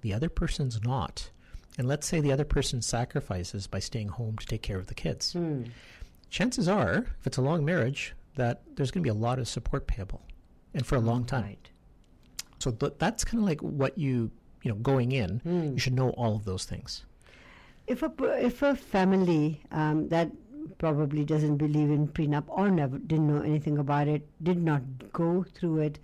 the 0.00 0.14
other 0.14 0.30
person's 0.30 0.80
not, 0.82 1.28
and 1.76 1.86
let's 1.86 2.06
say 2.06 2.20
the 2.20 2.32
other 2.32 2.44
person 2.44 2.80
sacrifices 2.80 3.66
by 3.66 3.78
staying 3.78 4.08
home 4.08 4.38
to 4.38 4.46
take 4.46 4.62
care 4.62 4.78
of 4.78 4.86
the 4.86 4.94
kids, 4.94 5.36
chances 6.30 6.68
are, 6.68 7.06
if 7.20 7.26
it's 7.26 7.36
a 7.38 7.42
long 7.42 7.64
marriage, 7.64 8.14
that 8.36 8.62
there's 8.76 8.90
going 8.90 9.02
to 9.02 9.06
be 9.06 9.10
a 9.10 9.22
lot 9.28 9.38
of 9.38 9.48
support 9.48 9.86
payable, 9.86 10.22
and 10.74 10.86
for 10.86 10.96
a 10.96 11.00
long 11.00 11.24
time. 11.24 11.42
right 11.44 11.70
So 12.58 12.70
th- 12.70 12.94
that's 12.98 13.24
kind 13.24 13.40
of 13.42 13.46
like 13.46 13.60
what 13.60 13.96
you, 13.98 14.30
you 14.62 14.70
know, 14.70 14.76
going 14.78 15.12
in, 15.12 15.40
you 15.74 15.78
should 15.78 15.94
know 15.94 16.10
all 16.10 16.36
of 16.36 16.44
those 16.44 16.64
things. 16.64 17.04
if 17.86 18.02
a 18.02 18.10
if 18.48 18.62
a 18.62 18.74
family 18.76 19.60
um, 19.72 20.08
that 20.08 20.30
probably 20.78 21.24
doesn't 21.24 21.56
believe 21.56 21.90
in 21.90 22.06
prenup 22.06 22.44
or 22.48 22.70
never 22.70 22.98
didn't 22.98 23.26
know 23.26 23.42
anything 23.42 23.78
about 23.78 24.06
it, 24.08 24.22
did 24.42 24.62
not 24.62 24.82
go 25.12 25.44
through 25.54 25.78
it, 25.78 25.98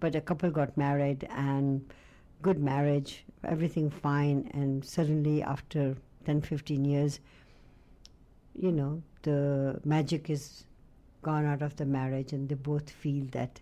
but 0.00 0.14
a 0.14 0.20
couple 0.20 0.50
got 0.50 0.76
married 0.76 1.26
and 1.30 1.84
good 2.42 2.58
marriage, 2.58 3.24
everything 3.44 3.90
fine, 3.90 4.50
and 4.54 4.84
suddenly 4.84 5.42
after 5.42 5.96
10, 6.24 6.40
15 6.42 6.84
years, 6.84 7.20
you 8.58 8.72
know, 8.72 9.02
the 9.22 9.80
magic 9.84 10.30
is 10.30 10.64
gone 11.22 11.44
out 11.44 11.62
of 11.62 11.76
the 11.76 11.84
marriage, 11.84 12.32
and 12.32 12.48
they 12.48 12.54
both 12.54 12.90
feel 12.90 13.24
that 13.32 13.60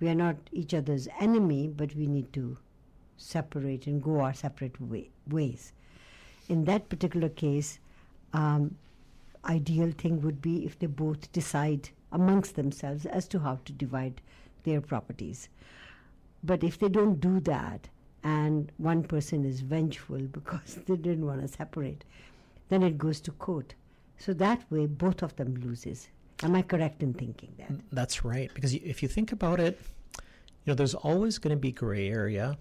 we 0.00 0.08
are 0.08 0.14
not 0.14 0.36
each 0.52 0.74
other's 0.74 1.08
enemy, 1.20 1.68
but 1.68 1.94
we 1.94 2.06
need 2.06 2.32
to 2.32 2.56
separate 3.16 3.86
and 3.86 4.02
go 4.02 4.20
our 4.20 4.34
separate 4.34 4.80
way, 4.80 5.10
ways. 5.28 5.72
In 6.48 6.64
that 6.64 6.88
particular 6.88 7.28
case, 7.28 7.78
um, 8.32 8.76
ideal 9.44 9.92
thing 9.92 10.20
would 10.22 10.42
be 10.42 10.64
if 10.64 10.78
they 10.78 10.86
both 10.86 11.30
decide 11.32 11.90
amongst 12.12 12.56
themselves 12.56 13.06
as 13.06 13.28
to 13.28 13.38
how 13.38 13.58
to 13.64 13.72
divide 13.72 14.20
their 14.64 14.80
properties. 14.80 15.48
But 16.42 16.64
if 16.64 16.78
they 16.78 16.88
don't 16.88 17.20
do 17.20 17.40
that, 17.40 17.88
and 18.22 18.72
one 18.78 19.02
person 19.02 19.44
is 19.44 19.60
vengeful 19.60 20.18
because 20.32 20.76
they 20.86 20.96
didn't 20.96 21.26
want 21.26 21.42
to 21.42 21.48
separate, 21.48 22.04
then 22.68 22.82
it 22.82 22.98
goes 22.98 23.20
to 23.20 23.30
court. 23.32 23.74
So 24.18 24.32
that 24.34 24.62
way, 24.70 24.86
both 24.86 25.22
of 25.22 25.34
them 25.36 25.54
loses. 25.56 26.08
Am 26.42 26.54
I 26.54 26.62
correct 26.62 27.02
in 27.02 27.14
thinking 27.14 27.52
that? 27.58 27.70
That's 27.92 28.24
right. 28.24 28.50
Because 28.54 28.74
if 28.74 29.02
you 29.02 29.08
think 29.08 29.32
about 29.32 29.60
it, 29.60 29.80
you 30.18 30.70
know, 30.70 30.74
there's 30.74 30.94
always 30.94 31.38
going 31.38 31.54
to 31.56 31.60
be 31.60 31.72
gray 31.72 32.08
area, 32.08 32.56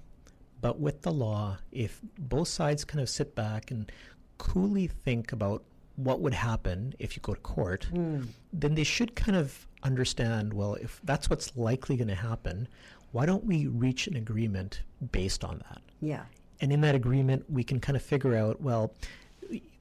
but 0.61 0.79
with 0.79 1.01
the 1.01 1.11
law, 1.11 1.57
if 1.71 1.99
both 2.17 2.47
sides 2.47 2.83
kind 2.85 3.01
of 3.01 3.09
sit 3.09 3.35
back 3.35 3.71
and 3.71 3.91
coolly 4.37 4.87
think 4.87 5.31
about 5.31 5.63
what 5.95 6.19
would 6.21 6.33
happen 6.33 6.93
if 6.99 7.15
you 7.15 7.21
go 7.21 7.33
to 7.33 7.39
court, 7.41 7.87
Mm. 7.93 8.27
then 8.51 8.75
they 8.75 8.83
should 8.83 9.15
kind 9.15 9.37
of 9.37 9.67
understand 9.83 10.53
well, 10.53 10.75
if 10.75 10.99
that's 11.03 11.29
what's 11.29 11.55
likely 11.55 11.95
going 11.97 12.07
to 12.07 12.15
happen, 12.15 12.67
why 13.11 13.25
don't 13.25 13.45
we 13.45 13.67
reach 13.67 14.07
an 14.07 14.15
agreement 14.15 14.81
based 15.11 15.43
on 15.43 15.59
that? 15.69 15.81
Yeah. 16.01 16.23
And 16.61 16.71
in 16.71 16.81
that 16.81 16.95
agreement, 16.95 17.45
we 17.49 17.63
can 17.63 17.79
kind 17.79 17.95
of 17.95 18.01
figure 18.01 18.35
out 18.35 18.59
well, 18.61 18.93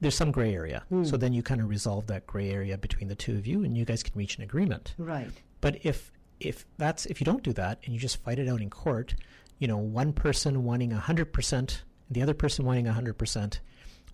there's 0.01 0.15
some 0.15 0.31
gray 0.31 0.53
area. 0.53 0.83
So 1.03 1.17
then 1.17 1.33
you 1.33 1.43
kind 1.43 1.61
of 1.61 1.69
resolve 1.69 2.07
that 2.07 2.25
gray 2.27 2.49
area 2.51 2.77
between 2.77 3.07
the 3.07 3.15
two 3.15 3.35
of 3.37 3.47
you, 3.47 3.63
and 3.63 3.77
you 3.77 3.85
guys 3.85 4.03
can 4.03 4.13
reach 4.15 4.37
an 4.37 4.43
agreement. 4.43 4.93
Right. 4.97 5.29
But 5.61 5.79
if 5.85 6.11
if 6.39 6.65
that's 6.77 7.05
if 7.05 7.21
you 7.21 7.25
don't 7.25 7.43
do 7.43 7.53
that 7.53 7.79
and 7.85 7.93
you 7.93 7.99
just 7.99 8.17
fight 8.23 8.39
it 8.39 8.47
out 8.49 8.61
in 8.61 8.69
court, 8.69 9.15
you 9.59 9.67
know, 9.67 9.77
one 9.77 10.13
person 10.13 10.63
wanting 10.63 10.91
hundred 10.91 11.31
percent, 11.33 11.83
the 12.09 12.21
other 12.21 12.33
person 12.33 12.65
wanting 12.65 12.85
hundred 12.85 13.17
percent, 13.17 13.61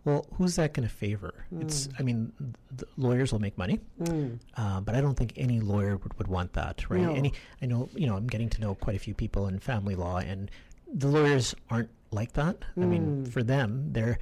well, 0.06 0.26
who's 0.36 0.56
that 0.58 0.74
going 0.74 0.88
to 0.88 0.94
favor? 0.94 1.34
It's 1.60 1.90
I 1.98 2.04
mean, 2.04 2.32
the 2.76 2.86
lawyers 2.98 3.32
will 3.32 3.40
make 3.40 3.58
money, 3.58 3.80
Mm. 4.02 4.40
uh, 4.56 4.80
but 4.82 4.96
I 4.96 5.02
don't 5.02 5.16
think 5.16 5.34
any 5.38 5.60
lawyer 5.60 5.98
would, 5.98 6.14
would 6.18 6.28
want 6.28 6.54
that, 6.54 6.90
right? 6.90 7.02
No. 7.02 7.14
Any 7.16 7.34
I 7.62 7.66
know 7.66 7.90
you 7.96 8.06
know 8.08 8.16
I'm 8.16 8.28
getting 8.28 8.50
to 8.50 8.62
know 8.62 8.76
quite 8.76 8.96
a 8.96 9.00
few 9.00 9.14
people 9.14 9.48
in 9.48 9.60
family 9.60 9.96
law, 9.96 10.18
and 10.20 10.52
the 10.94 11.08
lawyers 11.08 11.56
aren't 11.70 11.90
like 12.12 12.34
that. 12.34 12.58
I 12.78 12.82
mean, 12.82 13.26
for 13.26 13.44
them, 13.44 13.92
they're 13.92 14.18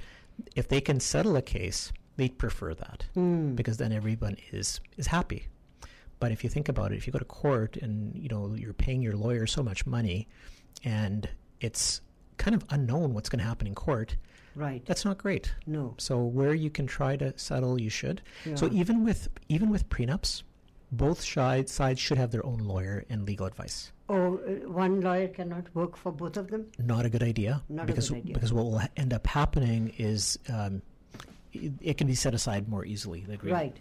if 0.56 0.68
they 0.68 0.80
can 0.80 1.00
settle 1.00 1.36
a 1.36 1.42
case, 1.42 1.92
they'd 2.16 2.38
prefer 2.38 2.74
that 2.74 3.06
Mm. 3.16 3.54
because 3.56 3.76
then 3.78 3.92
everyone 3.92 4.36
is 4.52 4.80
is 4.96 5.06
happy. 5.08 5.48
But 6.20 6.32
if 6.32 6.42
you 6.42 6.50
think 6.50 6.68
about 6.68 6.92
it, 6.92 6.96
if 6.96 7.06
you 7.06 7.12
go 7.12 7.18
to 7.20 7.24
court 7.24 7.76
and 7.76 8.16
you 8.16 8.28
know 8.28 8.54
you're 8.54 8.72
paying 8.72 9.02
your 9.02 9.16
lawyer 9.16 9.46
so 9.46 9.62
much 9.62 9.86
money, 9.86 10.26
and 10.84 11.28
it's 11.60 12.00
kind 12.36 12.54
of 12.54 12.64
unknown 12.70 13.14
what's 13.14 13.28
going 13.28 13.38
to 13.40 13.44
happen 13.44 13.66
in 13.66 13.74
court, 13.74 14.16
Right. 14.54 14.84
that's 14.86 15.04
not 15.04 15.18
great. 15.18 15.54
No. 15.66 15.94
So 15.98 16.22
where 16.24 16.54
you 16.54 16.70
can 16.70 16.86
try 16.86 17.16
to 17.16 17.36
settle, 17.38 17.80
you 17.80 17.90
should. 17.90 18.22
So 18.56 18.68
even 18.72 19.04
with 19.04 19.28
even 19.48 19.70
with 19.70 19.88
prenups, 19.88 20.42
both 20.92 21.22
sides 21.22 21.72
sides 21.72 22.00
should 22.00 22.18
have 22.18 22.30
their 22.30 22.44
own 22.44 22.58
lawyer 22.58 23.04
and 23.10 23.26
legal 23.26 23.46
advice. 23.46 23.92
Oh, 24.08 24.36
uh, 24.38 24.68
one 24.70 25.00
lawyer 25.00 25.28
cannot 25.28 25.64
work 25.74 25.96
for 25.96 26.10
both 26.12 26.36
of 26.36 26.48
them? 26.48 26.66
Not 26.78 27.04
a 27.04 27.10
good 27.10 27.22
idea. 27.22 27.62
Not 27.68 27.84
a 27.84 27.86
because 27.86 28.08
good 28.08 28.18
idea. 28.18 28.34
because 28.34 28.52
what 28.52 28.64
will 28.64 28.80
end 28.96 29.12
up 29.12 29.26
happening 29.26 29.92
is 29.98 30.38
um, 30.48 30.80
it, 31.52 31.72
it 31.80 31.98
can 31.98 32.06
be 32.06 32.14
set 32.14 32.34
aside 32.34 32.68
more 32.68 32.84
easily. 32.84 33.20
The. 33.20 33.36
Right. 33.38 33.76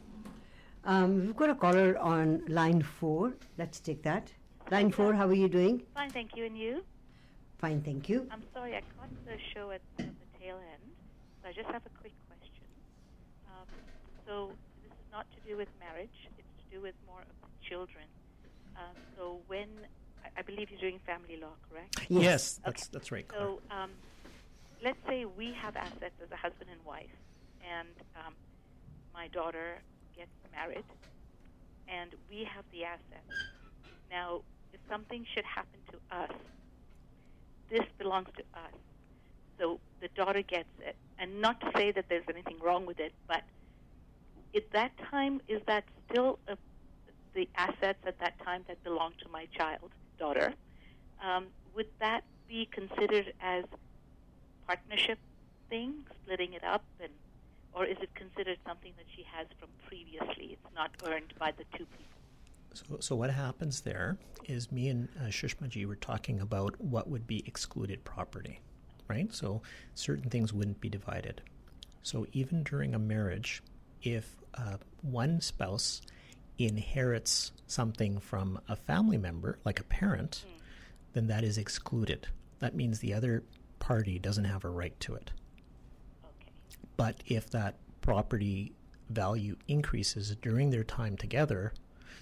Um, 0.84 1.26
we've 1.28 1.36
got 1.36 1.50
a 1.50 1.56
caller 1.56 1.98
on 1.98 2.44
line 2.48 2.82
four. 2.82 3.34
Let's 3.58 3.80
take 3.80 4.04
that. 4.04 4.32
Line 4.72 4.92
four, 4.92 5.14
how 5.14 5.28
are 5.28 5.34
you 5.34 5.48
doing? 5.48 5.82
Fine, 5.94 6.10
thank 6.12 6.36
you. 6.36 6.46
And 6.46 6.58
you? 6.58 6.84
Fine, 7.58 7.82
thank 7.82 8.10
you. 8.10 8.28
I'm 8.32 8.44
sorry, 8.54 8.76
I 8.76 8.82
caught 9.00 9.10
the 9.26 9.38
show 9.54 9.72
at 9.72 9.82
the 9.98 10.04
tail 10.40 10.58
end, 10.58 10.84
so 11.42 11.50
I 11.50 11.54
just 11.54 11.68
have 11.70 11.86
a 11.86 11.94
quick 12.02 12.14
question. 12.28 12.64
Um, 13.48 13.68
so 14.26 14.52
this 14.84 14.92
is 14.92 15.12
not 15.12 15.26
to 15.32 15.50
do 15.50 15.58
with 15.58 15.70
marriage; 15.80 16.12
it's 16.26 16.36
to 16.37 16.37
do 16.72 16.82
with 16.82 16.96
more 17.06 17.22
of 17.22 17.36
the 17.42 17.70
children. 17.70 18.06
Um, 18.76 18.96
so 19.16 19.40
when 19.48 19.68
I, 20.24 20.40
I 20.40 20.42
believe 20.44 20.70
you're 20.70 20.80
doing 20.80 21.00
family 21.06 21.38
law, 21.42 21.56
correct? 21.70 21.96
Yes, 22.10 22.60
Okay. 22.60 22.72
that's 22.72 22.88
that's 22.90 23.12
right. 23.12 23.26
So 23.32 23.60
um, 23.72 23.92
let's 24.84 25.00
say 25.08 25.26
we 25.26 25.54
have 25.62 25.76
assets 25.76 26.16
as 26.22 26.32
a 26.32 26.38
husband 26.38 26.70
and 26.72 26.84
wife, 26.86 27.14
and 27.66 27.90
um, 28.16 28.34
my 29.14 29.28
daughter 29.30 29.80
gets 30.16 30.32
married, 30.54 30.86
and 31.88 32.12
we 32.30 32.48
have 32.54 32.66
the 32.72 32.84
assets. 32.84 33.32
Now, 34.12 34.42
if 34.74 34.80
something 34.90 35.26
should 35.34 35.46
happen 35.46 35.80
to 35.92 36.16
us, 36.16 36.32
this 37.70 37.86
belongs 37.98 38.30
to 38.38 38.44
us. 38.54 38.74
So 39.60 39.80
the 40.02 40.08
daughter 40.16 40.42
gets 40.42 40.70
it. 40.80 40.96
And 41.20 41.42
not 41.42 41.60
to 41.62 41.72
say 41.76 41.92
that 41.92 42.06
there's 42.10 42.24
anything 42.30 42.58
wrong 42.64 42.86
with 42.86 43.00
it, 43.00 43.12
but 43.28 43.42
at 44.58 44.72
that 44.72 44.92
time, 45.10 45.42
is 45.48 45.62
that 45.68 45.86
still 46.10 46.40
a, 46.48 46.58
the 47.34 47.48
assets 47.56 48.00
at 48.06 48.20
that 48.20 48.38
time 48.44 48.66
that 48.68 48.84
belong 48.84 49.14
to 49.24 49.30
my 49.30 49.48
child, 49.58 49.92
daughter? 50.20 50.54
Um, 51.24 51.48
would 51.76 51.88
that 52.00 52.24
be 52.48 52.68
considered 52.72 53.34
as 53.42 53.64
partnership 54.66 55.20
thing, 55.70 55.94
splitting 56.24 56.54
it 56.54 56.64
up, 56.64 56.84
and 57.00 57.12
or 57.74 57.86
is 57.86 57.98
it 58.02 58.14
considered 58.16 58.58
something 58.66 58.92
that 58.98 59.06
she 59.16 59.24
has 59.32 59.48
from 59.60 59.70
previously? 59.88 60.58
It's 60.58 60.76
not 60.76 60.92
earned 61.06 61.34
by 61.38 61.52
the 61.52 61.64
two 61.78 61.86
people. 61.86 62.06
So, 62.74 62.98
so 63.00 63.16
what 63.16 63.30
happens 63.30 63.82
there 63.82 64.18
is 64.46 64.72
me 64.72 64.90
and 64.90 65.08
uh, 65.22 65.88
were 65.88 65.96
talking 65.96 66.40
about 66.40 66.80
what 66.82 67.08
would 67.08 67.28
be 67.28 67.44
excluded 67.46 68.04
property, 68.04 68.60
right? 69.08 69.32
So 69.34 69.62
certain 69.94 70.30
things 70.30 70.54
wouldn't 70.54 70.82
be 70.82 70.90
divided. 70.90 71.42
So 72.02 72.26
even 72.34 72.64
during 72.64 72.96
a 72.96 73.00
marriage, 73.00 73.62
if 74.02 74.36
uh, 74.58 74.78
one 75.02 75.42
spouse 75.42 76.02
inherits 76.58 77.52
something 77.68 78.20
from 78.20 78.60
a 78.68 78.76
family 78.76 79.18
member, 79.18 79.60
like 79.66 79.80
a 79.80 79.84
parent, 79.84 80.44
then 81.14 81.28
that 81.28 81.44
is 81.44 81.58
excluded. 81.58 82.28
That 82.60 82.76
means 82.76 83.00
the 83.00 83.14
other 83.14 83.44
party 83.80 84.18
doesn't 84.20 84.46
have 84.46 84.66
a 84.66 84.70
right 84.70 84.98
to 85.02 85.14
it. 85.16 85.32
Okay. 86.24 86.52
But 86.96 87.22
if 87.28 87.50
that 87.52 87.76
property 88.02 88.74
value 89.10 89.56
increases 89.68 90.36
during 90.42 90.70
their 90.72 90.84
time 90.84 91.16
together, 91.18 91.74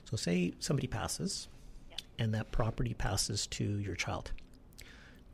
so 0.03 0.17
say 0.17 0.53
somebody 0.59 0.87
passes 0.87 1.47
Yeah. 1.89 1.97
and 2.19 2.33
that 2.33 2.51
property 2.51 2.93
passes 2.93 3.47
to 3.47 3.79
your 3.79 3.95
child. 3.95 4.31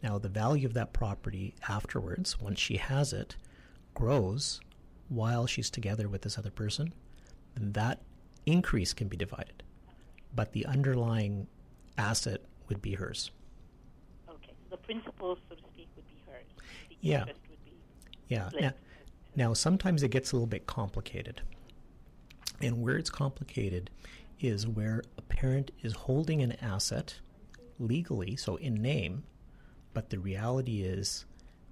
Now, 0.03 0.17
the 0.17 0.29
value 0.29 0.67
of 0.67 0.73
that 0.73 0.93
property 0.93 1.53
afterwards, 1.67 2.39
once 2.39 2.59
she 2.59 2.77
has 2.77 3.13
it, 3.13 3.35
grows 3.93 4.61
while 5.11 5.45
she's 5.45 5.69
together 5.69 6.07
with 6.07 6.21
this 6.21 6.37
other 6.37 6.49
person, 6.49 6.93
then 7.55 7.73
that 7.73 8.01
increase 8.45 8.93
can 8.93 9.09
be 9.09 9.17
divided. 9.17 9.61
But 10.33 10.53
the 10.53 10.65
underlying 10.65 11.47
asset 11.97 12.41
would 12.69 12.81
be 12.81 12.93
hers. 12.93 13.31
Okay. 14.29 14.53
So 14.63 14.75
the 14.75 14.77
principal, 14.77 15.37
so 15.49 15.55
to 15.55 15.61
speak, 15.73 15.89
would 15.97 16.07
be 16.07 16.15
hers. 16.25 16.45
The 16.89 16.95
Yeah. 17.01 17.25
would 17.25 17.35
be 17.43 17.75
Yeah. 18.29 18.71
now, 19.35 19.53
sometimes 19.53 20.01
it 20.03 20.09
gets 20.09 20.31
a 20.31 20.35
little 20.35 20.47
bit 20.47 20.65
complicated. 20.65 21.41
And 22.61 22.81
where 22.81 22.97
it's 22.97 23.09
complicated 23.09 23.89
is 24.39 24.65
where 24.65 25.03
a 25.17 25.21
parent 25.21 25.71
is 25.81 25.93
holding 25.93 26.41
an 26.41 26.53
asset 26.53 27.19
legally, 27.79 28.37
so 28.37 28.55
in 28.55 28.75
name, 28.75 29.23
but 29.93 30.09
the 30.09 30.19
reality 30.19 30.83
is 30.83 31.25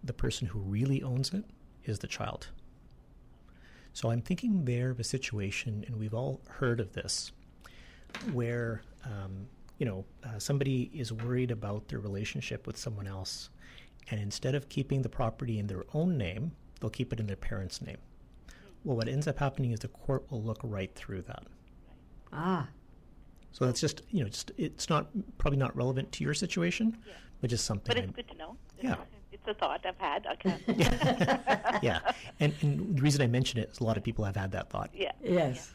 the 0.03 0.13
person 0.13 0.47
who 0.47 0.59
really 0.59 1.01
owns 1.01 1.33
it 1.33 1.45
is 1.85 1.99
the 1.99 2.07
child. 2.07 2.49
So 3.99 4.09
I'm 4.11 4.21
thinking 4.21 4.63
there 4.63 4.91
of 4.91 4.99
a 5.01 5.03
situation, 5.03 5.83
and 5.85 5.97
we've 5.97 6.13
all 6.13 6.39
heard 6.47 6.79
of 6.79 6.93
this, 6.93 7.33
where 8.31 8.81
um, 9.03 9.45
you 9.77 9.85
know 9.85 10.05
uh, 10.23 10.39
somebody 10.39 10.89
is 10.93 11.11
worried 11.11 11.51
about 11.51 11.89
their 11.89 11.99
relationship 11.99 12.65
with 12.65 12.77
someone 12.77 13.07
else, 13.07 13.49
and 14.09 14.21
instead 14.21 14.55
of 14.55 14.69
keeping 14.69 15.01
the 15.01 15.09
property 15.09 15.59
in 15.59 15.67
their 15.67 15.83
own 15.93 16.17
name, 16.17 16.53
they'll 16.79 16.89
keep 16.89 17.11
it 17.11 17.19
in 17.19 17.27
their 17.27 17.35
parents' 17.35 17.81
name. 17.81 17.97
Well, 18.85 18.95
what 18.95 19.09
ends 19.09 19.27
up 19.27 19.37
happening 19.37 19.71
is 19.73 19.81
the 19.81 19.89
court 19.89 20.23
will 20.31 20.43
look 20.43 20.61
right 20.63 20.95
through 20.95 21.23
that. 21.23 21.43
Ah, 22.31 22.69
So 23.51 23.65
that's 23.65 23.81
just 23.81 24.03
you 24.11 24.23
know 24.23 24.29
just 24.29 24.53
it's 24.55 24.87
not 24.89 25.09
probably 25.37 25.59
not 25.59 25.75
relevant 25.75 26.13
to 26.13 26.23
your 26.23 26.33
situation, 26.33 26.95
Yeah. 27.05 27.15
but 27.41 27.49
just 27.49 27.65
something. 27.65 27.87
But 27.93 27.97
it's 27.97 28.05
I'm- 28.05 28.13
good 28.13 28.29
to 28.29 28.37
know. 28.37 28.55
Yeah. 28.81 28.95
It's 29.31 29.47
a 29.47 29.53
thought 29.53 29.85
I've 29.85 29.97
had. 29.97 30.25
Okay. 30.33 30.55
yeah, 31.81 31.99
and, 32.39 32.53
and 32.61 32.97
the 32.97 33.01
reason 33.01 33.21
I 33.21 33.27
mention 33.27 33.59
it 33.59 33.69
is 33.71 33.79
a 33.79 33.83
lot 33.83 33.97
of 33.97 34.03
people 34.03 34.25
have 34.25 34.35
had 34.35 34.51
that 34.51 34.69
thought. 34.69 34.89
yeah. 34.93 35.11
yes. 35.23 35.71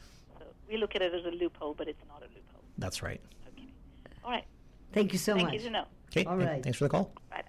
we 0.69 0.77
look 0.77 0.95
at 0.97 1.03
it 1.03 1.15
as 1.15 1.25
a 1.25 1.31
loophole, 1.31 1.75
but 1.75 1.89
it's 1.89 2.03
not 2.09 2.19
a 2.19 2.27
loophole. 2.27 2.63
That's 2.79 3.03
right. 3.03 3.21
Okay. 3.49 3.69
All 4.25 4.31
right. 4.31 4.45
Thank 4.93 5.13
you 5.13 5.19
so 5.19 5.35
Thank 5.35 5.47
much. 5.47 5.53
Thank 5.53 5.63
you 5.63 5.69
to 5.69 5.73
know. 5.73 5.85
Okay. 6.11 6.25
All 6.25 6.37
right. 6.37 6.63
Thanks 6.63 6.79
for 6.79 6.85
the 6.85 6.91
call. 6.91 7.13
Bye. 7.31 7.43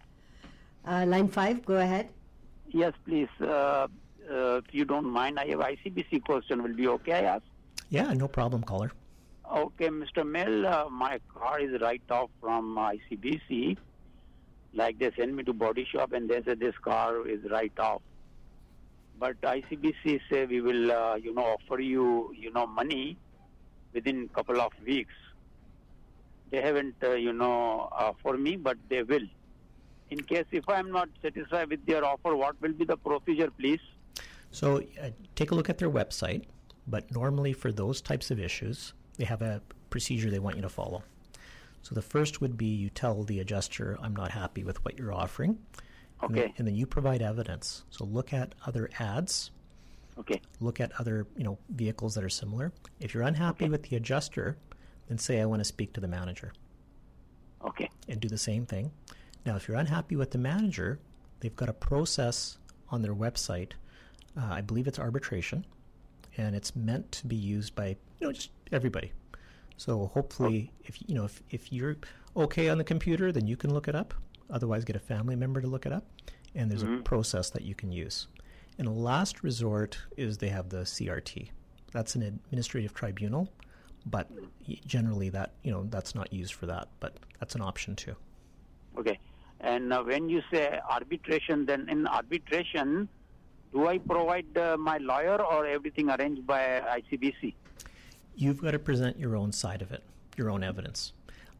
Uh, 0.87 1.05
line 1.05 1.27
five, 1.27 1.65
go 1.65 1.75
ahead. 1.77 2.09
Yes, 2.67 2.93
please. 3.05 3.29
Uh, 3.41 3.87
uh, 4.29 4.57
if 4.57 4.73
you 4.73 4.85
don't 4.85 5.09
mind, 5.09 5.39
I 5.39 5.47
have 5.47 5.59
ICBC 5.59 6.23
question. 6.25 6.61
Will 6.61 6.73
be 6.73 6.87
okay, 6.87 7.13
I 7.13 7.21
ask? 7.35 7.43
Yeah, 7.89 8.11
no 8.13 8.27
problem, 8.27 8.63
caller. 8.63 8.91
Okay, 9.51 9.89
Mr. 9.89 10.27
Mill, 10.27 10.65
uh, 10.65 10.89
my 10.89 11.19
car 11.33 11.59
is 11.59 11.79
right 11.81 12.01
off 12.09 12.29
from 12.41 12.75
ICBC. 12.75 13.77
Like 14.75 14.99
they 14.99 15.11
send 15.17 15.35
me 15.35 15.43
to 15.43 15.53
body 15.53 15.87
shop 15.89 16.11
and 16.11 16.29
they 16.29 16.43
say 16.43 16.53
this 16.53 16.75
car 16.83 17.27
is 17.27 17.39
right 17.49 17.71
off. 17.79 18.01
But 19.17 19.39
ICBC 19.41 20.19
say 20.29 20.45
we 20.45 20.59
will, 20.59 20.91
uh, 20.91 21.15
you 21.15 21.33
know, 21.33 21.55
offer 21.55 21.79
you, 21.79 22.33
you 22.37 22.51
know, 22.51 22.67
money 22.67 23.17
within 23.93 24.27
couple 24.35 24.59
of 24.59 24.73
weeks. 24.85 25.13
They 26.51 26.61
haven't, 26.61 26.95
uh, 27.01 27.13
you 27.13 27.31
know, 27.31 27.89
uh, 27.97 28.11
for 28.21 28.37
me, 28.37 28.57
but 28.57 28.77
they 28.89 29.03
will. 29.03 29.25
In 30.09 30.21
case 30.21 30.45
if 30.51 30.67
I 30.67 30.79
am 30.79 30.91
not 30.91 31.07
satisfied 31.21 31.69
with 31.69 31.85
their 31.85 32.03
offer, 32.03 32.35
what 32.35 32.61
will 32.61 32.73
be 32.73 32.83
the 32.83 32.97
procedure, 32.97 33.49
please? 33.57 33.79
So 34.51 34.81
uh, 35.01 35.09
take 35.35 35.51
a 35.51 35.55
look 35.55 35.69
at 35.69 35.77
their 35.77 35.89
website, 35.89 36.43
but 36.85 37.09
normally 37.11 37.53
for 37.53 37.71
those 37.71 38.01
types 38.01 38.29
of 38.29 38.39
issues, 38.39 38.93
they 39.17 39.25
have 39.25 39.41
a 39.41 39.61
procedure 39.89 40.29
they 40.29 40.39
want 40.39 40.57
you 40.57 40.61
to 40.61 40.69
follow. 40.69 41.03
So 41.85 41.93
the 41.93 42.01
first 42.01 42.41
would 42.41 42.57
be 42.57 42.65
you 42.65 42.89
tell 42.89 43.21
the 43.23 43.39
adjuster, 43.39 43.95
I'm 44.01 44.15
not 44.15 44.31
happy 44.31 44.63
with 44.63 44.83
what 44.83 44.97
you're 44.97 45.13
offering. 45.13 45.59
And 46.23 46.33
then, 46.33 46.43
Okay. 46.45 46.53
and 46.57 46.67
then 46.67 46.73
you 46.75 46.87
provide 46.87 47.21
evidence. 47.21 47.83
So 47.91 48.05
look 48.05 48.33
at 48.33 48.55
other 48.65 48.89
ads, 48.97 49.51
Okay. 50.17 50.41
look 50.59 50.79
at 50.79 50.91
other 50.99 51.27
you 51.37 51.43
know 51.43 51.59
vehicles 51.69 52.15
that 52.15 52.23
are 52.23 52.29
similar. 52.29 52.73
If 52.99 53.13
you're 53.13 53.21
unhappy 53.21 53.65
Okay. 53.65 53.69
with 53.69 53.83
the 53.83 53.97
adjuster, 53.97 54.57
then 55.09 55.19
say 55.19 55.39
I 55.39 55.45
want 55.45 55.59
to 55.59 55.63
speak 55.63 55.93
to 55.93 56.01
the 56.01 56.07
manager 56.07 56.53
Okay. 57.63 57.87
and 58.07 58.19
do 58.19 58.29
the 58.29 58.37
same 58.39 58.65
thing. 58.65 58.91
Now, 59.45 59.55
if 59.55 59.67
you're 59.67 59.77
unhappy 59.77 60.15
with 60.15 60.31
the 60.31 60.39
manager, 60.39 60.97
they've 61.39 61.55
got 61.55 61.69
a 61.69 61.73
process 61.73 62.57
on 62.89 63.03
their 63.03 63.13
website. 63.13 63.73
Uh, 64.35 64.45
I 64.45 64.61
believe 64.61 64.87
it's 64.87 64.97
arbitration, 64.97 65.67
and 66.35 66.55
it's 66.55 66.75
meant 66.75 67.11
to 67.11 67.27
be 67.27 67.35
used 67.35 67.75
by 67.75 67.89
you 67.89 68.25
know 68.25 68.31
just 68.31 68.49
everybody. 68.71 69.11
So 69.77 70.07
hopefully, 70.13 70.71
if 70.83 70.99
you 71.07 71.15
know 71.15 71.25
if, 71.25 71.41
if 71.49 71.71
you're 71.71 71.97
okay 72.35 72.69
on 72.69 72.77
the 72.77 72.83
computer, 72.83 73.31
then 73.31 73.47
you 73.47 73.57
can 73.57 73.73
look 73.73 73.87
it 73.87 73.95
up. 73.95 74.13
Otherwise, 74.49 74.85
get 74.85 74.95
a 74.95 74.99
family 74.99 75.35
member 75.35 75.61
to 75.61 75.67
look 75.67 75.85
it 75.85 75.91
up, 75.91 76.05
and 76.53 76.69
there's 76.69 76.83
a 76.83 77.01
process 77.03 77.49
that 77.49 77.63
you 77.63 77.75
can 77.75 77.91
use. 77.91 78.27
And 78.77 78.87
a 78.87 78.91
last 78.91 79.43
resort 79.43 79.97
is 80.17 80.37
they 80.37 80.49
have 80.49 80.69
the 80.69 80.81
CRT. 80.81 81.49
That's 81.91 82.15
an 82.15 82.21
administrative 82.23 82.93
tribunal, 82.93 83.49
but 84.05 84.29
generally 84.85 85.29
that 85.29 85.53
you 85.63 85.71
know 85.71 85.85
that's 85.89 86.13
not 86.13 86.31
used 86.31 86.53
for 86.53 86.65
that, 86.67 86.89
but 86.99 87.17
that's 87.39 87.55
an 87.55 87.61
option 87.61 87.95
too. 87.95 88.15
Okay. 88.97 89.19
And 89.61 89.91
uh, 89.91 90.03
when 90.03 90.29
you 90.29 90.41
say 90.51 90.79
arbitration, 90.89 91.65
then 91.65 91.89
in 91.89 92.05
arbitration, 92.07 93.09
do 93.73 93.87
I 93.87 93.97
provide 93.97 94.57
uh, 94.57 94.77
my 94.77 94.97
lawyer 94.97 95.41
or 95.41 95.65
everything 95.65 96.09
arranged 96.09 96.45
by 96.45 96.81
ICBC? 96.99 97.55
You've 98.35 98.61
got 98.61 98.71
to 98.71 98.79
present 98.79 99.17
your 99.17 99.35
own 99.35 99.51
side 99.51 99.81
of 99.81 99.91
it, 99.91 100.03
your 100.37 100.49
own 100.49 100.63
evidence. 100.63 101.13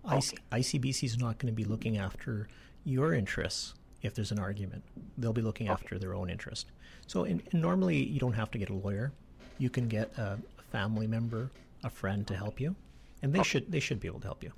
IC- 0.06 0.14
Okay. 0.14 0.38
ICBC 0.52 1.04
is 1.06 1.18
not 1.18 1.38
going 1.40 1.52
to 1.52 1.56
be 1.56 1.64
looking 1.64 1.98
after 1.98 2.48
your 2.84 3.14
interests 3.14 3.74
if 4.02 4.14
there's 4.14 4.32
an 4.32 4.40
argument. 4.40 4.84
They'll 5.18 5.34
be 5.34 5.42
looking 5.42 5.68
after 5.68 5.98
their 5.98 6.14
own 6.14 6.30
interest. 6.30 6.68
So, 7.08 7.24
in, 7.24 7.42
and 7.52 7.62
normally 7.62 7.98
you 8.04 8.20
don't 8.20 8.34
have 8.34 8.52
to 8.52 8.58
get 8.58 8.70
a 8.70 8.74
lawyer. 8.74 9.12
You 9.58 9.70
can 9.70 9.88
get 9.88 10.12
a, 10.18 10.38
a 10.60 10.62
family 10.72 11.08
member, 11.08 11.50
a 11.84 11.90
friend 11.90 12.28
to 12.28 12.36
help 12.36 12.60
you, 12.60 12.76
and 13.24 13.34
they 13.34 13.42
should 13.44 13.72
they 13.72 13.80
should 13.80 14.00
be 14.00 14.08
able 14.08 14.20
to 14.20 14.28
help 14.28 14.44
you. 14.44 14.52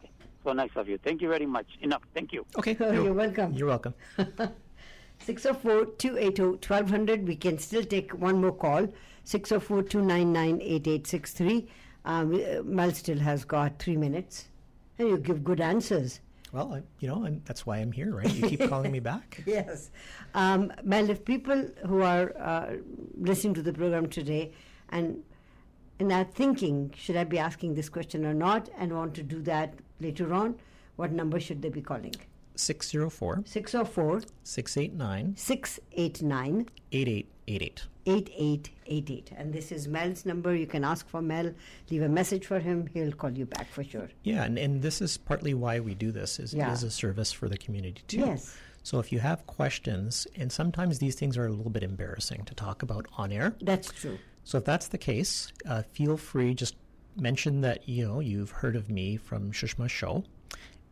Okay. 0.00 0.10
So 0.42 0.52
nice 0.52 0.70
of 0.74 0.88
you. 0.88 0.98
Thank 0.98 1.20
you 1.22 1.28
very 1.28 1.46
much. 1.46 1.66
Enough. 1.82 2.02
Thank 2.14 2.32
you. 2.32 2.44
Okay, 2.56 2.76
Oh, 2.80 2.90
you're 3.04 3.12
welcome. 3.12 3.52
You're 3.52 3.68
welcome. 3.68 3.94
604 5.26 5.84
280 5.98 6.42
1200. 6.66 7.28
We 7.28 7.36
can 7.36 7.58
still 7.58 7.84
take 7.84 8.12
one 8.12 8.40
more 8.40 8.52
call. 8.52 8.88
604 9.30 9.82
299 9.84 10.60
8863. 10.60 11.68
Um, 12.04 12.34
uh, 12.34 12.62
Mel 12.64 12.90
still 12.90 13.18
has 13.18 13.44
got 13.44 13.78
three 13.78 13.96
minutes. 13.96 14.48
And 14.98 15.08
you 15.08 15.18
give 15.18 15.44
good 15.44 15.60
answers. 15.60 16.20
Well, 16.52 16.74
I, 16.74 16.82
you 16.98 17.06
know, 17.06 17.24
I'm, 17.24 17.40
that's 17.44 17.64
why 17.64 17.78
I'm 17.78 17.92
here, 17.92 18.12
right? 18.12 18.32
You 18.34 18.48
keep 18.48 18.68
calling 18.68 18.90
me 18.90 18.98
back. 18.98 19.42
Yes. 19.46 19.90
Um, 20.34 20.72
Mel, 20.82 21.08
if 21.08 21.24
people 21.24 21.64
who 21.86 22.02
are 22.02 22.36
uh, 22.38 22.72
listening 23.16 23.54
to 23.54 23.62
the 23.62 23.72
program 23.72 24.08
today 24.08 24.52
and 24.88 25.22
and 26.00 26.10
are 26.12 26.24
thinking, 26.24 26.92
should 26.96 27.16
I 27.16 27.24
be 27.24 27.38
asking 27.38 27.74
this 27.74 27.88
question 27.90 28.24
or 28.24 28.32
not, 28.34 28.70
and 28.78 28.92
want 28.92 29.14
to 29.14 29.22
do 29.22 29.42
that 29.42 29.74
later 30.00 30.32
on, 30.32 30.54
what 30.96 31.12
number 31.12 31.38
should 31.38 31.60
they 31.62 31.68
be 31.68 31.82
calling? 31.82 32.14
604 32.56 33.42
604 33.44 34.22
689 34.42 35.36
689 35.36 36.68
8888. 36.92 37.82
8888. 38.10 39.32
And 39.36 39.52
this 39.52 39.72
is 39.72 39.86
Mel's 39.88 40.26
number. 40.26 40.54
You 40.54 40.66
can 40.66 40.84
ask 40.84 41.08
for 41.08 41.22
Mel, 41.22 41.52
leave 41.90 42.02
a 42.02 42.08
message 42.08 42.46
for 42.46 42.58
him. 42.58 42.86
He'll 42.92 43.12
call 43.12 43.30
you 43.30 43.46
back 43.46 43.70
for 43.70 43.84
sure. 43.84 44.08
Yeah, 44.22 44.44
and, 44.44 44.58
and 44.58 44.82
this 44.82 45.00
is 45.00 45.16
partly 45.16 45.54
why 45.54 45.80
we 45.80 45.94
do 45.94 46.10
this 46.12 46.38
is 46.38 46.52
Yeah. 46.54 46.70
it 46.70 46.72
is 46.74 46.82
a 46.82 46.90
service 46.90 47.32
for 47.32 47.48
the 47.48 47.58
community 47.58 48.02
too. 48.06 48.18
Yes. 48.18 48.56
So 48.82 48.98
if 48.98 49.12
you 49.12 49.18
have 49.20 49.46
questions, 49.46 50.26
and 50.36 50.50
sometimes 50.50 50.98
these 50.98 51.14
things 51.14 51.36
are 51.36 51.46
a 51.46 51.50
little 51.52 51.70
bit 51.70 51.82
embarrassing 51.82 52.44
to 52.46 52.54
talk 52.54 52.82
about 52.82 53.06
on 53.18 53.30
air. 53.32 53.54
That's 53.60 53.92
true. 53.92 54.18
So 54.44 54.58
if 54.58 54.64
that's 54.64 54.88
the 54.88 54.98
case, 54.98 55.52
uh, 55.68 55.82
feel 55.82 56.16
free 56.16 56.54
just 56.54 56.76
mention 57.16 57.60
that 57.60 57.86
you 57.88 58.06
know 58.08 58.20
you've 58.20 58.50
heard 58.50 58.76
of 58.76 58.88
me 58.88 59.16
from 59.18 59.52
Shushma's 59.52 59.92
show, 59.92 60.24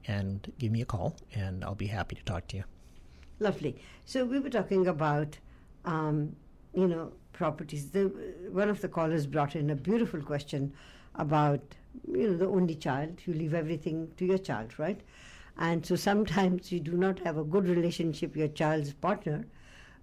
and 0.06 0.52
give 0.58 0.70
me 0.70 0.82
a 0.82 0.84
call, 0.84 1.16
and 1.34 1.64
I'll 1.64 1.74
be 1.74 1.86
happy 1.86 2.14
to 2.16 2.22
talk 2.24 2.46
to 2.48 2.56
you. 2.58 2.64
Lovely. 3.40 3.80
So 4.04 4.24
we 4.24 4.38
were 4.38 4.50
talking 4.50 4.86
about, 4.86 5.38
um, 5.84 6.34
you 6.78 6.86
know, 6.86 7.12
properties. 7.32 7.90
The, 7.90 8.04
one 8.50 8.68
of 8.68 8.80
the 8.80 8.88
callers 8.88 9.26
brought 9.26 9.56
in 9.56 9.70
a 9.70 9.74
beautiful 9.74 10.20
question 10.22 10.72
about, 11.16 11.60
you 12.06 12.30
know, 12.30 12.36
the 12.36 12.46
only 12.46 12.76
child. 12.76 13.20
You 13.26 13.34
leave 13.34 13.54
everything 13.54 14.12
to 14.16 14.24
your 14.24 14.38
child, 14.38 14.78
right? 14.78 15.00
And 15.58 15.84
so 15.84 15.96
sometimes 15.96 16.70
you 16.70 16.78
do 16.78 16.92
not 16.92 17.18
have 17.20 17.36
a 17.36 17.42
good 17.42 17.68
relationship 17.68 18.30
with 18.30 18.36
your 18.38 18.48
child's 18.48 18.92
partner, 18.92 19.44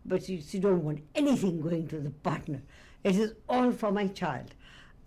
but 0.05 0.27
you, 0.27 0.41
you 0.51 0.59
don't 0.59 0.83
want 0.83 0.99
anything 1.15 1.61
going 1.61 1.87
to 1.87 1.99
the 1.99 2.09
partner. 2.09 2.61
It 3.05 3.15
is 3.15 3.33
all 3.47 3.71
for 3.71 3.91
my 3.91 4.07
child. 4.07 4.53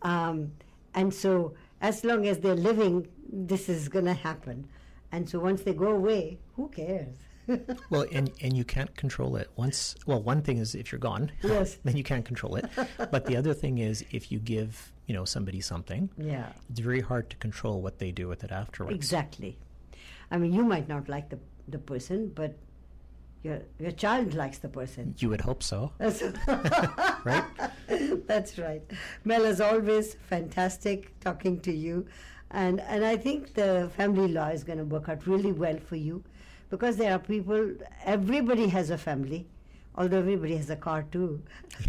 Um, 0.00 0.52
and 0.94 1.12
so 1.12 1.54
as 1.82 2.02
long 2.02 2.26
as 2.26 2.38
they're 2.38 2.54
living, 2.54 3.08
this 3.30 3.68
is 3.68 3.88
going 3.88 4.06
to 4.06 4.14
happen. 4.14 4.66
And 5.12 5.28
so 5.28 5.38
once 5.38 5.62
they 5.62 5.74
go 5.74 5.88
away, 5.88 6.38
who 6.56 6.68
cares? 6.68 7.14
Well, 7.90 8.04
and 8.12 8.30
and 8.42 8.56
you 8.56 8.64
can't 8.64 8.94
control 8.96 9.36
it. 9.36 9.50
Once, 9.56 9.94
well, 10.06 10.22
one 10.22 10.42
thing 10.42 10.58
is 10.58 10.74
if 10.74 10.92
you're 10.92 10.98
gone, 10.98 11.30
Yes. 11.42 11.78
then 11.84 11.96
you 11.96 12.04
can't 12.04 12.24
control 12.24 12.56
it. 12.56 12.66
but 13.10 13.24
the 13.26 13.36
other 13.36 13.54
thing 13.54 13.78
is 13.78 14.04
if 14.10 14.30
you 14.30 14.38
give 14.38 14.92
you 15.06 15.14
know 15.14 15.24
somebody 15.24 15.60
something, 15.60 16.10
Yeah, 16.18 16.52
it's 16.70 16.80
very 16.80 17.00
hard 17.00 17.30
to 17.30 17.36
control 17.36 17.80
what 17.80 17.98
they 17.98 18.12
do 18.12 18.28
with 18.28 18.44
it 18.44 18.52
afterwards. 18.52 18.94
exactly. 18.94 19.56
I 20.30 20.36
mean, 20.38 20.52
you 20.52 20.62
might 20.64 20.88
not 20.88 21.08
like 21.08 21.30
the 21.30 21.38
the 21.68 21.78
person, 21.78 22.30
but 22.34 22.56
your 23.42 23.60
your 23.78 23.92
child 23.92 24.34
likes 24.34 24.58
the 24.58 24.68
person. 24.68 25.14
You 25.18 25.30
would 25.30 25.40
hope 25.40 25.62
so, 25.62 25.92
right? 27.24 27.44
that's 28.26 28.58
right. 28.58 28.82
Mel, 29.24 29.44
as 29.46 29.60
always, 29.60 30.14
fantastic 30.28 31.18
talking 31.20 31.60
to 31.60 31.72
you, 31.72 32.06
and 32.50 32.80
and 32.80 33.04
I 33.04 33.16
think 33.16 33.54
the 33.54 33.90
family 33.96 34.28
law 34.28 34.48
is 34.48 34.64
going 34.64 34.78
to 34.78 34.84
work 34.84 35.08
out 35.08 35.26
really 35.26 35.52
well 35.52 35.78
for 35.78 35.96
you, 35.96 36.22
because 36.70 36.96
there 36.96 37.12
are 37.14 37.18
people. 37.18 37.72
Everybody 38.04 38.68
has 38.68 38.90
a 38.90 38.98
family, 38.98 39.46
although 39.96 40.18
everybody 40.18 40.56
has 40.56 40.70
a 40.70 40.76
car 40.76 41.04
too. 41.10 41.42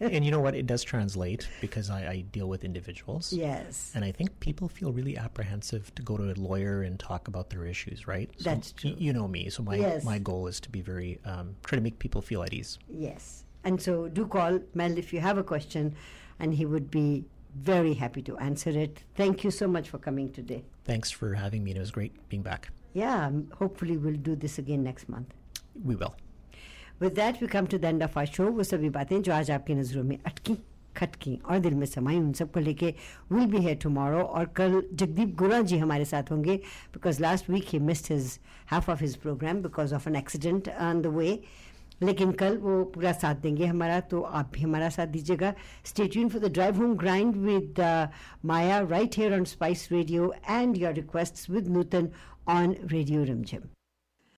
and 0.00 0.24
you 0.24 0.30
know 0.30 0.40
what? 0.40 0.54
It 0.54 0.66
does 0.66 0.82
translate 0.82 1.48
because 1.60 1.90
I, 1.90 2.06
I 2.08 2.20
deal 2.32 2.48
with 2.48 2.64
individuals. 2.64 3.32
yes, 3.32 3.92
And 3.94 4.04
I 4.04 4.12
think 4.12 4.38
people 4.40 4.68
feel 4.68 4.92
really 4.92 5.16
apprehensive 5.16 5.94
to 5.94 6.02
go 6.02 6.16
to 6.16 6.30
a 6.32 6.34
lawyer 6.34 6.82
and 6.82 6.98
talk 6.98 7.28
about 7.28 7.50
their 7.50 7.64
issues, 7.66 8.06
right? 8.06 8.30
So 8.38 8.44
That's 8.50 8.72
y- 8.72 8.90
true. 8.90 8.94
you 8.98 9.12
know 9.12 9.28
me, 9.28 9.50
so 9.50 9.62
my 9.62 9.76
Yes. 9.76 10.04
my 10.04 10.18
goal 10.18 10.46
is 10.46 10.60
to 10.60 10.70
be 10.70 10.80
very 10.80 11.18
um, 11.24 11.56
try 11.64 11.76
to 11.76 11.82
make 11.82 11.98
people 11.98 12.20
feel 12.22 12.42
at 12.42 12.52
ease. 12.52 12.78
Yes. 12.88 13.44
And 13.64 13.80
so 13.80 14.08
do 14.08 14.26
call 14.26 14.60
Mel 14.74 14.96
if 14.98 15.12
you 15.12 15.20
have 15.20 15.38
a 15.38 15.42
question, 15.44 15.94
and 16.38 16.52
he 16.54 16.66
would 16.66 16.90
be 16.90 17.24
very 17.56 17.94
happy 17.94 18.20
to 18.22 18.36
answer 18.38 18.70
it. 18.70 19.02
Thank 19.14 19.44
you 19.44 19.50
so 19.50 19.66
much 19.68 19.88
for 19.88 19.98
coming 19.98 20.30
today. 20.32 20.64
Thanks 20.84 21.10
for 21.10 21.34
having 21.34 21.62
me. 21.64 21.70
It 21.72 21.78
was 21.78 21.90
great 21.90 22.12
being 22.28 22.42
back 22.42 22.68
Yeah, 22.93 23.27
um, 23.27 23.47
hopefully 23.53 23.97
we'll 23.97 24.15
do 24.15 24.35
this 24.35 24.57
again 24.57 24.83
next 24.83 25.09
month. 25.09 25.33
We 25.83 25.95
will. 25.95 26.15
With 26.99 27.15
that, 27.15 27.39
we 27.39 27.47
come 27.47 27.67
to 27.67 27.77
the 27.77 27.87
end 27.87 28.03
of 28.03 28.17
our 28.17 28.25
show. 28.27 28.49
वो 28.51 28.63
सभी 28.63 28.89
बातें 28.89 29.21
जो 29.21 29.33
आज 29.33 29.51
आपकी 29.51 29.75
नज़रों 29.75 30.03
में 30.03 30.17
अटकी 30.25 30.57
खटकी 30.97 31.35
और 31.49 31.59
दिल 31.59 31.73
में 31.75 31.85
समाई 31.85 32.17
उन 32.17 32.31
सबको 32.33 32.59
लेके 32.59 32.93
विल 33.31 33.45
बी 33.51 33.61
है 33.65 33.75
टुमारो 33.83 34.21
और 34.21 34.45
कल 34.57 34.81
जगदीप 34.93 35.35
गुरा 35.39 35.61
जी 35.61 35.77
हमारे 35.77 36.05
साथ 36.05 36.31
होंगे 36.31 36.55
because 36.93 37.19
last 37.21 37.49
week 37.49 37.67
he 37.73 37.79
missed 37.89 38.11
his 38.11 38.37
half 38.71 38.89
of 38.89 39.01
his 39.01 39.15
program 39.21 39.61
because 39.61 39.93
of 39.93 40.07
an 40.07 40.15
accident 40.15 40.69
on 40.69 41.01
the 41.01 41.13
way 41.17 41.39
लेकिन 42.01 42.31
कल 42.39 42.57
वो 42.57 42.83
पूरा 42.95 43.11
साथ 43.11 43.35
देंगे 43.43 43.65
हमारा 43.65 43.99
तो 44.11 44.21
आप 44.21 44.51
भी 44.53 44.61
हमारा 44.61 44.89
साथ 44.89 45.07
दीजिएगा 45.15 45.53
stay 45.85 46.07
tune 46.07 46.29
for 46.29 46.41
the 46.41 46.51
drive 46.53 46.77
home 46.81 46.95
grind 46.97 47.35
with 47.45 47.79
Maya 48.45 48.79
right 48.89 49.17
here 49.17 49.33
on 49.39 49.43
spice 49.53 49.87
radio 49.91 50.33
and 50.49 50.77
your 50.77 50.93
request 50.93 51.49
with 51.49 51.67
Nutan 51.77 52.09
on 52.46 52.76
Radio 52.90 53.24
Rimjim. 53.24 53.68